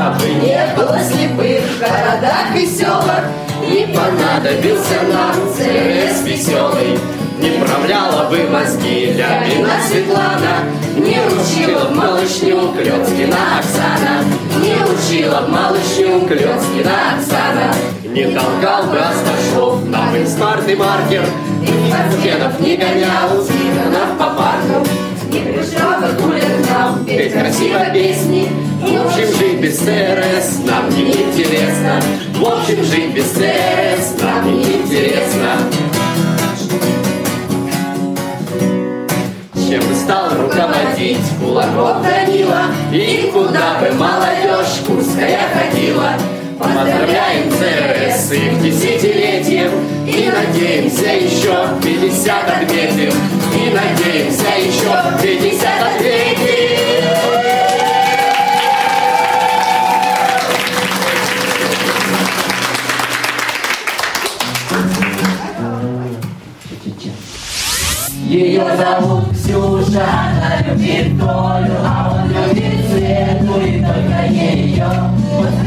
Как 0.00 0.16
бы 0.16 0.28
не 0.28 0.74
было 0.74 0.98
слепых 0.98 1.62
в 1.62 1.78
городах 1.78 2.56
и 2.56 2.64
селах, 2.64 3.24
не 3.60 3.86
понадобился 3.94 5.02
нам 5.12 5.34
ЦРС 5.52 6.22
веселый 6.24 6.98
Не 7.38 7.62
правляла 7.62 8.30
бы 8.30 8.48
мозги 8.48 9.12
Лябина 9.12 9.74
Светлана. 9.86 10.64
Не 10.96 11.20
учила 11.20 11.84
б 11.84 11.94
малышню 11.94 12.72
Клёцкина 12.72 13.58
Оксана. 13.58 14.24
Не 14.62 14.76
учила 14.88 15.42
б 15.42 15.48
малышню 15.48 16.26
Клёцкина 16.26 17.18
Оксана. 17.18 17.74
Не 18.04 18.24
толкал 18.24 18.84
бы 18.84 18.96
Асташов 18.96 19.84
нам 19.84 20.16
инсмарт 20.16 20.66
и 20.66 20.76
маркер. 20.76 21.26
И 21.60 21.92
портфенов 21.92 22.58
не 22.58 22.76
гонял 22.76 23.44
Стивенов 23.44 24.16
по 24.18 24.30
парку 24.30 25.09
и 25.30 25.32
пришла 25.32 26.00
бабуля 26.00 26.42
нам 26.68 27.04
петь 27.04 27.32
красиво 27.32 27.84
песни. 27.92 28.48
В 28.80 29.06
общем 29.06 29.38
жить 29.38 29.60
без 29.60 29.78
СРС 29.78 30.64
нам 30.66 30.90
не 30.90 31.12
интересно. 31.12 32.02
В 32.34 32.44
общем 32.44 32.82
жить 32.82 33.14
без 33.14 33.30
СРС 33.30 34.20
нам 34.20 34.52
не 34.52 34.64
интересно. 34.64 35.52
Чем 39.54 39.80
бы 39.86 39.94
стал 39.94 40.30
руководить 40.30 41.18
кулаков 41.40 42.02
Данила, 42.02 42.64
И 42.92 43.30
куда 43.32 43.78
бы 43.78 43.92
молодежь 43.96 44.80
курская 44.84 45.38
ходила, 45.54 46.14
Поздравляем 46.60 47.50
ЦРС 47.50 48.28
с 48.28 48.32
их 48.32 48.62
десятилетием. 48.62 49.70
И 50.06 50.30
надеемся 50.30 51.06
еще 51.06 51.56
50 51.82 52.50
отметим 52.50 53.12
И 53.54 53.70
надеемся 53.70 54.50
еще 54.58 54.92
50 55.22 55.66
отметим 55.82 56.50
Ее 68.26 68.64
зовут 68.76 69.30
Ксюша, 69.32 70.04
она 70.04 70.62
любит 70.66 71.18
Толю, 71.18 71.74
а 71.82 72.22
он 72.22 72.28
любит 72.28 72.86
Свету 72.90 73.60
и 73.60 73.82
только 73.82 74.26
ее. 74.28 75.19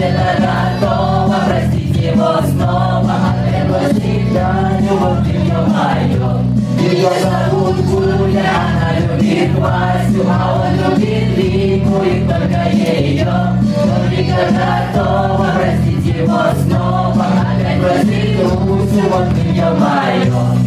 Этого 0.03 0.81
готова 0.81 1.35
простить 1.47 1.95
его 1.95 2.35
снова, 2.51 3.15
пригласить 3.47 4.33
Даню 4.33 4.97
в 4.97 5.25
ее 5.25 5.59
мое. 5.71 6.43
Ее 6.77 7.09
зовут 7.21 7.77
Гуля, 7.85 8.51
она 8.67 8.99
любит 8.99 9.57
Васю, 9.57 10.25
а 10.27 10.61
он 10.61 10.97
любит 10.97 11.37
Вику 11.37 12.03
и 12.03 12.27
только 12.27 12.69
ее. 12.69 13.25
Но 13.25 14.05
Вика 14.09 14.43
готова 14.51 15.47
простить 15.55 16.15
его 16.17 16.41
снова, 16.65 17.25
опять 17.55 17.79
бросить 17.79 18.41
Русю, 18.41 19.09
вот 19.09 19.29
ее 19.37 19.69
мое. 19.79 20.62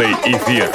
«Молодежный 0.00 0.32
эфир». 0.32 0.70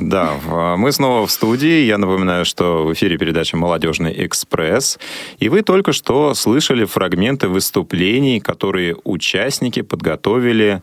Да, 0.00 0.32
в- 0.44 0.76
мы 0.76 0.92
снова 0.92 1.26
в 1.26 1.30
студии. 1.30 1.84
Я 1.84 1.98
напоминаю, 1.98 2.44
что 2.44 2.84
в 2.84 2.92
эфире 2.94 3.16
передача 3.18 3.56
«Молодежный 3.56 4.26
экспресс». 4.26 4.98
И 5.38 5.48
вы 5.48 5.62
только 5.62 5.92
что 5.92 6.34
слышали 6.34 6.84
фрагменты 6.84 7.48
выступлений, 7.48 8.40
которые 8.40 8.96
участники 9.04 9.82
подготовили 9.82 10.82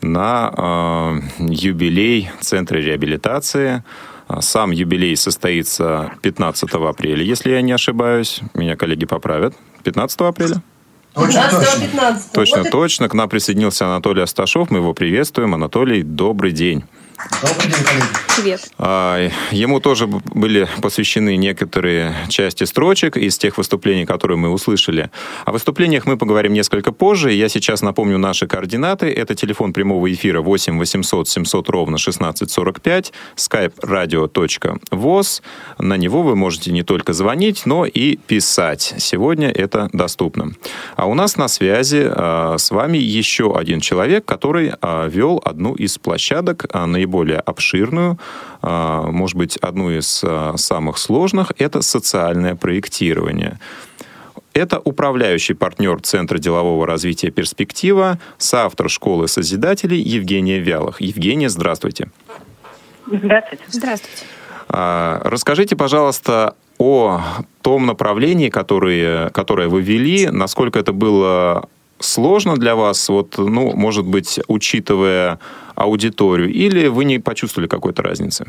на 0.00 0.52
э, 0.56 1.44
юбилей 1.50 2.30
Центра 2.40 2.78
реабилитации. 2.78 3.82
А 4.28 4.40
Сам 4.40 4.70
юбилей 4.70 5.16
состоится 5.16 6.12
15 6.22 6.70
апреля, 6.74 7.22
если 7.24 7.50
я 7.50 7.60
не 7.60 7.72
ошибаюсь. 7.72 8.40
Меня 8.54 8.76
коллеги 8.76 9.04
поправят. 9.04 9.54
15 9.82 10.20
апреля? 10.20 10.62
15 11.14 12.32
Точно, 12.32 12.64
точно. 12.64 13.08
К 13.08 13.14
нам 13.14 13.28
присоединился 13.28 13.86
Анатолий 13.86 14.22
Асташов. 14.22 14.70
Мы 14.70 14.78
его 14.78 14.94
приветствуем. 14.94 15.54
Анатолий, 15.54 16.02
добрый 16.02 16.52
день. 16.52 16.84
Привет. 18.36 18.70
А, 18.78 19.28
Ему 19.50 19.80
тоже 19.80 20.06
были 20.06 20.68
посвящены 20.80 21.36
некоторые 21.36 22.14
части 22.28 22.62
строчек 22.62 23.16
из 23.16 23.36
тех 23.36 23.58
выступлений, 23.58 24.06
которые 24.06 24.38
мы 24.38 24.50
услышали. 24.50 25.10
О 25.44 25.50
выступлениях 25.50 26.06
мы 26.06 26.16
поговорим 26.16 26.52
несколько 26.52 26.92
позже. 26.92 27.32
Я 27.32 27.48
сейчас 27.48 27.82
напомню 27.82 28.18
наши 28.18 28.46
координаты. 28.46 29.12
Это 29.12 29.34
телефон 29.34 29.72
прямого 29.72 30.12
эфира 30.12 30.40
8 30.40 30.78
800 30.78 31.28
700 31.28 31.68
ровно 31.68 31.96
1645, 31.96 33.12
skype 33.34 33.74
radio.voz. 33.80 35.42
На 35.78 35.96
него 35.96 36.22
вы 36.22 36.36
можете 36.36 36.70
не 36.70 36.84
только 36.84 37.12
звонить, 37.12 37.66
но 37.66 37.84
и 37.84 38.16
писать. 38.16 38.94
Сегодня 38.98 39.50
это 39.50 39.90
доступно. 39.92 40.52
А 40.94 41.06
у 41.06 41.14
нас 41.14 41.36
на 41.36 41.48
связи 41.48 42.06
а, 42.08 42.56
с 42.58 42.70
вами 42.70 42.98
еще 42.98 43.56
один 43.56 43.80
человек, 43.80 44.24
который 44.24 44.72
а, 44.80 45.08
вел 45.08 45.42
одну 45.44 45.74
из 45.74 45.98
площадок, 45.98 46.66
а, 46.72 46.86
наиболее 47.08 47.40
обширную, 47.40 48.18
а, 48.62 49.10
может 49.10 49.36
быть, 49.36 49.56
одну 49.56 49.90
из 49.90 50.22
а, 50.24 50.56
самых 50.56 50.98
сложных, 50.98 51.52
это 51.58 51.82
социальное 51.82 52.54
проектирование. 52.54 53.58
Это 54.52 54.78
управляющий 54.78 55.54
партнер 55.54 56.00
Центра 56.00 56.38
делового 56.38 56.86
развития 56.86 57.30
«Перспектива», 57.30 58.18
соавтор 58.38 58.90
школы 58.90 59.28
Созидателей 59.28 60.00
Евгения 60.00 60.58
Вялых. 60.58 61.00
Евгения, 61.00 61.48
здравствуйте. 61.48 62.08
Здравствуйте. 63.06 63.64
Здравствуйте. 63.68 64.24
А, 64.68 65.20
Расскажите, 65.24 65.76
пожалуйста, 65.76 66.54
о 66.78 67.20
том 67.62 67.86
направлении, 67.86 68.50
которое, 68.50 69.30
которое 69.30 69.68
вы 69.68 69.80
вели, 69.80 70.28
насколько 70.28 70.78
это 70.78 70.92
было 70.92 71.68
сложно 72.00 72.56
для 72.56 72.74
вас, 72.74 73.08
вот, 73.08 73.38
ну, 73.38 73.74
может 73.74 74.06
быть, 74.06 74.40
учитывая 74.48 75.38
аудиторию, 75.74 76.48
или 76.48 76.88
вы 76.88 77.04
не 77.04 77.18
почувствовали 77.18 77.68
какой-то 77.68 78.02
разницы? 78.02 78.46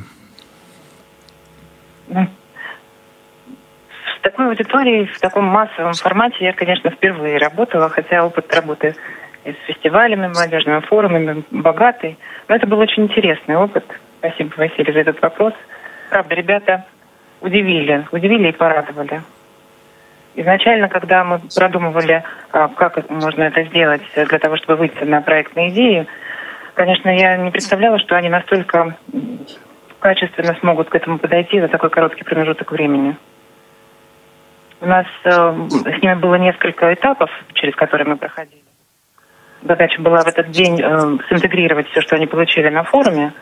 В 2.07 4.21
такой 4.21 4.47
аудитории, 4.47 5.05
в 5.05 5.19
таком 5.19 5.45
массовом 5.45 5.93
формате 5.93 6.38
я, 6.41 6.53
конечно, 6.53 6.89
впервые 6.89 7.38
работала, 7.38 7.89
хотя 7.89 8.25
опыт 8.25 8.53
работы 8.53 8.95
с 9.45 9.67
фестивалями, 9.67 10.27
молодежными 10.27 10.81
форумами 10.81 11.43
богатый. 11.51 12.17
Но 12.47 12.55
это 12.55 12.67
был 12.67 12.79
очень 12.79 13.03
интересный 13.03 13.55
опыт. 13.55 13.85
Спасибо, 14.19 14.53
Василий, 14.57 14.91
за 14.91 14.99
этот 14.99 15.21
вопрос. 15.21 15.53
Правда, 16.09 16.35
ребята 16.35 16.85
удивили, 17.41 18.07
удивили 18.12 18.49
и 18.49 18.51
порадовали. 18.51 19.21
Изначально, 20.39 20.88
когда 20.88 21.25
мы 21.25 21.41
продумывали, 21.54 22.23
а, 22.54 22.69
как 22.69 23.10
можно 23.10 23.43
это 23.43 23.62
сделать 23.65 24.02
для 24.15 24.39
того, 24.39 24.56
чтобы 24.56 24.78
выйти 24.78 25.04
на 25.04 25.21
проектные 25.21 25.67
идеи, 25.67 26.08
конечно, 26.75 27.10
я 27.10 27.36
не 27.36 27.52
представляла, 27.52 27.99
что 27.99 28.15
они 28.15 28.30
настолько 28.30 28.95
качественно 29.99 30.56
смогут 30.62 30.89
к 30.89 30.95
этому 30.95 31.17
подойти 31.17 31.60
за 31.60 31.67
такой 31.67 31.89
короткий 31.89 32.23
промежуток 32.23 32.71
времени. 32.71 33.17
У 34.80 34.86
нас 34.86 35.08
э, 35.25 35.30
с 35.30 36.02
ними 36.02 36.13
было 36.13 36.36
несколько 36.36 36.93
этапов, 36.93 37.30
через 37.56 37.75
которые 37.75 38.08
мы 38.08 38.15
проходили. 38.15 38.63
Задача 39.62 40.02
была 40.02 40.21
в 40.21 40.28
этот 40.28 40.52
день 40.52 40.80
э, 40.82 41.17
синтегрировать 41.28 41.89
все, 41.89 41.99
что 41.99 42.15
они 42.15 42.28
получили 42.28 42.69
на 42.69 42.84
форуме, 42.84 43.34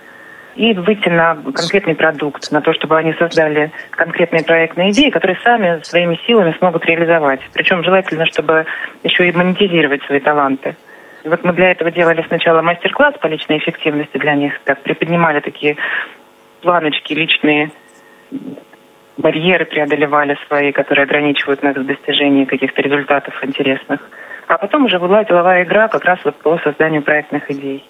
и 0.57 0.73
выйти 0.73 1.07
на 1.07 1.35
конкретный 1.35 1.95
продукт, 1.95 2.51
на 2.51 2.61
то, 2.61 2.73
чтобы 2.73 2.97
они 2.97 3.13
создали 3.13 3.71
конкретные 3.91 4.43
проектные 4.43 4.89
идеи, 4.89 5.11
которые 5.11 5.37
сами 5.43 5.79
своими 5.83 6.19
силами 6.25 6.55
смогут 6.57 6.85
реализовать. 6.85 7.41
Причем 7.53 7.83
желательно, 7.83 8.25
чтобы 8.25 8.65
еще 9.03 9.29
и 9.29 9.31
монетизировать 9.31 10.03
свои 10.03 10.19
таланты. 10.19 10.75
И 11.23 11.29
вот 11.29 11.43
мы 11.43 11.53
для 11.53 11.71
этого 11.71 11.91
делали 11.91 12.23
сначала 12.27 12.61
мастер-класс 12.61 13.15
по 13.21 13.27
личной 13.27 13.59
эффективности 13.59 14.17
для 14.17 14.33
них, 14.33 14.59
так 14.63 14.81
приподнимали 14.81 15.41
такие 15.41 15.77
планочки 16.61 17.13
личные, 17.13 17.71
барьеры 19.17 19.65
преодолевали 19.65 20.37
свои, 20.47 20.71
которые 20.71 21.03
ограничивают 21.03 21.61
нас 21.61 21.75
в 21.75 21.85
достижении 21.85 22.45
каких-то 22.45 22.81
результатов 22.81 23.33
интересных. 23.43 24.01
А 24.47 24.57
потом 24.57 24.85
уже 24.85 24.97
была 24.97 25.23
деловая 25.23 25.63
игра 25.63 25.87
как 25.87 26.03
раз 26.05 26.19
вот 26.23 26.35
по 26.37 26.57
созданию 26.59 27.03
проектных 27.03 27.51
идей. 27.51 27.83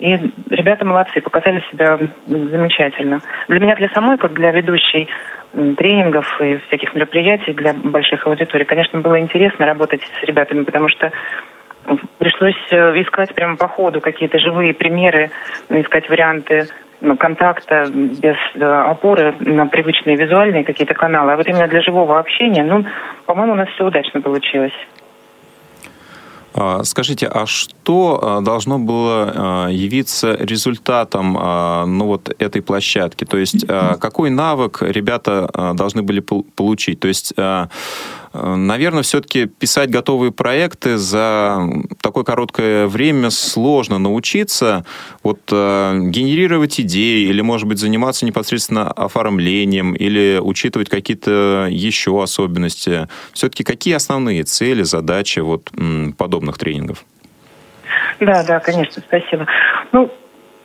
И 0.00 0.18
ребята 0.48 0.86
молодцы, 0.86 1.20
показали 1.20 1.62
себя 1.70 1.98
замечательно. 2.26 3.20
Для 3.48 3.60
меня, 3.60 3.76
для 3.76 3.90
самой, 3.90 4.16
как 4.16 4.32
для 4.32 4.50
ведущей 4.50 5.08
тренингов 5.52 6.40
и 6.40 6.56
всяких 6.68 6.94
мероприятий 6.94 7.52
для 7.52 7.74
больших 7.74 8.26
аудиторий, 8.26 8.64
конечно, 8.64 9.00
было 9.00 9.20
интересно 9.20 9.66
работать 9.66 10.00
с 10.02 10.24
ребятами, 10.24 10.64
потому 10.64 10.88
что 10.88 11.12
пришлось 12.18 12.56
э, 12.70 13.02
искать 13.02 13.34
прямо 13.34 13.56
по 13.56 13.68
ходу 13.68 14.00
какие-то 14.00 14.38
живые 14.38 14.72
примеры, 14.72 15.30
искать 15.68 16.08
варианты 16.08 16.68
ну, 17.02 17.16
контакта 17.16 17.86
без 17.92 18.36
э, 18.54 18.64
опоры 18.64 19.34
на 19.40 19.66
привычные 19.66 20.16
визуальные 20.16 20.64
какие-то 20.64 20.94
каналы. 20.94 21.32
А 21.32 21.36
вот 21.36 21.46
именно 21.46 21.68
для 21.68 21.82
живого 21.82 22.18
общения, 22.18 22.62
ну, 22.62 22.86
по-моему, 23.26 23.52
у 23.52 23.56
нас 23.56 23.68
все 23.70 23.84
удачно 23.84 24.22
получилось. 24.22 24.74
А, 26.52 26.82
скажите, 26.84 27.26
а 27.26 27.46
что 27.46 28.18
а, 28.22 28.40
должно 28.40 28.78
было 28.78 29.32
а, 29.34 29.68
явиться 29.68 30.34
результатом 30.34 31.32
ну, 31.32 32.06
вот 32.06 32.34
этой 32.38 32.62
площадки? 32.62 33.24
То 33.24 33.38
есть 33.38 33.66
какой 33.66 34.30
навык 34.30 34.82
ребята 34.82 35.72
должны 35.74 36.02
были 36.02 36.20
получить? 36.20 37.00
То 37.00 37.08
есть 37.08 37.34
Наверное, 38.32 39.02
все-таки 39.02 39.46
писать 39.46 39.90
готовые 39.90 40.30
проекты 40.30 40.98
за 40.98 41.60
такое 42.00 42.22
короткое 42.22 42.86
время 42.86 43.30
сложно 43.30 43.98
научиться. 43.98 44.84
Вот 45.24 45.40
э, 45.50 45.98
генерировать 45.98 46.78
идеи 46.80 47.28
или, 47.28 47.40
может 47.40 47.66
быть, 47.66 47.78
заниматься 47.78 48.24
непосредственно 48.24 48.88
оформлением 48.88 49.94
или 49.94 50.38
учитывать 50.40 50.88
какие-то 50.88 51.66
еще 51.68 52.22
особенности. 52.22 53.08
Все-таки 53.32 53.64
какие 53.64 53.94
основные 53.94 54.44
цели, 54.44 54.84
задачи 54.84 55.40
вот 55.40 55.70
подобных 56.16 56.56
тренингов? 56.56 57.04
Да, 58.20 58.44
да, 58.44 58.60
конечно, 58.60 59.02
спасибо. 59.06 59.46
Ну, 59.92 60.10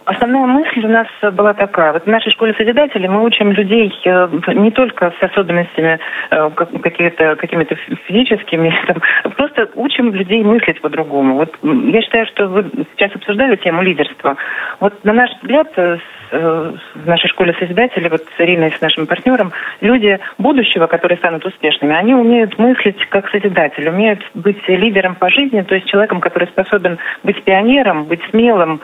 Основная 0.06 0.46
мысль 0.46 0.86
у 0.86 0.90
нас 0.90 1.08
была 1.34 1.54
такая. 1.54 1.94
Вот 1.94 2.04
в 2.04 2.08
нашей 2.08 2.32
школе 2.32 2.54
созидателей 2.54 3.08
мы 3.08 3.24
учим 3.24 3.52
людей 3.52 3.92
э, 4.06 4.28
не 4.54 4.70
только 4.70 5.12
с 5.20 5.24
особенностями 5.24 6.00
э, 6.30 6.50
какими-то, 6.52 7.76
физическими, 8.08 8.74
там, 8.88 8.98
просто 9.36 9.70
учим 9.74 10.14
людей 10.14 10.44
мыслить 10.44 10.80
по-другому. 10.82 11.36
Вот 11.36 11.56
я 11.64 12.02
считаю, 12.04 12.28
что 12.28 12.48
вы 12.48 12.70
сейчас 12.96 13.16
обсуждали 13.16 13.56
тему 13.56 13.82
лидерства. 13.82 14.38
Вот 14.80 15.04
на 15.04 15.14
наш 15.14 15.32
взгляд, 15.42 15.72
э, 15.76 15.98
в 16.36 17.06
нашей 17.06 17.28
школе 17.30 17.54
созидателей, 17.60 18.10
вот 18.10 18.24
с 18.38 18.42
Ириной, 18.42 18.72
с 18.72 18.82
нашим 18.82 19.08
партнером, 19.08 19.52
люди 19.82 20.20
будущего, 20.38 20.88
которые 20.88 21.18
станут 21.18 21.46
успешными, 21.46 21.96
они 21.96 22.14
умеют 22.14 22.58
мыслить 22.58 22.98
как 23.10 23.30
созидатель, 23.30 23.88
умеют 23.88 24.20
быть 24.34 24.58
лидером 24.68 25.16
по 25.16 25.30
жизни, 25.30 25.62
то 25.62 25.76
есть 25.76 25.88
человеком, 25.88 26.20
который 26.20 26.48
способен 26.48 26.98
быть 27.24 27.44
пионером, 27.44 28.06
быть 28.06 28.22
смелым, 28.30 28.82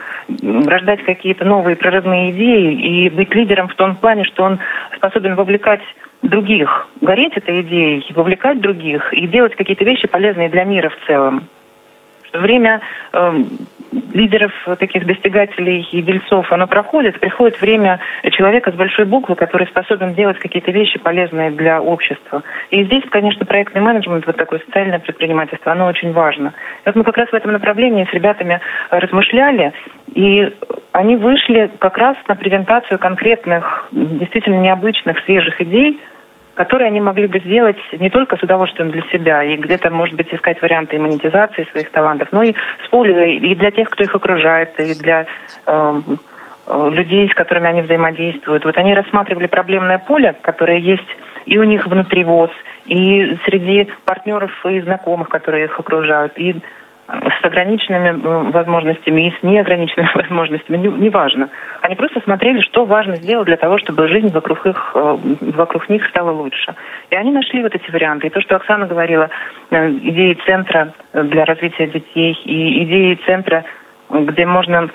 рождать 0.66 1.02
какие-то 1.04 1.44
новые 1.44 1.76
прорывные 1.76 2.30
идеи 2.30 2.74
и 2.74 3.10
быть 3.10 3.34
лидером 3.34 3.68
в 3.68 3.74
том 3.74 3.96
плане, 3.96 4.24
что 4.24 4.44
он 4.44 4.58
способен 4.96 5.34
вовлекать 5.34 5.82
других, 6.22 6.88
гореть 7.00 7.36
этой 7.36 7.62
идеей, 7.62 8.04
вовлекать 8.14 8.60
других 8.60 9.12
и 9.12 9.26
делать 9.26 9.56
какие-то 9.56 9.84
вещи 9.84 10.06
полезные 10.06 10.48
для 10.48 10.64
мира 10.64 10.90
в 10.90 11.06
целом. 11.06 11.48
Время 12.32 12.80
э, 13.12 13.44
лидеров, 14.12 14.52
таких 14.78 15.06
достигателей 15.06 15.86
и 15.92 16.02
дельцов, 16.02 16.50
оно 16.52 16.66
проходит, 16.66 17.20
приходит 17.20 17.60
время 17.60 18.00
человека 18.32 18.72
с 18.72 18.74
большой 18.74 19.04
буквы, 19.04 19.34
который 19.34 19.66
способен 19.66 20.14
делать 20.14 20.38
какие-то 20.38 20.70
вещи 20.70 20.98
полезные 20.98 21.50
для 21.50 21.80
общества. 21.80 22.42
И 22.70 22.84
здесь, 22.84 23.04
конечно, 23.10 23.44
проектный 23.44 23.80
менеджмент, 23.80 24.26
вот 24.26 24.36
такое 24.36 24.60
социальное 24.60 24.98
предпринимательство, 24.98 25.72
оно 25.72 25.86
очень 25.86 26.12
важно. 26.12 26.54
И 26.84 26.86
вот 26.86 26.96
мы 26.96 27.04
как 27.04 27.16
раз 27.16 27.28
в 27.28 27.34
этом 27.34 27.52
направлении 27.52 28.06
с 28.10 28.14
ребятами 28.14 28.60
размышляли, 28.90 29.72
и 30.14 30.52
они 30.92 31.16
вышли 31.16 31.70
как 31.78 31.98
раз 31.98 32.16
на 32.28 32.34
презентацию 32.34 32.98
конкретных, 32.98 33.88
действительно 33.92 34.60
необычных, 34.60 35.18
свежих 35.24 35.60
идей, 35.60 36.00
которые 36.54 36.88
они 36.88 37.00
могли 37.00 37.26
бы 37.26 37.38
сделать 37.40 37.78
не 37.92 38.10
только 38.10 38.36
с 38.36 38.42
удовольствием 38.42 38.90
для 38.90 39.02
себя 39.12 39.42
и 39.42 39.56
где-то, 39.56 39.90
может 39.90 40.14
быть, 40.16 40.32
искать 40.32 40.60
варианты 40.60 40.98
монетизации 40.98 41.66
своих 41.70 41.90
талантов, 41.90 42.28
но 42.32 42.42
и 42.42 42.54
с 42.84 42.88
пользой 42.90 43.36
и 43.36 43.54
для 43.54 43.70
тех, 43.70 43.88
кто 43.90 44.04
их 44.04 44.14
окружает, 44.14 44.78
и 44.78 44.94
для 44.94 45.26
э, 45.66 46.00
людей, 46.90 47.28
с 47.28 47.34
которыми 47.34 47.68
они 47.68 47.82
взаимодействуют. 47.82 48.64
Вот 48.64 48.76
они 48.76 48.94
рассматривали 48.94 49.46
проблемное 49.46 49.98
поле, 49.98 50.34
которое 50.42 50.78
есть 50.78 51.08
и 51.46 51.58
у 51.58 51.64
них 51.64 51.86
внутри 51.86 52.24
ВОЗ, 52.24 52.50
и 52.86 53.36
среди 53.44 53.88
партнеров 54.04 54.52
и 54.66 54.80
знакомых, 54.80 55.28
которые 55.28 55.64
их 55.64 55.78
окружают, 55.78 56.38
и 56.38 56.56
с 57.12 57.44
ограниченными 57.44 58.08
э, 58.08 58.50
возможностями 58.52 59.28
и 59.28 59.38
с 59.38 59.42
неограниченными 59.42 60.10
возможностями, 60.14 60.78
неважно. 60.78 61.44
Не 61.44 61.50
Они 61.82 61.94
просто 61.94 62.20
смотрели, 62.20 62.60
что 62.60 62.86
важно 62.86 63.16
сделать 63.16 63.46
для 63.46 63.56
того, 63.56 63.78
чтобы 63.78 64.08
жизнь 64.08 64.28
вокруг, 64.28 64.66
их, 64.66 64.92
э, 64.94 65.16
вокруг 65.54 65.88
них 65.90 66.06
стала 66.08 66.30
лучше. 66.30 66.74
И 67.10 67.16
они 67.16 67.30
нашли 67.30 67.62
вот 67.62 67.74
эти 67.74 67.90
варианты. 67.90 68.28
И 68.28 68.30
то, 68.30 68.40
что 68.40 68.56
Оксана 68.56 68.86
говорила, 68.86 69.28
э, 69.70 69.90
идеи 69.90 70.38
центра 70.46 70.94
для 71.12 71.44
развития 71.44 71.86
детей 71.86 72.32
и 72.44 72.84
идеи 72.84 73.18
центра, 73.26 73.64
где 74.08 74.46
можно 74.46 74.88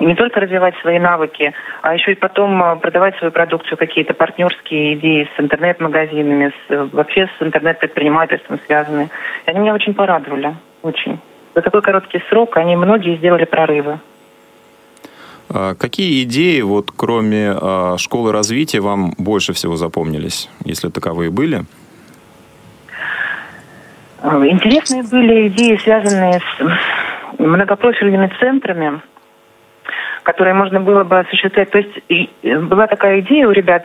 не 0.00 0.14
только 0.14 0.40
развивать 0.40 0.76
свои 0.78 0.98
навыки, 0.98 1.52
а 1.82 1.94
еще 1.94 2.12
и 2.12 2.16
потом 2.16 2.78
продавать 2.80 3.16
свою 3.18 3.32
продукцию, 3.32 3.78
какие-то 3.78 4.12
партнерские 4.12 4.94
идеи 4.94 5.28
с 5.36 5.40
интернет-магазинами, 5.40 6.52
с, 6.68 6.88
вообще 6.92 7.28
с 7.38 7.42
интернет-предпринимательством 7.42 8.58
связанные. 8.66 9.08
И 9.46 9.50
они 9.50 9.60
меня 9.60 9.74
очень 9.74 9.94
порадовали. 9.94 10.54
Очень. 10.88 11.20
За 11.54 11.60
такой 11.60 11.82
короткий 11.82 12.22
срок 12.30 12.56
они 12.56 12.74
многие 12.76 13.16
сделали 13.18 13.44
прорывы. 13.44 13.98
А 15.50 15.74
какие 15.74 16.22
идеи, 16.22 16.62
вот 16.62 16.90
кроме 16.96 17.54
э, 17.60 17.96
школы 17.98 18.32
развития, 18.32 18.80
вам 18.80 19.12
больше 19.18 19.52
всего 19.52 19.76
запомнились, 19.76 20.48
если 20.64 20.88
таковые 20.88 21.30
были? 21.30 21.64
А, 24.22 24.46
интересные 24.46 25.02
были 25.02 25.48
идеи, 25.48 25.76
связанные 25.76 26.40
с 26.40 27.38
многопрофильными 27.38 28.32
центрами, 28.40 29.02
которые 30.22 30.54
можно 30.54 30.80
было 30.80 31.04
бы 31.04 31.18
осуществлять. 31.18 31.70
То 31.70 31.78
есть 31.78 32.64
была 32.64 32.86
такая 32.86 33.20
идея 33.20 33.46
у 33.46 33.50
ребят 33.50 33.84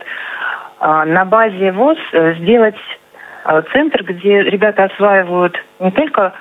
на 0.80 1.24
базе 1.26 1.72
ВОЗ 1.72 1.98
э, 2.12 2.34
сделать 2.40 2.76
центр, 3.72 4.04
где 4.04 4.42
ребята 4.42 4.84
осваивают 4.84 5.54
не 5.78 5.90
только 5.90 6.32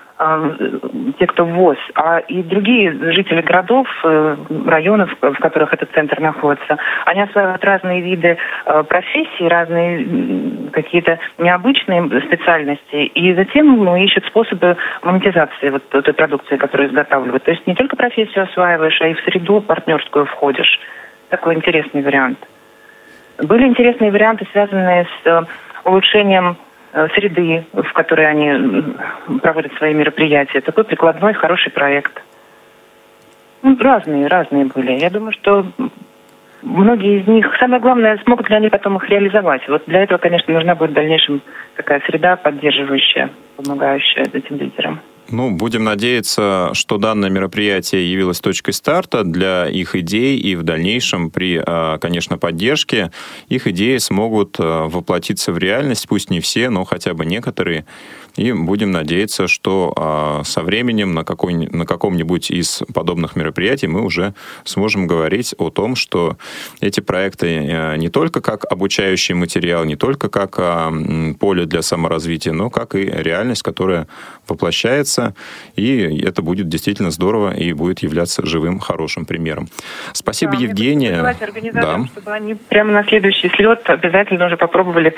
те, 1.19 1.27
кто 1.27 1.45
в 1.45 1.53
ВОЗ, 1.53 1.77
а 1.95 2.19
и 2.19 2.43
другие 2.43 2.91
жители 3.13 3.41
городов, 3.41 3.87
э, 4.03 4.35
районов, 4.65 5.09
в 5.21 5.35
которых 5.35 5.73
этот 5.73 5.91
центр 5.93 6.19
находится, 6.19 6.77
они 7.05 7.21
осваивают 7.21 7.63
разные 7.63 8.01
виды 8.01 8.37
э, 8.65 8.83
профессий, 8.83 9.47
разные 9.47 10.69
какие-то 10.71 11.19
необычные 11.37 12.03
специальности, 12.21 13.05
и 13.05 13.33
затем 13.33 13.83
ну, 13.83 13.95
ищут 13.95 14.25
способы 14.25 14.77
монетизации 15.01 15.69
вот 15.69 15.87
той 15.89 16.13
продукции, 16.13 16.57
которую 16.57 16.89
изготавливают. 16.89 17.43
То 17.43 17.51
есть 17.51 17.65
не 17.67 17.75
только 17.75 17.95
профессию 17.95 18.43
осваиваешь, 18.45 18.99
а 19.01 19.07
и 19.07 19.13
в 19.13 19.19
среду 19.21 19.61
партнерскую 19.61 20.25
входишь. 20.25 20.79
Такой 21.29 21.55
интересный 21.55 22.01
вариант. 22.01 22.39
Были 23.39 23.67
интересные 23.67 24.11
варианты, 24.11 24.47
связанные 24.51 25.05
с 25.05 25.27
э, 25.27 25.41
улучшением 25.85 26.57
среды, 27.15 27.65
в 27.73 27.93
которой 27.93 28.27
они 28.27 28.95
проводят 29.41 29.73
свои 29.73 29.93
мероприятия. 29.93 30.61
Такой 30.61 30.83
прикладной, 30.83 31.33
хороший 31.33 31.71
проект. 31.71 32.21
Ну, 33.61 33.77
разные, 33.79 34.27
разные 34.27 34.65
были. 34.65 34.99
Я 34.99 35.09
думаю, 35.09 35.31
что 35.33 35.65
многие 36.61 37.21
из 37.21 37.27
них, 37.27 37.47
самое 37.59 37.81
главное, 37.81 38.17
смогут 38.23 38.49
ли 38.49 38.55
они 38.55 38.69
потом 38.69 38.97
их 38.97 39.09
реализовать. 39.09 39.67
Вот 39.67 39.83
для 39.87 40.03
этого, 40.03 40.19
конечно, 40.19 40.53
нужна 40.53 40.75
будет 40.75 40.91
в 40.91 40.95
дальнейшем 40.95 41.41
такая 41.75 42.01
среда 42.01 42.35
поддерживающая, 42.35 43.29
помогающая 43.55 44.25
этим 44.31 44.57
лидерам. 44.57 44.99
Ну, 45.29 45.51
будем 45.51 45.83
надеяться, 45.83 46.71
что 46.73 46.97
данное 46.97 47.29
мероприятие 47.29 48.11
явилось 48.11 48.39
точкой 48.39 48.73
старта 48.73 49.23
для 49.23 49.67
их 49.67 49.95
идей, 49.95 50.37
и 50.37 50.55
в 50.55 50.63
дальнейшем 50.63 51.31
при, 51.31 51.61
а, 51.65 51.97
конечно, 51.97 52.37
поддержке 52.37 53.11
их 53.47 53.65
идеи 53.67 53.97
смогут 53.97 54.57
а, 54.59 54.87
воплотиться 54.87 55.51
в 55.51 55.57
реальность, 55.57 56.07
пусть 56.07 56.29
не 56.29 56.39
все, 56.39 56.69
но 56.69 56.83
хотя 56.83 57.13
бы 57.13 57.25
некоторые. 57.25 57.85
И 58.35 58.51
будем 58.51 58.91
надеяться, 58.91 59.47
что 59.47 59.93
а, 59.95 60.41
со 60.43 60.61
временем 60.61 61.13
на, 61.13 61.23
какой, 61.23 61.53
на 61.53 61.85
каком-нибудь 61.85 62.49
из 62.51 62.81
подобных 62.93 63.35
мероприятий 63.35 63.87
мы 63.87 64.01
уже 64.01 64.33
сможем 64.63 65.07
говорить 65.07 65.53
о 65.57 65.69
том, 65.69 65.95
что 65.95 66.37
эти 66.81 66.99
проекты 66.99 67.47
э, 67.47 67.97
не 67.97 68.09
только 68.09 68.41
как 68.41 68.65
обучающий 68.71 69.35
материал, 69.35 69.83
не 69.85 69.95
только 69.95 70.29
как 70.29 70.59
поле 71.39 71.65
для 71.65 71.81
саморазвития, 71.81 72.53
но 72.53 72.69
как 72.69 72.95
и 72.95 73.03
реальность, 73.03 73.61
которая 73.61 74.07
воплощается, 74.47 75.35
и 75.75 76.21
это 76.23 76.41
будет 76.41 76.67
действительно 76.67 77.11
здорово 77.11 77.55
и 77.55 77.73
будет 77.73 77.99
являться 77.99 78.45
живым, 78.45 78.79
хорошим 78.79 79.25
примером. 79.25 79.67
Спасибо, 80.13 80.53
да, 80.53 80.59
Евгения. 80.59 81.35
Да. 81.73 82.05
чтобы 82.11 82.31
они 82.31 82.55
прямо 82.55 82.91
на 82.91 83.03
следующий 83.03 83.49
слет 83.49 83.81
обязательно 83.85 84.47
уже 84.47 84.57
попробовали 84.57 85.15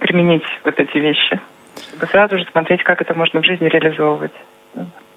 применить 0.00 0.44
вот 0.64 0.78
эти 0.78 0.98
вещи. 0.98 1.40
Чтобы 1.96 2.10
сразу 2.10 2.38
же 2.38 2.46
смотреть, 2.50 2.82
как 2.82 3.00
это 3.00 3.14
можно 3.14 3.40
в 3.40 3.44
жизни 3.44 3.66
реализовывать. 3.66 4.32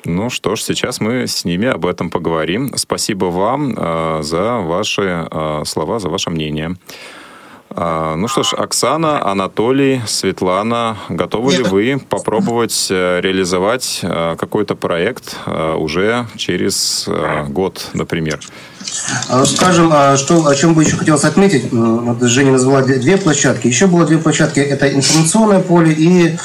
Ну 0.06 0.30
что 0.30 0.56
ж, 0.56 0.62
сейчас 0.62 1.02
мы 1.02 1.28
с 1.28 1.44
ними 1.44 1.68
об 1.68 1.86
этом 1.86 2.10
поговорим. 2.10 2.70
Спасибо 2.76 3.26
вам 3.26 3.74
э, 3.78 4.20
за 4.22 4.60
ваши 4.60 5.28
э, 5.30 5.62
слова, 5.66 6.00
за 6.00 6.10
ваше 6.10 6.30
мнение. 6.30 6.76
Э, 7.76 8.16
ну 8.18 8.28
что 8.28 8.44
ж, 8.44 8.54
Оксана, 8.54 9.24
Анатолий, 9.26 10.02
Светлана, 10.08 10.98
готовы 11.10 11.54
ли 11.54 11.64
вы 11.64 12.02
попробовать 12.10 12.88
э, 12.90 13.22
реализовать 13.22 14.00
э, 14.02 14.36
какой-то 14.40 14.76
проект 14.76 15.36
э, 15.46 15.74
уже 15.76 16.28
через 16.36 17.08
год, 17.50 17.90
например? 17.94 18.40
А, 19.30 19.46
Скажем, 19.46 19.90
а 19.92 20.18
что, 20.18 20.48
о 20.48 20.56
чем 20.56 20.74
бы 20.74 20.84
еще 20.84 20.96
хотелось 20.96 21.24
отметить, 21.24 21.72
вот 21.72 22.22
Женя 22.22 22.52
назвала 22.54 22.82
две- 22.82 23.18
площадки. 23.18 23.68
Еще 23.68 23.88
было 23.88 24.06
две 24.06 24.18
площадки, 24.18 24.60
это 24.60 24.92
информационное 24.94 25.60
поле 25.60 25.94
и 25.94 26.38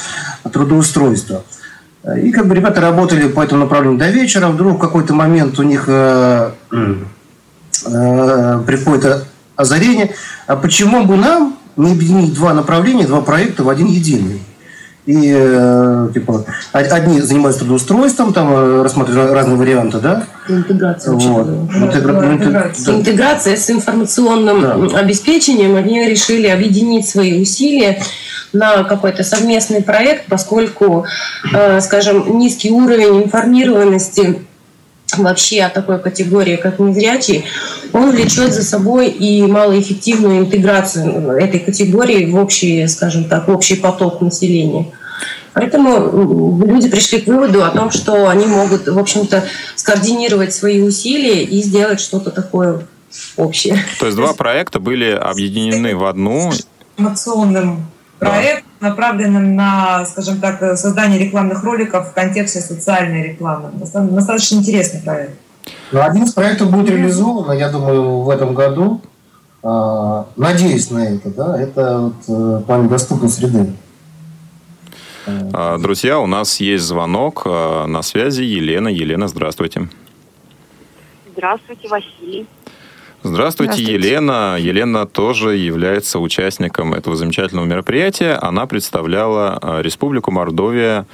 трудоустройство. 0.51 1.43
И 2.21 2.31
как 2.31 2.47
бы 2.47 2.53
ребята 2.53 2.81
работали 2.81 3.27
по 3.27 3.41
этому 3.41 3.61
направлению 3.61 3.97
до 3.97 4.09
вечера, 4.09 4.47
вдруг 4.49 4.77
в 4.77 4.79
какой-то 4.79 5.15
момент 5.15 5.57
у 5.57 5.63
них 5.63 5.85
э, 5.87 6.51
э, 6.71 8.59
приходит 8.67 9.25
озарение, 9.55 10.15
а 10.47 10.55
почему 10.55 11.03
бы 11.05 11.15
нам 11.15 11.57
не 11.77 11.91
объединить 11.91 12.33
два 12.33 12.53
направления, 12.53 13.05
два 13.07 13.21
проекта 13.21 13.63
в 13.63 13.69
один 13.69 13.87
единый? 13.87 14.41
И 15.05 15.31
э, 15.37 16.09
типа 16.15 16.45
од- 16.73 16.91
одни 16.91 17.21
занимаются 17.21 17.59
трудоустройством, 17.59 18.33
там 18.33 18.51
э, 18.51 18.81
рассматривают 18.81 19.33
разные 19.33 19.55
варианты, 19.55 19.99
да? 19.99 20.23
Интеграция 20.49 21.13
Вот. 21.13 21.47
важна. 21.47 21.85
Интегра- 21.85 22.21
ну, 22.21 22.33
интег- 22.33 22.51
да. 22.51 22.91
Интеграция 22.91 23.55
с 23.55 23.69
информационным 23.69 24.95
обеспечением, 24.95 25.75
они 25.75 26.07
решили 26.09 26.47
объединить 26.47 27.07
свои 27.07 27.39
усилия 27.39 28.01
на 28.51 28.83
какой-то 28.83 29.23
совместный 29.23 29.83
проект, 29.83 30.25
поскольку, 30.25 31.05
э, 31.53 31.81
скажем, 31.81 32.39
низкий 32.39 32.71
уровень 32.71 33.25
информированности 33.25 34.39
вообще 35.17 35.61
о 35.61 35.69
такой 35.69 35.99
категории, 35.99 36.55
как 36.55 36.79
незрячий, 36.79 37.45
он 37.93 38.11
влечет 38.11 38.53
за 38.53 38.63
собой 38.63 39.09
и 39.09 39.45
малоэффективную 39.45 40.39
интеграцию 40.39 41.31
этой 41.31 41.59
категории 41.59 42.25
в 42.25 42.35
общий, 42.35 42.87
скажем 42.87 43.25
так, 43.25 43.47
в 43.47 43.51
общий 43.51 43.75
поток 43.75 44.21
населения. 44.21 44.91
Поэтому 45.53 46.61
люди 46.65 46.89
пришли 46.89 47.21
к 47.21 47.27
выводу 47.27 47.63
о 47.63 47.69
том, 47.69 47.89
что 47.89 48.27
они 48.27 48.45
могут, 48.45 48.87
в 48.87 48.99
общем-то, 48.99 49.45
скоординировать 49.75 50.53
свои 50.53 50.81
усилия 50.81 51.43
и 51.43 51.61
сделать 51.61 52.01
что-то 52.01 52.31
такое 52.31 52.85
общее. 53.37 53.77
То 53.99 54.07
есть 54.07 54.17
два 54.17 54.33
проекта 54.33 54.79
были 54.79 55.11
объединены 55.11 55.95
в 55.95 56.03
одну. 56.03 56.51
информационным 56.97 57.85
проектом, 58.19 58.71
направленным 58.79 59.55
на, 59.55 60.05
скажем 60.05 60.39
так, 60.39 60.59
создание 60.77 61.19
рекламных 61.19 61.63
роликов 61.63 62.09
в 62.09 62.13
контексте 62.13 62.59
социальной 62.61 63.23
рекламы. 63.29 63.69
Доста- 63.73 64.01
Достаточно 64.01 64.55
интересный 64.57 65.01
проект. 65.01 65.33
Ну, 65.91 66.01
один 66.01 66.23
из 66.23 66.33
проектов 66.33 66.69
будет 66.71 66.89
реализован, 66.89 67.57
я 67.57 67.69
думаю, 67.69 68.19
в 68.21 68.29
этом 68.29 68.53
году. 68.53 69.01
А, 69.63 70.27
Надеюсь 70.35 70.91
на 70.91 70.99
это, 71.07 71.29
да, 71.29 71.59
это 71.59 71.97
вот, 71.99 72.15
э, 72.27 72.31
в 72.59 72.61
плане 72.63 72.87
доступной 72.87 73.29
среды. 73.29 73.73
А, 75.27 75.77
Друзья, 75.79 76.19
у 76.19 76.27
нас 76.27 76.59
есть 76.59 76.83
звонок. 76.83 77.43
а, 77.45 77.87
На 77.87 78.03
связи 78.03 78.43
Елена. 78.43 78.89
Елена, 78.89 79.27
здравствуйте. 79.27 79.89
Здравствуйте, 81.35 81.87
Василий. 81.89 82.47
Здравствуйте, 83.25 83.73
Здравствуйте. 83.73 84.07
Елена. 84.07 84.55
Елена 84.59 85.07
тоже 85.07 85.55
является 85.55 86.19
участником 86.19 86.93
этого 86.93 87.15
замечательного 87.15 87.65
мероприятия. 87.65 88.33
Она 88.39 88.67
представляла 88.67 89.57
а, 89.59 89.81
Республику 89.81 90.29
Мордовия. 90.29 91.07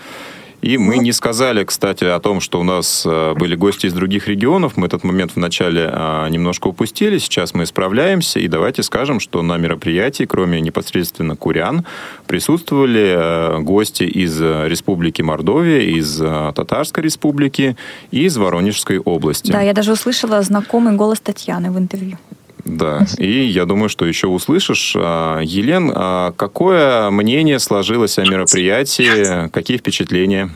И 0.62 0.78
мы 0.78 0.99
не 0.99 1.12
сказали, 1.12 1.64
кстати, 1.64 2.03
о 2.03 2.20
том, 2.20 2.39
что 2.39 2.59
у 2.59 2.64
нас 2.64 3.03
а, 3.05 3.34
были 3.34 3.55
гости 3.55 3.88
из 3.88 3.93
других 3.93 4.28
регионов. 4.28 4.78
Мы 4.78 4.88
этот 4.88 5.03
момент 5.03 5.32
вначале 5.36 5.89
а, 5.91 6.28
немножко 6.30 6.68
упустили. 6.68 7.18
Сейчас 7.18 7.53
мы 7.53 7.64
исправляемся. 7.64 8.39
И 8.39 8.47
давайте 8.47 8.84
скажем, 8.84 9.20
что 9.20 9.41
на 9.41 9.57
мероприятии, 9.57 10.26
кроме 10.26 10.62
непосредственно 10.62 11.36
курян, 11.36 11.86
присутствовали 12.28 13.14
а, 13.16 13.59
гости 13.59 14.03
из 14.03 14.39
а, 14.39 14.68
Республики 14.68 15.22
Мордовия, 15.24 15.82
из 15.82 16.18
Татарской 16.18 17.03
Республики 17.03 17.76
и 18.12 18.26
из 18.26 18.38
Воронежской 18.38 18.99
области. 18.99 19.51
Да, 19.51 19.62
я 19.62 19.74
даже 19.74 19.91
услышала 19.91 20.41
знакомый 20.43 20.95
голос 20.95 21.20
Татьяны 21.20 21.72
в 21.72 21.80
интервью. 21.80 22.18
Да, 22.66 23.05
и 23.18 23.30
я 23.30 23.66
думаю, 23.66 23.89
что 23.89 24.05
еще 24.05 24.28
услышишь. 24.28 24.93
А, 24.95 25.39
Елен, 25.39 25.91
а 25.95 26.32
какое 26.32 27.09
мнение 27.09 27.59
сложилось 27.59 28.18
о 28.20 28.24
мероприятии? 28.24 29.49
Какие 29.49 29.78
впечатления? 29.78 30.49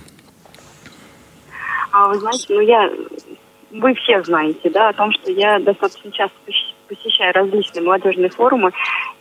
А 1.91 2.10
вы 2.10 2.20
знаете, 2.20 2.45
ну 2.49 2.60
я, 2.60 2.91
вы 3.72 3.93
все 3.95 4.22
знаете, 4.24 4.70
да, 4.70 4.89
о 4.89 4.93
том, 4.93 5.12
что 5.14 5.32
я 5.32 5.60
достаточно 5.60 6.12
часто 6.12 6.36
посещ- 6.45 6.76
посещаю 6.88 7.34
различные 7.34 7.84
молодежные 7.84 8.30
форумы, 8.30 8.72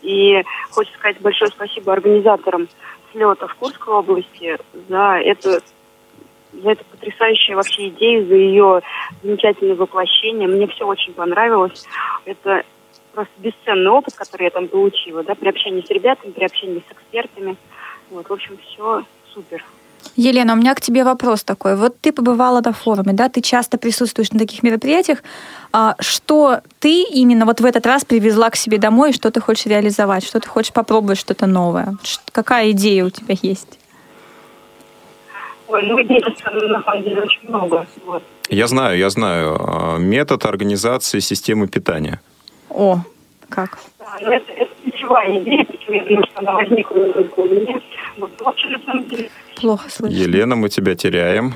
и 0.01 0.43
хочется 0.71 0.97
сказать 0.99 1.21
большое 1.21 1.51
спасибо 1.51 1.93
организаторам 1.93 2.67
слета 3.11 3.47
в 3.47 3.55
Курской 3.55 3.93
области 3.93 4.57
за 4.89 5.19
эту 5.23 5.61
за 6.63 6.71
эту 6.71 6.85
потрясающую 6.85 7.57
вообще 7.57 7.89
идею, 7.89 8.27
за 8.27 8.35
ее 8.35 8.81
замечательное 9.23 9.75
воплощение. 9.75 10.47
Мне 10.47 10.67
все 10.67 10.85
очень 10.85 11.13
понравилось. 11.13 11.85
Это 12.25 12.63
просто 13.15 13.33
бесценный 13.37 13.89
опыт, 13.89 14.13
который 14.13 14.43
я 14.43 14.49
там 14.49 14.67
получила, 14.67 15.23
да, 15.23 15.33
при 15.35 15.49
общении 15.49 15.81
с 15.81 15.89
ребятами, 15.89 16.31
при 16.31 16.45
общении 16.45 16.83
с 16.87 16.91
экспертами. 16.91 17.55
Вот, 18.11 18.29
в 18.29 18.33
общем, 18.33 18.57
все 18.57 19.03
супер. 19.33 19.63
Елена, 20.15 20.53
у 20.53 20.55
меня 20.55 20.75
к 20.75 20.81
тебе 20.81 21.03
вопрос 21.03 21.43
такой. 21.43 21.75
Вот 21.75 21.99
ты 21.99 22.11
побывала 22.11 22.61
на 22.61 22.73
форуме, 22.73 23.13
да, 23.13 23.27
ты 23.27 23.41
часто 23.41 23.77
присутствуешь 23.77 24.31
на 24.31 24.39
таких 24.39 24.63
мероприятиях. 24.63 25.23
А 25.73 25.95
что 25.99 26.59
ты 26.79 27.03
именно 27.03 27.45
вот 27.45 27.59
в 27.59 27.65
этот 27.65 27.85
раз 27.85 28.05
привезла 28.05 28.49
к 28.49 28.55
себе 28.55 28.77
домой, 28.77 29.13
что 29.13 29.31
ты 29.31 29.41
хочешь 29.41 29.65
реализовать, 29.65 30.23
что 30.23 30.39
ты 30.39 30.47
хочешь 30.47 30.73
попробовать 30.73 31.17
что-то 31.17 31.47
новое? 31.47 31.97
Какая 32.31 32.71
идея 32.71 33.05
у 33.05 33.09
тебя 33.09 33.35
есть? 33.41 33.79
Ой, 35.67 35.83
ну 35.87 36.01
идей 36.01 36.21
на 36.21 36.83
самом 36.83 37.03
деле 37.03 37.21
очень 37.21 37.49
много. 37.49 37.87
Вот. 38.05 38.23
Я 38.49 38.67
знаю, 38.67 38.97
я 38.97 39.09
знаю. 39.09 39.57
а, 39.59 39.97
Метод 39.97 40.45
организации 40.45 41.19
системы 41.19 41.67
питания. 41.67 42.19
О, 42.75 42.97
как? 43.49 43.77
Да, 43.99 44.17
ну 44.21 44.31
это, 44.31 44.51
это 44.51 44.71
ключевая 44.83 45.39
идея, 45.41 45.63
почему 45.63 45.95
я 45.95 46.03
думаю, 46.03 46.25
что 46.29 46.39
она 46.39 46.51
возникла 46.53 47.13
только 47.13 47.39
у 47.39 47.45
меня. 47.45 47.79
Вот, 48.17 48.31
на 48.87 48.99
деле, 49.03 49.29
Плохо 49.55 49.89
слышно. 49.89 50.13
Елена, 50.15 50.55
мы 50.57 50.67
тебя 50.67 50.95
теряем. 50.95 51.53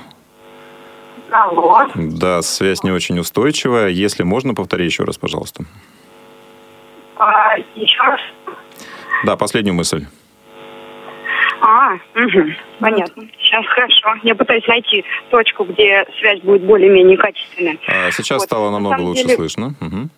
алло. 1.30 1.88
Да, 1.96 2.42
связь 2.42 2.84
не 2.84 2.92
очень 2.92 3.20
устойчивая. 3.20 3.90
Если 3.90 4.24
можно, 4.24 4.54
повтори 4.54 4.86
еще 4.86 5.04
раз, 5.04 5.18
пожалуйста. 5.18 5.66
А, 7.18 7.58
еще 7.76 8.02
раз. 8.02 8.22
Да, 9.26 9.36
последнюю 9.36 9.74
мысль. 9.76 10.06
А, 11.62 11.96
мгм, 12.16 12.56
понятно. 12.80 13.24
Сейчас 13.40 13.66
хорошо. 13.66 14.16
Я 14.24 14.34
пытаюсь 14.36 14.66
найти 14.68 15.04
точку, 15.30 15.66
где 15.66 16.06
связь 16.20 16.40
будет 16.42 16.62
более-менее 16.64 17.18
качественная. 17.18 17.78
А, 17.90 18.10
Сейчас 18.12 18.44
стало 18.44 18.72
намного 18.72 18.96
самом 18.96 19.10
лучше 19.10 19.24
деле- 19.24 19.36
слышно. 19.36 19.74
Мгм. 19.82 20.10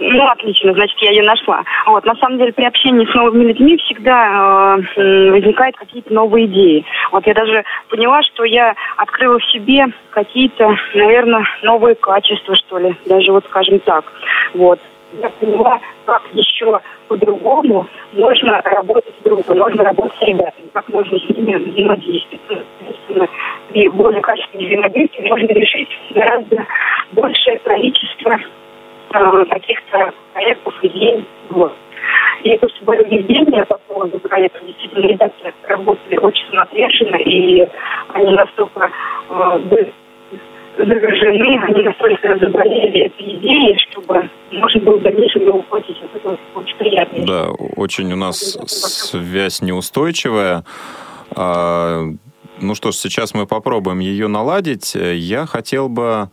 Ну, 0.00 0.26
отлично, 0.26 0.72
значит, 0.74 0.96
я 1.00 1.10
ее 1.10 1.22
нашла. 1.24 1.64
Вот, 1.86 2.04
на 2.04 2.14
самом 2.16 2.38
деле, 2.38 2.52
при 2.52 2.64
общении 2.64 3.04
с 3.04 3.14
новыми 3.14 3.46
людьми 3.46 3.76
всегда 3.78 4.76
э, 4.96 5.30
возникают 5.30 5.76
какие-то 5.76 6.12
новые 6.12 6.46
идеи. 6.46 6.84
Вот 7.10 7.26
я 7.26 7.34
даже 7.34 7.64
поняла, 7.88 8.22
что 8.22 8.44
я 8.44 8.74
открыла 8.96 9.38
в 9.38 9.44
себе 9.46 9.86
какие-то, 10.10 10.76
наверное, 10.94 11.44
новые 11.62 11.96
качества, 11.96 12.54
что 12.54 12.78
ли, 12.78 12.94
даже 13.06 13.32
вот 13.32 13.44
скажем 13.46 13.80
так. 13.80 14.04
Вот. 14.54 14.78
Я 15.20 15.30
поняла, 15.30 15.80
как 16.04 16.22
еще 16.34 16.80
по-другому 17.08 17.86
можно 18.12 18.60
работать 18.62 19.14
с 19.18 19.24
другом, 19.24 19.58
можно 19.58 19.84
работать 19.84 20.18
с 20.18 20.22
ребятами, 20.22 20.68
как 20.72 20.88
можно 20.90 21.18
с 21.18 21.28
ними 21.30 21.54
взаимодействовать. 21.56 22.66
Ну, 23.08 23.26
при 23.70 23.88
более 23.88 24.20
качественном 24.20 24.66
взаимодействии 24.66 25.28
можно 25.28 25.46
решить 25.46 25.88
гораздо 26.10 26.66
большее 27.12 27.58
количество 27.60 28.38
каких-то 29.08 30.12
проектов, 30.32 30.74
идей. 30.82 31.24
Вот. 31.50 31.72
И 32.42 32.50
это 32.50 32.68
все 32.68 32.84
было 32.84 32.94
введение 32.94 33.64
по 33.64 33.78
поводу 33.88 34.18
проекта. 34.20 34.60
Действительно, 34.64 35.06
ребята 35.06 35.34
работали 35.64 36.16
очень 36.18 36.46
самоотверженно, 36.50 37.16
и 37.16 37.68
они 38.14 38.32
настолько 38.32 38.90
э, 39.28 39.58
были 39.58 39.92
заражены, 40.76 41.60
они 41.64 41.82
настолько 41.82 42.38
заболели 42.38 43.06
этой 43.06 43.34
идеей, 43.36 43.76
чтобы 43.90 44.30
можно 44.52 44.80
было 44.82 44.98
в 44.98 45.02
дальнейшем 45.02 45.42
его 45.42 45.58
воплотить. 45.58 45.96
Вот 46.00 46.10
Это 46.14 46.38
очень 46.54 46.76
приятно. 46.76 47.26
Да, 47.26 47.48
очень 47.76 48.12
у 48.12 48.16
нас 48.16 48.38
связь 48.66 49.60
неустойчивая. 49.60 50.64
А, 51.34 52.02
Ну 52.60 52.74
что 52.74 52.92
ж, 52.92 52.94
сейчас 52.94 53.34
мы 53.34 53.46
попробуем 53.46 53.98
ее 53.98 54.28
наладить. 54.28 54.94
Я 54.94 55.46
хотел 55.46 55.88
бы 55.88 56.28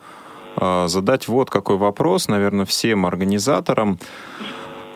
задать 0.58 1.28
вот 1.28 1.50
какой 1.50 1.78
вопрос, 1.78 2.28
наверное, 2.28 2.66
всем 2.66 3.06
организаторам. 3.06 4.00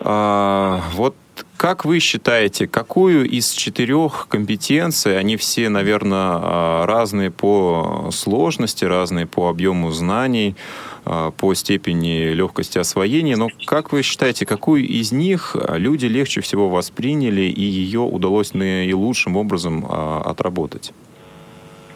А, 0.01 0.81
Вот 0.93 1.15
как 1.57 1.85
вы 1.85 1.99
считаете, 1.99 2.67
какую 2.67 3.29
из 3.29 3.51
четырех 3.51 4.27
компетенций, 4.29 5.17
они 5.17 5.35
все, 5.37 5.69
наверное, 5.69 6.85
разные 6.85 7.31
по 7.31 8.09
сложности, 8.11 8.85
разные 8.85 9.25
по 9.25 9.49
объему 9.49 9.91
знаний, 9.91 10.55
по 11.03 11.53
степени 11.53 12.33
легкости 12.33 12.77
освоения, 12.77 13.35
но 13.35 13.49
как 13.65 13.91
вы 13.91 14.03
считаете, 14.03 14.45
какую 14.45 14.87
из 14.87 15.11
них 15.11 15.55
люди 15.69 16.05
легче 16.05 16.41
всего 16.41 16.69
восприняли 16.69 17.41
и 17.41 17.61
ее 17.61 18.01
удалось 18.01 18.53
наилучшим 18.53 19.35
образом 19.37 19.85
отработать? 19.89 20.93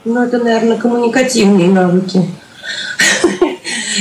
Ну, 0.06 0.24
это, 0.24 0.40
наверное, 0.40 0.78
коммуникативные 0.78 1.70
навыки. 1.70 2.28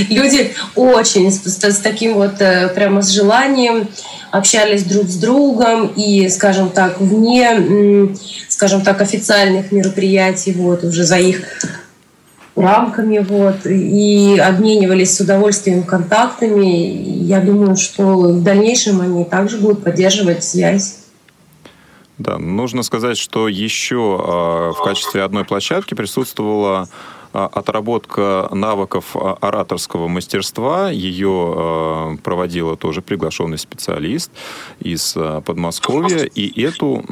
Люди 0.09 0.55
очень 0.75 1.31
с, 1.31 1.45
с 1.45 1.79
таким 1.79 2.15
вот 2.15 2.41
э, 2.41 2.69
прямо 2.75 3.03
с 3.03 3.11
желанием 3.11 3.89
общались 4.31 4.85
друг 4.85 5.09
с 5.09 5.17
другом 5.17 5.89
и, 5.89 6.29
скажем 6.29 6.71
так, 6.71 7.01
вне, 7.01 8.15
скажем 8.49 8.83
так, 8.83 9.01
официальных 9.01 9.73
мероприятий, 9.73 10.53
вот 10.53 10.85
уже 10.85 11.05
за 11.05 11.19
их 11.19 11.45
рамками, 12.57 13.19
вот, 13.19 13.67
и 13.67 14.39
обменивались 14.39 15.17
с 15.17 15.21
удовольствием 15.21 15.83
контактами. 15.83 17.25
Я 17.25 17.41
думаю, 17.41 17.77
что 17.77 18.05
в 18.05 18.43
дальнейшем 18.43 19.01
они 19.01 19.25
также 19.25 19.59
будут 19.59 19.85
поддерживать 19.85 20.45
связь. 20.45 20.99
Да, 22.19 22.39
нужно 22.39 22.83
сказать, 22.83 23.19
что 23.19 23.49
еще 23.49 24.21
а, 24.23 24.73
в 24.73 24.85
качестве 24.85 25.23
одной 25.23 25.45
площадки 25.45 25.95
присутствовала 25.95 26.89
отработка 27.33 28.49
навыков 28.53 29.15
а, 29.15 29.37
ораторского 29.41 30.09
мастерства. 30.09 30.91
Ее 30.91 32.19
проводила 32.23 32.77
тоже 32.77 33.03
приглашенный 33.03 33.59
специалист 33.59 34.31
из 34.81 35.17
Подмосковья. 35.45 36.25
И 36.25 36.63
эту 36.63 37.05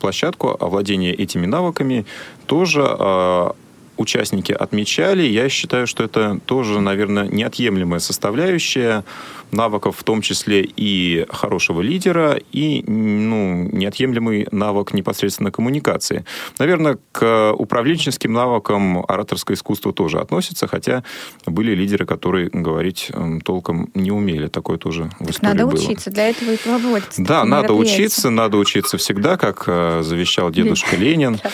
площадку 0.00 0.56
овладения 0.58 1.12
этими 1.12 1.46
навыками 1.46 2.06
тоже 2.46 3.54
участники 3.98 4.52
отмечали. 4.52 5.22
Я 5.22 5.48
считаю, 5.48 5.86
что 5.86 6.04
это 6.04 6.40
тоже, 6.46 6.80
наверное, 6.80 7.26
неотъемлемая 7.28 8.00
составляющая 8.00 9.04
навыков, 9.52 9.96
в 9.98 10.04
том 10.04 10.22
числе 10.22 10.62
и 10.76 11.26
хорошего 11.30 11.80
лидера, 11.80 12.38
и 12.52 12.84
ну, 12.86 13.68
неотъемлемый 13.72 14.46
навык 14.50 14.92
непосредственно 14.92 15.50
коммуникации. 15.50 16.24
Наверное, 16.58 16.98
к 17.12 17.52
управленческим 17.52 18.32
навыкам 18.32 19.04
ораторское 19.06 19.56
искусство 19.56 19.92
тоже 19.92 20.18
относится, 20.18 20.66
хотя 20.66 21.02
были 21.46 21.74
лидеры, 21.74 22.06
которые 22.06 22.50
говорить 22.50 23.10
толком 23.44 23.90
не 23.94 24.10
умели. 24.10 24.48
Такое 24.48 24.78
тоже 24.78 25.10
в 25.18 25.30
истории 25.30 25.52
Надо 25.52 25.66
было. 25.66 25.74
учиться, 25.74 26.10
для 26.10 26.28
этого 26.28 26.52
и 26.52 26.56
проводится. 26.56 27.22
Да, 27.24 27.44
надо 27.44 27.72
учиться, 27.72 28.30
надо 28.30 28.56
учиться 28.58 28.98
всегда, 28.98 29.36
как 29.36 29.64
э, 29.66 30.02
завещал 30.02 30.50
дедушка 30.50 30.96
Ленин. 30.96 31.40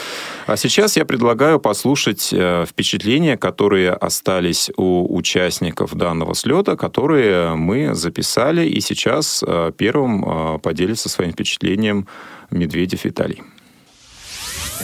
А 0.47 0.59
сейчас 0.59 0.99
я 0.99 1.07
предлагаю 1.07 1.59
послушать 1.59 2.34
впечатления, 2.67 3.37
которые 3.37 3.93
остались 3.93 4.71
у 4.77 5.17
участников 5.17 5.95
данного 5.95 6.35
слета, 6.35 6.77
которые 6.77 7.55
мы 7.55 7.95
записали, 7.95 8.67
и 8.67 8.81
сейчас 8.81 9.43
э, 9.47 9.73
первым 9.77 10.25
э, 10.25 10.59
поделится 10.59 11.09
своим 11.09 11.33
впечатлением 11.33 12.07
Медведев 12.51 13.05
Виталий. 13.05 13.43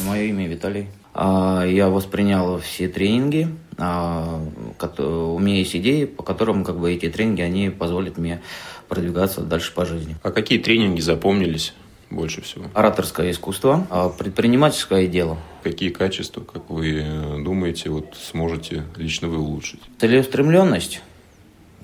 Мое 0.07 0.25
имя 0.25 0.49
Виталий. 0.49 0.87
А, 1.15 1.65
я 1.65 1.89
воспринял 1.89 2.59
все 2.59 2.89
тренинги. 2.89 3.49
У 3.79 5.39
меня 5.39 5.57
есть 5.57 5.75
идеи, 5.75 6.05
по 6.05 6.23
которым 6.23 6.65
как 6.65 6.79
бы, 6.79 6.93
эти 6.93 7.09
тренинги 7.09 7.43
они 7.43 7.71
позволят 7.71 8.19
мне 8.19 8.43
продвигаться 8.89 9.41
дальше 9.41 9.73
по 9.75 9.85
жизни. 9.87 10.17
А 10.23 10.31
какие 10.31 10.59
тренинги 10.59 11.01
запомнились 11.01 11.75
больше 12.11 12.43
всего? 12.43 12.67
Ораторское 12.75 13.31
искусство, 13.31 13.87
а, 13.91 14.09
предпринимательское 14.09 15.07
дело. 15.07 15.39
Какие 15.63 15.91
качества, 15.91 16.41
как 16.43 16.69
вы 16.71 17.05
думаете, 17.45 17.91
вот 17.91 18.17
сможете 18.31 18.85
лично 18.97 19.29
вы 19.29 19.39
улучшить? 19.39 19.81
Целеустремленность, 19.99 21.03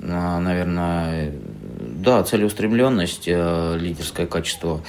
а, 0.03 0.41
наверное, 0.41 1.33
да, 1.81 2.23
целеустремленность, 2.23 3.25
э, 3.27 3.79
лидерское 3.79 4.27
качество. 4.27 4.83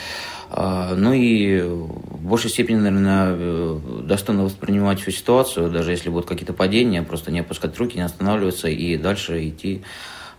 А, 0.49 0.95
ну 0.95 1.13
и 1.13 1.61
в 1.61 2.21
большей 2.21 2.49
степени, 2.49 2.77
наверное, 2.77 3.35
э, 3.37 3.79
достойно 4.03 4.43
воспринимать 4.43 5.01
всю 5.01 5.11
ситуацию, 5.11 5.69
даже 5.69 5.91
если 5.91 6.09
будут 6.09 6.27
какие-то 6.27 6.53
падения, 6.53 7.03
просто 7.03 7.31
не 7.31 7.39
опускать 7.39 7.77
руки, 7.77 7.97
не 7.97 8.03
останавливаться 8.03 8.69
и 8.69 8.97
дальше 8.97 9.47
идти 9.47 9.83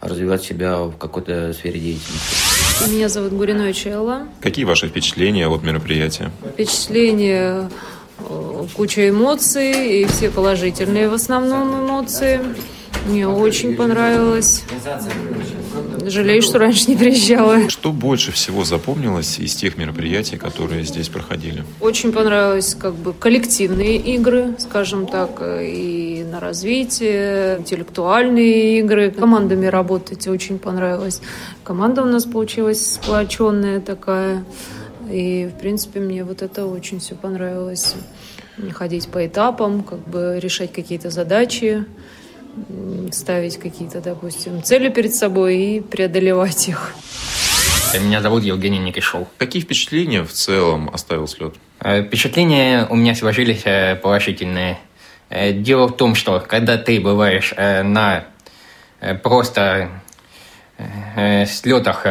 развивать 0.01 0.43
себя 0.43 0.79
в 0.83 0.97
какой-то 0.97 1.53
сфере 1.53 1.81
деятельности. 1.81 2.48
Меня 2.87 3.09
зовут 3.09 3.33
Гуринович 3.33 3.87
Элла. 3.87 4.29
Какие 4.41 4.65
ваши 4.65 4.89
впечатления 4.89 5.49
от 5.49 5.63
мероприятия? 5.63 6.31
Впечатления 6.53 7.71
э, 8.21 8.67
куча 8.75 9.09
эмоций, 9.09 10.03
и 10.03 10.05
все 10.07 10.31
положительные 10.31 11.09
в 11.09 11.15
основном 11.15 11.87
эмоции. 11.87 12.41
Мне 13.07 13.27
очень 13.27 13.75
понравилось. 13.75 14.65
Жалею, 16.05 16.43
что 16.43 16.59
раньше 16.59 16.91
не 16.91 16.97
приезжала. 16.97 17.69
Что 17.71 17.93
больше 17.93 18.33
всего 18.33 18.65
запомнилось 18.65 19.39
из 19.39 19.55
тех 19.55 19.79
мероприятий, 19.79 20.37
которые 20.37 20.85
здесь 20.85 21.09
проходили? 21.09 21.65
Очень 21.81 22.13
понравилось 22.13 22.75
как 22.75 22.95
бы 22.95 23.15
коллективные 23.15 23.97
игры, 23.97 24.55
скажем 24.59 25.07
так, 25.07 25.41
и 25.43 26.25
на 26.31 26.41
развитие, 26.41 27.59
интеллектуальные 27.59 28.81
игры. 28.81 29.11
Командами 29.11 29.67
работать 29.67 30.27
очень 30.29 30.59
понравилось. 30.59 31.23
Команда 31.65 32.03
у 32.03 32.07
нас 32.07 32.25
получилась 32.25 32.95
сплоченная 32.95 33.81
такая. 33.81 34.45
И, 35.11 35.51
в 35.55 35.59
принципе, 35.59 36.01
мне 36.01 36.25
вот 36.25 36.43
это 36.43 36.67
очень 36.67 37.01
все 37.01 37.15
понравилось. 37.15 37.95
Ходить 38.73 39.09
по 39.09 39.27
этапам, 39.27 39.83
как 39.83 40.01
бы 40.01 40.39
решать 40.41 40.73
какие-то 40.73 41.11
задачи 41.11 41.87
ставить 43.13 43.59
какие-то, 43.59 44.01
допустим, 44.01 44.63
цели 44.63 44.89
перед 44.89 45.15
собой 45.15 45.57
и 45.57 45.81
преодолевать 45.81 46.69
их. 46.69 46.95
Меня 47.95 48.21
зовут 48.21 48.45
Евгений 48.45 48.79
Никишов. 48.79 49.29
Какие 49.39 49.63
впечатления 49.63 50.23
в 50.23 50.31
целом 50.31 50.91
оставил 50.93 51.27
слет? 51.27 51.55
Э, 51.81 52.03
впечатления 52.03 52.87
у 52.91 52.97
меня 52.97 53.15
сложились 53.15 53.63
э, 53.65 53.97
положительные. 53.97 54.79
Э, 55.31 55.53
дело 55.53 55.89
в 55.89 55.97
том, 55.97 56.15
что 56.15 56.39
когда 56.41 56.77
ты 56.77 57.01
бываешь 57.01 57.55
на 57.57 58.25
просто 59.23 59.91
слетах 61.47 62.07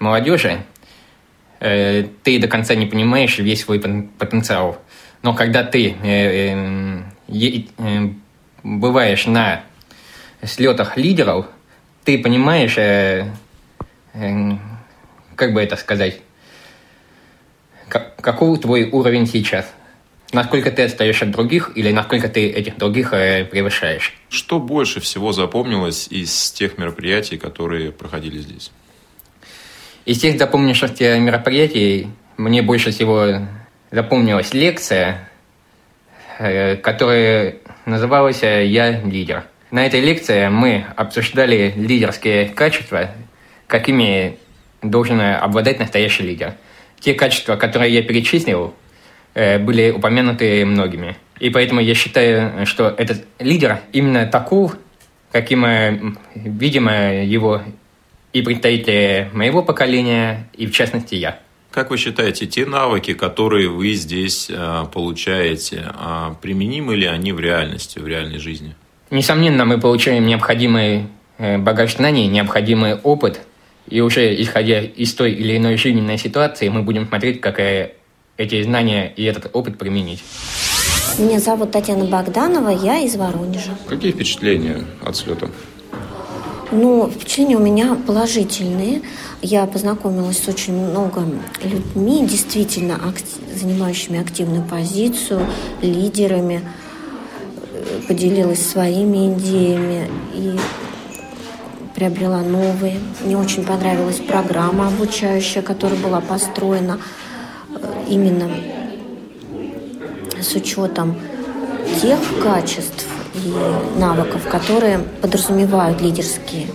молодежи, 0.00 0.64
ты 1.60 2.38
до 2.40 2.48
конца 2.48 2.74
не 2.74 2.86
понимаешь 2.86 3.38
весь 3.38 3.62
свой 3.62 3.78
потенциал. 3.78 4.78
Но 5.22 5.34
когда 5.34 5.62
ты 5.62 5.94
бываешь 8.66 9.26
на 9.26 9.62
слетах 10.42 10.96
лидеров, 10.96 11.46
ты 12.04 12.18
понимаешь, 12.18 12.76
э, 12.76 13.30
э, 14.14 14.50
как 15.36 15.54
бы 15.54 15.62
это 15.62 15.76
сказать, 15.76 16.20
как, 17.88 18.16
какой 18.16 18.58
твой 18.58 18.90
уровень 18.90 19.26
сейчас. 19.26 19.72
Насколько 20.32 20.72
ты 20.72 20.82
отстаешь 20.82 21.22
от 21.22 21.30
других 21.30 21.70
или 21.76 21.92
насколько 21.92 22.28
ты 22.28 22.50
этих 22.50 22.76
других 22.76 23.12
э, 23.12 23.44
превышаешь. 23.44 24.14
Что 24.28 24.58
больше 24.58 25.00
всего 25.00 25.32
запомнилось 25.32 26.08
из 26.08 26.50
тех 26.50 26.78
мероприятий, 26.78 27.38
которые 27.38 27.92
проходили 27.92 28.38
здесь? 28.38 28.72
Из 30.04 30.18
тех 30.18 30.38
запомнившихся 30.38 31.18
мероприятий 31.20 32.08
мне 32.36 32.62
больше 32.62 32.90
всего 32.90 33.46
запомнилась 33.92 34.52
лекция, 34.52 35.28
которая 36.38 37.56
называлась 37.86 38.42
«Я 38.42 39.00
лидер». 39.00 39.44
На 39.70 39.84
этой 39.84 40.00
лекции 40.00 40.48
мы 40.48 40.86
обсуждали 40.96 41.72
лидерские 41.76 42.48
качества, 42.48 43.10
какими 43.66 44.38
должен 44.80 45.20
обладать 45.20 45.78
настоящий 45.78 46.22
лидер. 46.22 46.54
Те 47.00 47.14
качества, 47.14 47.56
которые 47.56 47.92
я 47.92 48.02
перечислил, 48.02 48.74
э, 49.34 49.58
были 49.58 49.90
упомянуты 49.90 50.64
многими. 50.64 51.16
И 51.40 51.50
поэтому 51.50 51.80
я 51.80 51.94
считаю, 51.94 52.64
что 52.66 52.94
этот 52.96 53.26
лидер 53.38 53.80
именно 53.92 54.26
таков, 54.26 54.76
каким, 55.32 55.64
э, 55.64 56.00
видимо, 56.34 57.22
его 57.22 57.62
и 58.32 58.42
представители 58.42 59.30
моего 59.32 59.62
поколения, 59.62 60.48
и 60.54 60.66
в 60.66 60.72
частности 60.72 61.14
я. 61.14 61.38
Как 61.76 61.90
вы 61.90 61.98
считаете, 61.98 62.46
те 62.46 62.64
навыки, 62.64 63.12
которые 63.12 63.68
вы 63.68 63.92
здесь 63.92 64.48
э, 64.48 64.84
получаете, 64.94 65.84
э, 65.94 66.34
применимы 66.40 66.96
ли 66.96 67.04
они 67.04 67.32
в 67.32 67.38
реальности, 67.38 67.98
в 67.98 68.08
реальной 68.08 68.38
жизни? 68.38 68.74
Несомненно, 69.10 69.66
мы 69.66 69.78
получаем 69.78 70.24
необходимый 70.26 71.08
э, 71.36 71.58
багаж 71.58 71.96
знаний, 71.96 72.28
необходимый 72.28 72.94
опыт, 72.94 73.40
и 73.90 74.00
уже 74.00 74.34
исходя 74.42 74.80
из 74.80 75.12
той 75.12 75.32
или 75.32 75.58
иной 75.58 75.76
жизненной 75.76 76.16
ситуации, 76.16 76.70
мы 76.70 76.82
будем 76.82 77.06
смотреть, 77.06 77.42
как 77.42 77.60
эти 77.60 78.62
знания 78.62 79.12
и 79.14 79.24
этот 79.24 79.50
опыт 79.52 79.76
применить. 79.76 80.24
Меня 81.18 81.40
зовут 81.40 81.72
Татьяна 81.72 82.06
Богданова, 82.06 82.70
я 82.70 83.00
из 83.00 83.16
Воронежа. 83.16 83.76
Какие 83.86 84.12
впечатления 84.12 84.82
от 85.04 85.14
слета? 85.14 85.50
Ну, 86.72 87.08
впечатления 87.08 87.56
у 87.56 87.60
меня 87.60 87.96
положительные. 88.06 89.02
Я 89.40 89.66
познакомилась 89.66 90.42
с 90.42 90.48
очень 90.48 90.74
много 90.74 91.22
людьми, 91.62 92.26
действительно 92.26 92.96
актив, 92.96 93.38
занимающими 93.54 94.20
активную 94.20 94.64
позицию, 94.64 95.46
лидерами, 95.80 96.62
э, 97.72 98.00
поделилась 98.08 98.66
своими 98.66 99.32
идеями 99.34 100.10
и 100.34 100.58
приобрела 101.94 102.42
новые. 102.42 102.98
Мне 103.24 103.38
очень 103.38 103.64
понравилась 103.64 104.16
программа 104.16 104.88
обучающая, 104.88 105.62
которая 105.62 105.98
была 106.00 106.20
построена 106.20 106.98
э, 107.70 108.04
именно 108.08 108.50
с 110.40 110.52
учетом 110.54 111.16
тех 112.02 112.18
качеств, 112.42 113.05
навыков, 113.96 114.42
которые 114.50 114.98
подразумевают 115.20 116.00
лидерские 116.00 116.66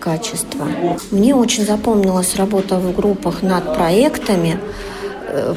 качества. 0.00 0.66
Мне 1.10 1.34
очень 1.34 1.64
запомнилась 1.64 2.36
работа 2.36 2.78
в 2.78 2.94
группах 2.94 3.42
над 3.42 3.74
проектами, 3.74 4.58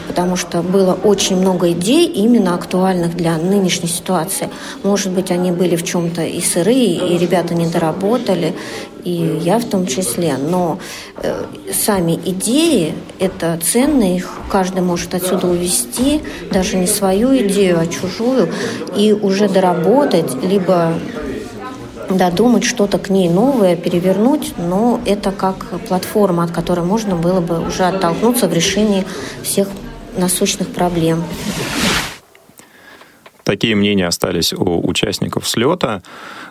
потому 0.08 0.36
что 0.36 0.62
было 0.62 0.98
очень 1.04 1.38
много 1.38 1.72
идей 1.72 2.08
именно 2.08 2.56
актуальных 2.56 3.16
для 3.16 3.38
нынешней 3.38 3.90
ситуации. 3.90 4.50
Может 4.84 5.12
быть, 5.12 5.32
они 5.32 5.52
были 5.52 5.76
в 5.76 5.84
чем-то 5.84 6.24
и 6.24 6.42
сырые, 6.42 7.14
и 7.14 7.18
ребята 7.18 7.56
не 7.56 7.68
доработали, 7.68 8.54
и 9.04 9.40
я 9.42 9.60
в 9.60 9.66
том 9.66 9.88
числе. 9.88 10.38
Но 10.38 10.80
э, 11.18 11.46
сами 11.74 12.20
идеи– 12.26 12.94
это 13.20 13.58
ценно, 13.64 14.16
их 14.16 14.30
каждый 14.50 14.82
может 14.82 15.14
отсюда 15.14 15.48
увести, 15.48 16.22
даже 16.52 16.78
не 16.78 16.88
свою 16.88 17.36
идею, 17.38 17.80
а 17.80 17.88
чужую, 17.88 18.50
и 18.96 19.14
уже 19.14 19.48
доработать, 19.48 20.32
либо 20.44 20.94
додумать 22.18 22.64
что-то 22.64 23.00
к 23.00 23.10
ней 23.10 23.30
новое, 23.30 23.76
перевернуть, 23.76 24.54
но 24.58 25.00
это 25.06 25.32
как 25.32 25.68
платформа, 25.88 26.44
от 26.44 26.52
которой 26.52 26.86
можно 26.86 27.16
было 27.16 27.42
бы 27.42 27.66
уже 27.66 27.84
оттолкнуться 27.84 28.48
в 28.48 28.54
решении 28.54 29.06
всех 29.44 29.68
насущных 30.18 30.70
проблем. 30.70 31.24
Такие 33.44 33.76
мнения 33.76 34.08
остались 34.08 34.54
у 34.54 34.88
участников 34.88 35.48
слета. 35.48 36.04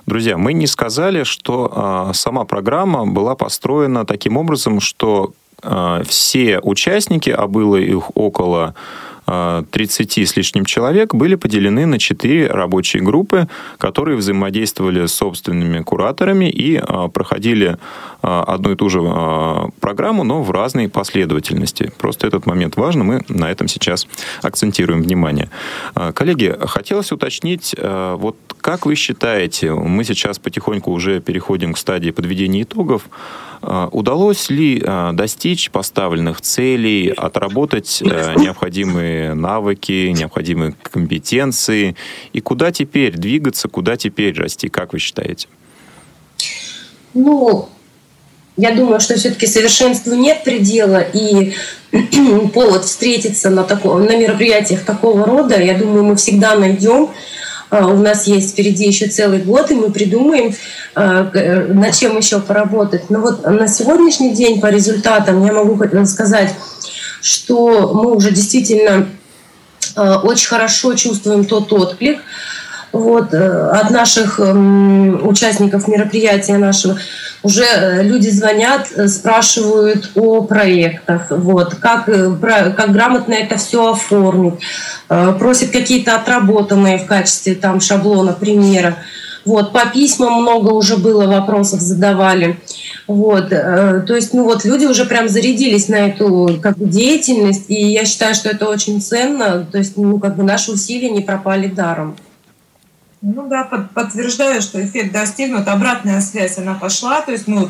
Друзья, 0.07 0.37
мы 0.37 0.53
не 0.53 0.67
сказали, 0.67 1.23
что 1.23 1.71
а, 1.73 2.13
сама 2.13 2.45
программа 2.45 3.07
была 3.07 3.37
построена 3.37 4.05
таким 4.05 4.37
образом, 4.37 4.81
что 4.81 5.33
а, 5.63 6.03
все 6.05 6.59
участники, 6.61 7.31
а 7.31 7.47
было 7.47 7.77
их 7.77 8.17
около 8.17 8.75
30 9.71 10.19
с 10.19 10.37
лишним 10.37 10.65
человек 10.65 11.15
были 11.15 11.37
поделены 11.37 11.87
на 11.87 11.99
4 11.99 12.49
рабочие 12.49 13.03
группы, 13.03 13.49
которые 13.79 14.17
взаимодействовали 14.17 15.07
с 15.07 15.13
собственными 15.13 15.83
кураторами 15.83 16.51
и 16.51 16.77
а, 16.77 17.09
проходили 17.09 17.77
а, 18.23 18.43
одну 18.43 18.73
и 18.73 18.77
ту 18.77 18.89
же 18.89 19.01
а, 19.03 19.69
программу, 19.81 20.25
но 20.25 20.43
в 20.43 20.51
разной 20.51 20.89
последовательности. 20.89 21.93
Просто 21.99 22.27
этот 22.27 22.47
момент 22.47 22.77
важен, 22.77 23.05
мы 23.05 23.25
на 23.29 23.51
этом 23.51 23.69
сейчас 23.69 24.07
акцентируем 24.43 25.03
внимание. 25.03 25.51
Коллеги, 26.15 26.57
хотелось 26.67 27.13
уточнить, 27.13 27.75
вот 27.79 28.37
как 28.61 28.87
вы 28.87 28.95
считаете, 28.95 29.73
мы 29.73 30.05
сейчас 30.05 30.39
потихоньку 30.39 30.91
уже 30.91 31.21
переходим 31.21 31.73
к 31.73 31.79
стадии 31.79 32.11
подведения 32.11 32.63
итогов, 32.63 33.09
а, 33.63 33.89
удалось 33.93 34.49
ли 34.51 34.83
а, 34.85 35.13
достичь 35.13 35.71
поставленных 35.71 36.41
целей, 36.41 37.11
отработать 37.11 38.03
э, 38.03 38.35
навыки, 39.29 40.13
необходимые 40.17 40.75
компетенции? 40.83 41.97
И 42.33 42.41
куда 42.41 42.73
теперь 42.73 43.17
двигаться, 43.17 43.69
куда 43.69 43.97
теперь 43.97 44.35
расти, 44.35 44.69
как 44.69 44.93
вы 44.93 44.99
считаете? 44.99 45.49
Ну, 47.15 47.69
я 48.57 48.73
думаю, 48.73 49.01
что 49.01 49.15
все-таки 49.17 49.47
совершенству 49.47 50.15
нет 50.15 50.45
предела, 50.45 51.01
и 51.01 51.55
повод 52.53 52.85
встретиться 52.85 53.51
на, 53.51 53.65
таком, 53.65 54.05
на 54.05 54.17
мероприятиях 54.17 54.85
такого 54.85 55.25
рода, 55.25 55.61
я 55.61 55.77
думаю, 55.77 56.05
мы 56.05 56.17
всегда 56.17 56.57
найдем. 56.57 57.11
А, 57.71 57.87
у 57.87 57.97
нас 57.97 58.27
есть 58.27 58.53
впереди 58.53 58.87
еще 58.87 59.07
целый 59.07 59.39
год, 59.39 59.71
и 59.71 59.75
мы 59.75 59.91
придумаем, 59.91 60.55
а, 60.95 61.31
э, 61.33 61.73
над 61.73 61.95
чем 61.95 62.19
еще 62.19 62.41
поработать. 62.41 63.09
Но 63.11 63.21
вот 63.21 63.45
на 63.45 63.69
сегодняшний 63.69 64.35
день 64.35 64.61
по 64.61 64.67
результатам 64.67 65.45
я 65.47 65.53
могу 65.53 65.79
сказать, 66.07 66.53
что 67.21 67.93
мы 67.95 68.15
уже 68.15 68.31
действительно 68.31 69.09
а, 69.97 70.19
очень 70.19 70.49
хорошо 70.49 70.95
чувствуем 70.95 71.45
тот 71.45 71.73
отклик, 71.73 72.21
вот, 72.93 73.33
э, 73.35 73.71
от 73.71 73.91
наших 73.91 74.41
эм, 74.41 75.27
участников 75.27 75.87
мероприятия 75.87 76.59
нашего 76.59 76.99
уже 77.43 77.65
э, 77.65 78.03
люди 78.03 78.29
звонят, 78.29 78.89
э, 78.97 79.07
спрашивают 79.07 80.11
о 80.17 80.43
проектах, 80.43 81.27
вот, 81.31 81.77
как, 81.77 82.07
как 82.07 82.93
грамотно 82.93 83.35
это 83.35 83.57
все 83.59 83.93
оформить, 83.93 84.55
просят 85.09 85.71
какие-то 85.71 86.17
отработанные 86.17 86.99
в 86.99 87.07
качестве 87.07 87.55
там 87.55 87.81
шаблона, 87.81 88.33
примера. 88.33 88.97
Вот, 89.45 89.73
по 89.73 89.87
письмам 89.87 90.43
много 90.43 90.71
уже 90.71 90.97
было 90.97 91.27
вопросов 91.27 91.81
задавали. 91.81 92.61
Вот, 93.13 93.49
то 93.49 94.15
есть, 94.15 94.33
ну 94.35 94.45
вот, 94.45 94.65
люди 94.65 94.87
уже 94.87 95.05
прям 95.05 95.29
зарядились 95.29 95.89
на 95.89 95.97
эту 95.97 96.61
как 96.63 96.79
бы, 96.79 96.87
деятельность, 96.87 97.65
и 97.69 97.75
я 97.75 98.05
считаю, 98.05 98.35
что 98.37 98.51
это 98.51 98.69
очень 98.69 99.01
ценно, 99.03 99.65
то 99.65 99.79
есть, 99.79 99.97
ну, 99.97 100.21
как 100.21 100.37
бы 100.37 100.45
наши 100.45 100.71
усилия 100.71 101.11
не 101.11 101.21
пропали 101.21 101.67
даром. 101.67 102.17
Ну 103.23 103.49
да, 103.49 103.65
под, 103.65 103.91
подтверждаю, 103.91 104.63
что 104.63 104.83
эффект 104.83 105.13
достигнут. 105.13 105.69
Обратная 105.69 106.21
связь, 106.21 106.57
она 106.57 106.75
пошла. 106.75 107.21
То 107.21 107.33
есть 107.33 107.47
мы 107.47 107.69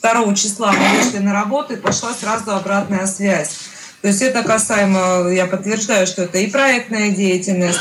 2 0.00 0.34
числа 0.34 0.72
мы 0.72 0.98
вышли 0.98 1.18
на 1.18 1.32
работу, 1.34 1.74
и 1.74 1.76
пошла 1.76 2.12
сразу 2.14 2.52
обратная 2.52 3.06
связь. 3.06 3.58
То 4.02 4.08
есть 4.08 4.22
это 4.22 4.42
касаемо, 4.42 5.30
я 5.30 5.46
подтверждаю, 5.46 6.06
что 6.06 6.22
это 6.22 6.38
и 6.38 6.50
проектная 6.50 7.10
деятельность, 7.10 7.80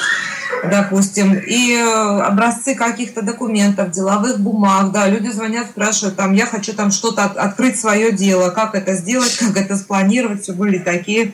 допустим, 0.64 1.34
и 1.36 1.74
э, 1.74 2.22
образцы 2.22 2.74
каких-то 2.74 3.22
документов, 3.22 3.92
деловых 3.92 4.40
бумаг, 4.40 4.92
да, 4.92 5.08
люди 5.08 5.30
звонят, 5.30 5.68
спрашивают, 5.68 6.16
там, 6.16 6.34
я 6.34 6.46
хочу 6.46 6.74
там 6.74 6.92
что-то 6.92 7.26
от, 7.26 7.38
открыть 7.38 7.80
свое 7.80 8.12
дело, 8.12 8.50
как 8.50 8.76
это 8.76 8.96
сделать, 8.96 9.36
как 9.38 9.58
это 9.58 9.76
спланировать, 9.78 10.44
все 10.44 10.54
были 10.54 10.80
такие, 10.80 11.34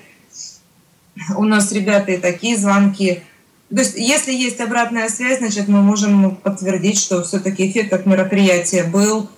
у 1.35 1.43
нас 1.43 1.71
ребята 1.71 2.11
и 2.11 2.17
такие 2.17 2.57
звонки. 2.57 3.23
То 3.69 3.79
есть, 3.79 3.93
если 3.95 4.33
есть 4.33 4.59
обратная 4.59 5.07
связь, 5.07 5.39
значит, 5.39 5.67
мы 5.67 5.81
можем 5.81 6.35
подтвердить, 6.35 6.99
что 6.99 7.23
все-таки 7.23 7.69
эффект 7.69 7.93
от 7.93 8.05
мероприятия 8.05 8.83
был. 8.83 9.29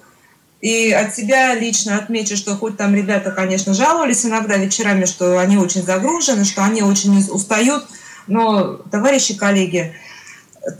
И 0.64 0.93
от 0.93 1.14
себя 1.14 1.53
лично 1.55 1.97
отмечу, 1.97 2.38
что 2.38 2.55
хоть 2.55 2.78
там 2.78 2.95
ребята, 2.95 3.32
конечно, 3.32 3.74
жаловались 3.74 4.26
иногда 4.26 4.55
вечерами, 4.55 5.03
что 5.03 5.38
они 5.38 5.57
очень 5.57 5.84
загружены, 5.84 6.45
что 6.45 6.64
они 6.64 6.82
очень 6.82 7.18
устают, 7.30 7.84
но, 8.28 8.76
товарищи 8.89 9.36
коллеги, 9.36 9.93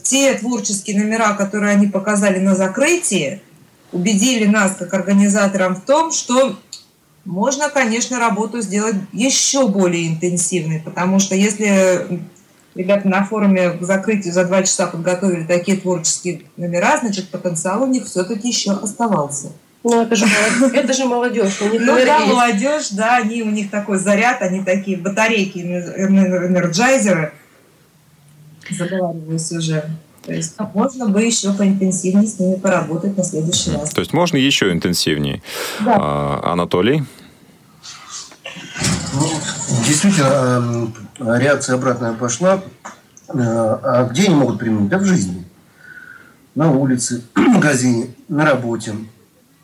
те 0.02 0.36
творческие 0.36 0.98
номера, 1.04 1.34
которые 1.34 1.74
они 1.74 1.88
показали 1.88 2.40
на 2.40 2.56
закрытии, 2.56 3.42
убедили 3.92 4.46
нас, 4.46 4.78
как 4.80 4.94
организаторам, 4.94 5.76
в 5.76 5.82
том, 5.82 6.14
что 6.14 6.58
можно, 7.26 7.70
конечно, 7.70 8.20
работу 8.20 8.62
сделать 8.62 8.96
еще 9.12 9.68
более 9.68 10.08
интенсивной, 10.08 10.80
потому 10.80 11.20
что 11.20 11.36
если 11.36 12.22
ребята 12.74 13.10
на 13.10 13.26
форуме 13.26 13.72
к 13.72 13.82
закрытию 13.82 14.34
за 14.34 14.46
два 14.46 14.64
часа 14.64 14.88
подготовили 14.88 15.44
такие 15.44 15.76
творческие 15.76 16.44
номера, 16.56 17.00
значит, 17.02 17.28
потенциал 17.32 17.84
у 17.84 17.88
них 17.88 18.06
все-таки 18.06 18.48
еще 18.48 18.72
оставался. 18.72 19.52
Ну, 19.84 20.02
это 20.02 20.16
же, 20.16 20.26
это 20.74 20.94
же 20.94 21.06
молодежь. 21.06 21.62
У 21.62 21.68
них 21.68 21.82
ну 21.82 21.98
да, 22.06 22.20
молодежь, 22.26 22.90
да, 22.92 23.18
они, 23.18 23.44
у 23.44 23.50
них 23.50 23.70
такой 23.70 24.00
заряд, 24.00 24.42
они 24.42 24.64
такие 24.64 24.98
батарейки, 24.98 25.60
энерджайзеры. 25.60 27.34
Заговариваюсь 28.70 29.52
уже. 29.52 29.84
То 30.26 30.32
есть 30.32 30.56
можно 30.74 31.10
бы 31.10 31.22
еще 31.22 31.52
поинтенсивнее 31.52 32.28
с 32.28 32.40
ними 32.40 32.56
поработать 32.56 33.18
на 33.18 33.26
следующий 33.26 33.72
раз. 33.72 33.90
То 33.90 34.00
есть 34.00 34.14
можно 34.14 34.38
еще 34.38 34.72
интенсивнее. 34.72 35.42
Да. 35.82 35.98
А, 36.00 36.54
Анатолий? 36.54 37.04
Ну, 39.14 39.30
действительно, 39.86 40.94
эм, 41.20 41.40
реакция 41.40 41.76
обратная 41.76 42.14
пошла. 42.14 42.62
Э, 43.28 43.34
а 43.36 44.08
где 44.10 44.28
они 44.28 44.36
могут 44.36 44.60
применить? 44.60 44.90
Да 44.90 44.98
в 44.98 45.04
жизни. 45.04 45.44
На 46.56 46.72
улице, 46.72 47.24
в 47.36 47.40
магазине, 47.40 48.08
на 48.30 48.46
работе, 48.46 48.94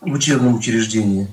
в 0.02 0.14
учебном 0.14 0.56
учреждении. 0.56 1.28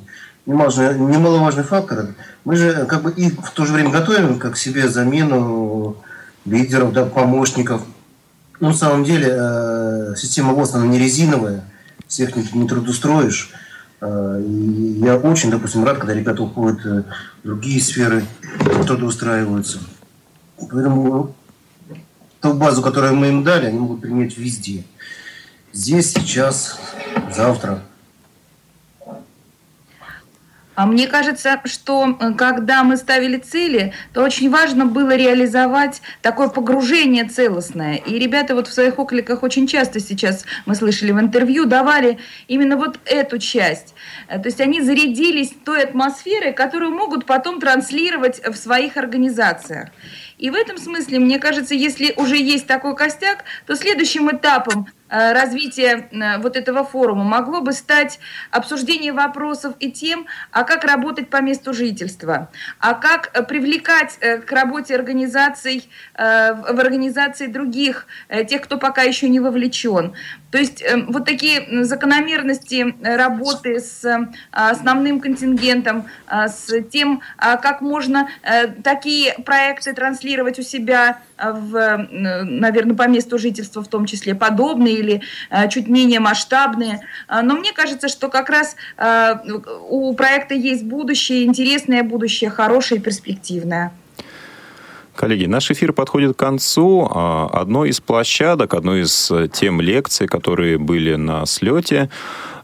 Немаловажный, 0.47 0.99
немаловажный 0.99 1.65
фактор. 1.65 2.15
Мы 2.45 2.57
же 2.57 2.87
как 2.87 3.03
бы 3.03 3.13
и 3.13 3.31
в 3.31 3.51
то 3.51 3.65
же 3.65 3.73
время 3.73 3.91
готовим 3.91 4.39
как 4.39 4.57
себе 4.57 4.89
замену 4.89 5.97
лидеров, 6.45 6.93
да, 6.93 7.05
помощников. 7.05 7.83
Но 8.61 8.69
на 8.69 8.75
самом 8.75 9.05
деле 9.05 9.29
э, 9.31 10.15
система 10.17 10.53
ВОЗ, 10.53 10.75
она 10.75 10.87
не 10.87 10.99
резиновая, 10.99 11.65
всех 12.07 12.37
не, 12.37 12.47
не 12.53 12.69
трудоустроишь. 12.69 13.51
А, 14.01 14.41
и 14.41 15.01
я 15.01 15.17
очень, 15.17 15.51
допустим, 15.51 15.85
рад, 15.85 15.99
когда 15.99 16.15
ребята 16.15 16.43
уходят 16.43 16.85
э, 16.87 17.03
в 17.43 17.47
другие 17.47 17.81
сферы, 17.81 18.25
трудоустраиваются. 18.87 19.79
Поэтому 20.59 21.35
ту 22.41 22.55
базу, 22.55 22.83
которую 22.83 23.17
мы 23.17 23.29
им 23.29 23.45
дали, 23.45 23.67
они 23.67 23.79
могут 23.79 24.01
применять 24.01 24.39
везде. 24.39 24.85
Здесь, 25.73 26.13
сейчас, 26.13 26.79
завтра. 27.35 27.83
А 30.77 30.85
мне 30.85 31.09
кажется, 31.09 31.61
что 31.65 32.17
э, 32.21 32.35
когда 32.35 32.85
мы 32.85 32.99
ставили 32.99 33.39
цели, 33.39 33.95
то 34.13 34.23
очень 34.23 34.51
важно 34.51 34.85
было 34.85 35.17
реализовать 35.17 36.03
такое 36.21 36.49
погружение 36.49 37.25
целостное. 37.25 37.97
И 37.97 38.19
ребята 38.19 38.55
вот 38.55 38.69
в 38.69 38.73
своих 38.73 38.99
окликах 38.99 39.43
очень 39.43 39.67
часто 39.67 40.01
сейчас, 40.01 40.45
мы 40.67 40.75
слышали 40.75 41.13
в 41.13 41.19
интервью, 41.19 41.65
давали 41.65 42.19
именно 42.47 42.77
вот 42.77 43.01
эту 43.07 43.39
часть. 43.39 43.95
Э, 44.29 44.39
то 44.39 44.49
есть 44.49 44.61
они 44.61 44.83
зарядились 44.83 45.53
той 45.65 45.83
атмосферой, 45.83 46.53
которую 46.53 46.91
могут 46.91 47.25
потом 47.25 47.59
транслировать 47.59 48.47
в 48.47 48.55
своих 48.55 48.99
организациях. 48.99 49.89
И 50.39 50.51
в 50.51 50.55
этом 50.55 50.77
смысле, 50.77 51.19
мне 51.19 51.39
кажется, 51.39 51.75
если 51.75 52.13
уже 52.17 52.37
есть 52.37 52.67
такой 52.67 52.95
костяк, 52.95 53.45
то 53.67 53.75
следующим 53.75 54.31
этапом 54.31 54.87
Э, 55.09 55.33
развитие 55.33 56.09
э, 56.11 56.39
вот 56.39 56.57
этого 56.57 56.85
форума 56.85 57.23
могло 57.23 57.61
бы 57.61 57.73
стать 57.73 58.19
обсуждение 58.51 59.13
вопросов 59.13 59.75
и 59.79 59.93
тем, 59.93 60.27
а 60.51 60.65
как 60.65 60.83
работать 60.85 61.31
по 61.31 61.41
месту 61.41 61.73
жительства, 61.73 62.51
а 62.81 62.95
как 62.95 63.31
э, 63.33 63.45
привлекать 63.45 64.19
к 64.19 64.51
работе 64.51 64.95
организаций, 64.97 65.89
в 66.17 66.81
организации 66.81 67.47
других, 67.47 68.07
тех, 68.49 68.63
кто 68.63 68.79
пока 68.79 69.03
еще 69.03 69.29
не 69.29 69.41
вовлечен. 69.41 70.15
То 70.51 70.59
есть 70.59 70.83
вот 71.09 71.25
такие 71.25 71.85
закономерности 71.85 72.95
работы 73.03 73.81
с 73.81 74.05
основным 74.53 75.21
контингентом, 75.21 76.07
с 76.31 76.83
тем, 76.91 77.21
как 77.37 77.81
можно 77.81 78.29
такие 78.83 79.35
проекты 79.45 79.93
транслировать 79.93 80.59
у 80.59 80.63
себя 80.63 81.19
в, 81.39 82.07
наверное, 82.11 82.97
по 82.97 83.09
месту 83.09 83.39
жительства 83.39 83.83
в 83.83 83.89
том 83.89 84.07
числе 84.07 84.35
подобные 84.35 84.95
или 84.95 85.23
э, 85.51 85.69
чуть 85.69 85.89
менее 85.89 86.21
масштабные. 86.21 87.01
Но 87.29 87.57
мне 87.57 87.73
кажется, 87.73 88.09
что 88.09 88.29
как 88.29 88.49
раз 88.49 88.77
э, 88.97 89.35
у 89.89 90.15
проекта 90.15 90.55
есть 90.55 90.85
будущее, 90.85 91.45
интересное 91.45 92.03
будущее, 92.03 92.51
хорошее 92.51 93.01
и 93.01 93.05
перспективное. 93.05 93.93
Коллеги, 95.17 95.47
наш 95.47 95.71
эфир 95.71 95.93
подходит 95.93 96.37
к 96.37 96.39
концу. 96.39 97.09
А, 97.11 97.49
одной 97.53 97.89
из 97.89 98.01
площадок, 98.01 98.75
одной 98.75 99.03
из 99.03 99.31
э, 99.31 99.49
тем 99.53 99.81
лекций, 99.81 100.29
которые 100.29 100.79
были 100.79 101.15
на 101.17 101.47
слете, 101.47 102.11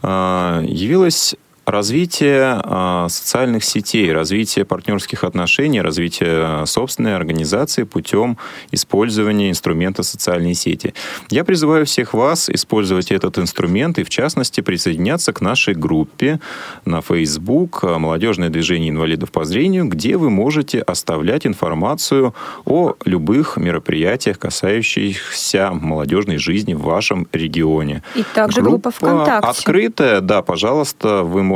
явилась 0.05 1.37
развитие 1.65 2.61
а, 2.65 3.09
социальных 3.09 3.65
сетей, 3.65 4.13
развитие 4.13 4.65
партнерских 4.65 5.25
отношений, 5.25 5.81
развитие 5.81 6.67
собственной 6.67 7.15
организации 7.15 7.85
путем 7.85 8.37
использования 8.73 9.51
инструмента 9.51 10.03
социальной 10.03 10.55
сети. 10.55 10.95
Я 11.31 11.45
призываю 11.45 11.87
всех 11.87 12.15
вас 12.15 12.51
использовать 12.51 13.13
этот 13.13 13.39
инструмент 13.39 13.99
и, 13.99 14.05
в 14.05 14.11
частности, 14.11 14.61
присоединяться 14.61 15.33
к 15.33 15.41
нашей 15.41 15.75
группе 15.75 16.41
на 16.85 17.01
Facebook 17.01 17.83
«Молодежное 17.83 18.49
движение 18.49 18.91
инвалидов 18.91 19.31
по 19.31 19.45
зрению», 19.45 19.87
где 19.87 20.17
вы 20.17 20.31
можете 20.31 20.81
оставлять 20.81 21.47
информацию 21.47 22.35
о 22.65 22.95
любых 23.05 23.57
мероприятиях, 23.57 24.39
касающихся 24.39 25.71
молодежной 25.73 26.39
жизни 26.39 26.75
в 26.75 26.83
вашем 26.83 27.29
регионе. 27.33 28.03
И 28.15 28.25
также 28.35 28.61
группа, 28.61 28.91
группа 28.91 28.91
ВКонтакте. 28.91 29.49
Открытая, 29.49 30.21
да, 30.21 30.43
пожалуйста, 30.43 31.23
вы 31.23 31.43
можете 31.43 31.52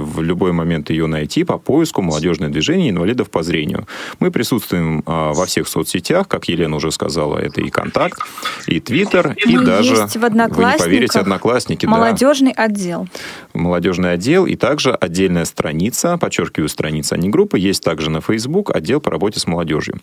в 0.00 0.22
любой 0.22 0.52
момент 0.52 0.90
ее 0.90 1.06
найти 1.06 1.44
по 1.44 1.58
поиску 1.58 2.02
«Молодежное 2.02 2.48
движение 2.48 2.90
инвалидов 2.90 3.30
по 3.30 3.42
зрению». 3.42 3.86
Мы 4.20 4.30
присутствуем 4.30 5.02
а, 5.06 5.32
во 5.32 5.46
всех 5.46 5.68
соцсетях, 5.68 6.28
как 6.28 6.48
Елена 6.48 6.76
уже 6.76 6.90
сказала, 6.90 7.38
это 7.38 7.60
и 7.60 7.70
«Контакт», 7.70 8.20
и 8.66 8.80
«Твиттер», 8.80 9.34
и 9.44 9.56
Мы 9.56 9.64
даже, 9.64 9.94
есть 9.94 10.16
в 10.16 10.20
вы 10.20 10.30
не 10.30 10.78
поверите, 10.78 11.18
«Одноклассники». 11.18 11.86
Молодежный 11.86 12.54
да. 12.54 12.64
отдел. 12.64 13.08
Молодежный 13.52 14.12
отдел, 14.12 14.46
и 14.46 14.56
также 14.56 14.92
отдельная 14.92 15.44
страница, 15.44 16.16
подчеркиваю, 16.18 16.68
страница, 16.68 17.14
а 17.14 17.18
не 17.18 17.28
группа, 17.28 17.56
есть 17.56 17.82
также 17.82 18.10
на 18.10 18.20
Facebook 18.20 18.74
отдел 18.74 19.00
по 19.00 19.10
работе 19.10 19.40
с 19.40 19.46
молодежью. 19.46 20.00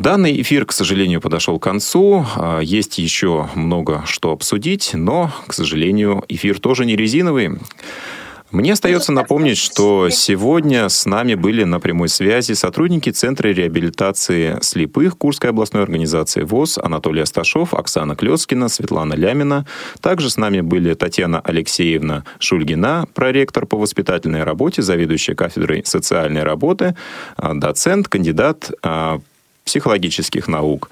Данный 0.00 0.40
эфир, 0.40 0.64
к 0.64 0.72
сожалению, 0.72 1.20
подошел 1.20 1.58
к 1.58 1.62
концу. 1.62 2.24
А, 2.34 2.60
есть 2.60 2.96
еще 2.96 3.50
много 3.54 4.02
что 4.06 4.32
обсудить, 4.32 4.92
но, 4.94 5.30
к 5.46 5.52
сожалению, 5.52 6.24
эфир 6.26 6.58
тоже 6.58 6.86
не 6.86 6.96
резиновый. 6.96 7.58
Мне 8.50 8.72
остается 8.72 9.12
напомнить, 9.12 9.58
что 9.58 10.10
сегодня 10.10 10.88
с 10.88 11.06
нами 11.06 11.36
были 11.36 11.62
на 11.62 11.78
прямой 11.78 12.08
связи 12.08 12.54
сотрудники 12.54 13.10
Центра 13.10 13.46
реабилитации 13.48 14.58
слепых 14.60 15.16
Курской 15.16 15.50
областной 15.50 15.84
организации 15.84 16.42
ВОЗ 16.42 16.78
Анатолий 16.78 17.22
Асташов, 17.22 17.74
Оксана 17.74 18.16
Клёцкина, 18.16 18.68
Светлана 18.68 19.14
Лямина. 19.14 19.66
Также 20.00 20.30
с 20.30 20.36
нами 20.36 20.62
были 20.62 20.94
Татьяна 20.94 21.38
Алексеевна 21.38 22.24
Шульгина, 22.40 23.06
проректор 23.14 23.66
по 23.66 23.76
воспитательной 23.76 24.42
работе, 24.42 24.82
заведующая 24.82 25.36
кафедрой 25.36 25.84
социальной 25.86 26.42
работы, 26.42 26.96
а, 27.36 27.54
доцент, 27.54 28.08
кандидат 28.08 28.72
а, 28.82 29.20
психологических 29.64 30.48
наук. 30.48 30.90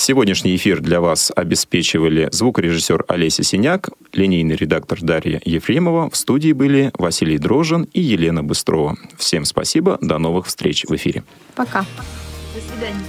Сегодняшний 0.00 0.56
эфир 0.56 0.80
для 0.80 0.98
вас 0.98 1.30
обеспечивали 1.36 2.30
звукорежиссер 2.32 3.04
Олеся 3.06 3.42
Синяк, 3.42 3.90
линейный 4.14 4.56
редактор 4.56 4.98
Дарья 5.02 5.42
Ефремова. 5.44 6.08
В 6.08 6.16
студии 6.16 6.52
были 6.52 6.90
Василий 6.96 7.36
Дрожин 7.36 7.86
и 7.92 8.00
Елена 8.00 8.42
Быстрова. 8.42 8.96
Всем 9.18 9.44
спасибо, 9.44 9.98
до 10.00 10.16
новых 10.16 10.46
встреч 10.46 10.86
в 10.88 10.96
эфире. 10.96 11.22
Пока. 11.54 11.80
До 12.54 12.60
свидания. 12.62 13.04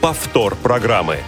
Повтор 0.00 0.56
программы. 0.56 1.18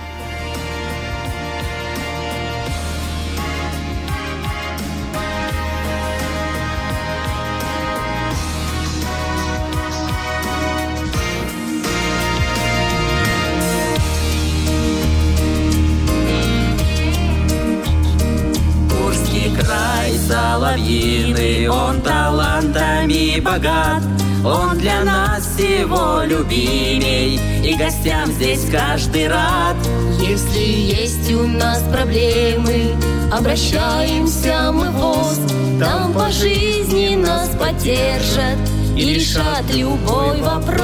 Соловьиный, 20.74 21.68
он 21.68 22.00
талантами 22.00 23.38
богат. 23.40 24.02
Он 24.44 24.76
для 24.76 25.04
нас 25.04 25.46
всего 25.46 26.22
любимей, 26.22 27.40
и 27.64 27.76
гостям 27.76 28.32
здесь 28.32 28.66
каждый 28.70 29.28
рад. 29.28 29.76
Если 30.20 30.58
есть 30.58 31.32
у 31.32 31.46
нас 31.46 31.82
проблемы, 31.90 32.94
обращаемся 33.32 34.70
мы 34.72 34.90
в 34.90 34.96
ВОЗ, 34.96 35.40
там 35.80 36.12
по 36.12 36.30
жизни 36.30 37.16
нас 37.16 37.48
поддержат 37.58 38.58
и 38.94 39.14
решат 39.14 39.64
любой 39.72 40.42
вопрос. 40.42 40.82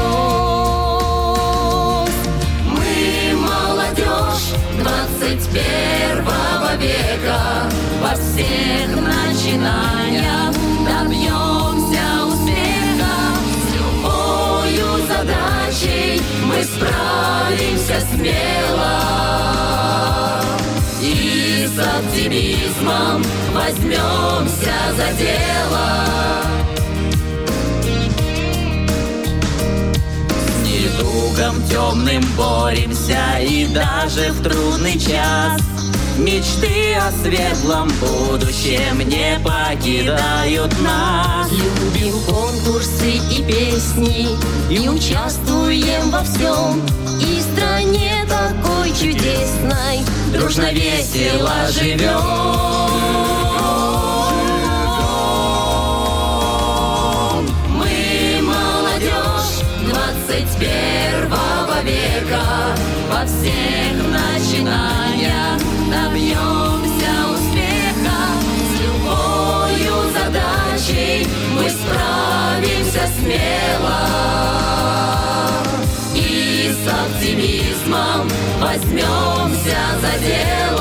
Мы 2.64 3.34
молодежь 3.36 4.54
21 4.78 6.80
века, 6.80 7.68
во 8.00 8.14
всех 8.14 8.90
начинаниях 9.50 10.54
добьемся 10.86 12.04
успеха. 12.26 13.14
С 13.62 13.74
любой 13.74 15.06
задачей 15.08 16.22
мы 16.44 16.62
справимся 16.62 18.00
смело. 18.12 19.00
И 21.02 21.66
с 21.66 21.78
оптимизмом 21.78 23.24
возьмемся 23.52 24.76
за 24.96 25.12
дело. 25.18 25.88
С 30.46 30.66
недугом 30.66 31.62
темным 31.68 32.22
боремся 32.36 33.38
и 33.40 33.66
даже 33.66 34.32
в 34.32 34.42
трудный 34.42 34.98
час 34.98 35.69
Мечты 36.20 36.96
о 36.96 37.10
светлом 37.12 37.88
будущем 37.98 38.98
не 39.08 39.40
покидают 39.42 40.70
нас. 40.82 41.50
Любим 41.50 42.12
конкурсы 42.28 43.12
и 43.30 43.42
песни 43.42 44.36
И 44.68 44.86
участвуем 44.86 46.10
во 46.10 46.22
всем. 46.22 46.82
И 47.22 47.40
стране 47.40 48.26
такой 48.28 48.90
чудесной 48.90 50.04
Дружно 50.34 50.70
весело 50.72 51.52
живем. 51.70 52.20
Молодежь 58.42 59.64
21 59.88 61.30
века 61.82 62.76
Во 63.10 63.24
всех 63.24 63.96
начинаниях 64.10 65.69
возьмемся 78.70 79.78
за 80.00 80.18
дело 80.24 80.79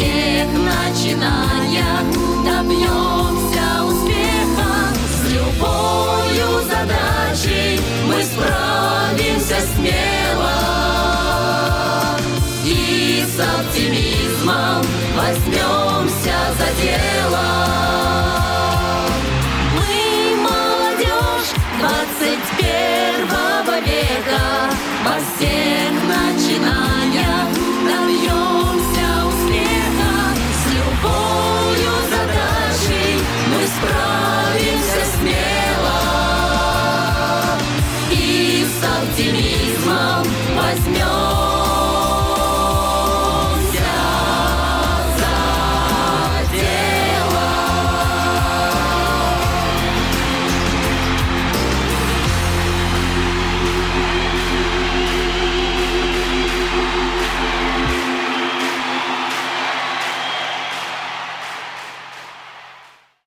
всех 0.00 0.48
начиная 0.52 2.02
добьемся 2.42 3.84
успеха. 3.84 4.72
С 5.12 5.16
любою 5.30 6.48
задачей 6.64 7.78
мы 8.06 8.18
справимся 8.22 9.60
смело. 9.74 10.56
И 12.64 13.22
с 13.26 13.38
оптимизмом 13.40 14.82
возьмемся 15.16 16.38
за 16.58 16.68
дело. 16.80 17.48
Мы 19.74 19.90
молодежь 20.36 21.52
21 21.78 23.84
века. 23.84 24.44
оптимизмом 39.30 40.24
возьмем. 40.56 41.39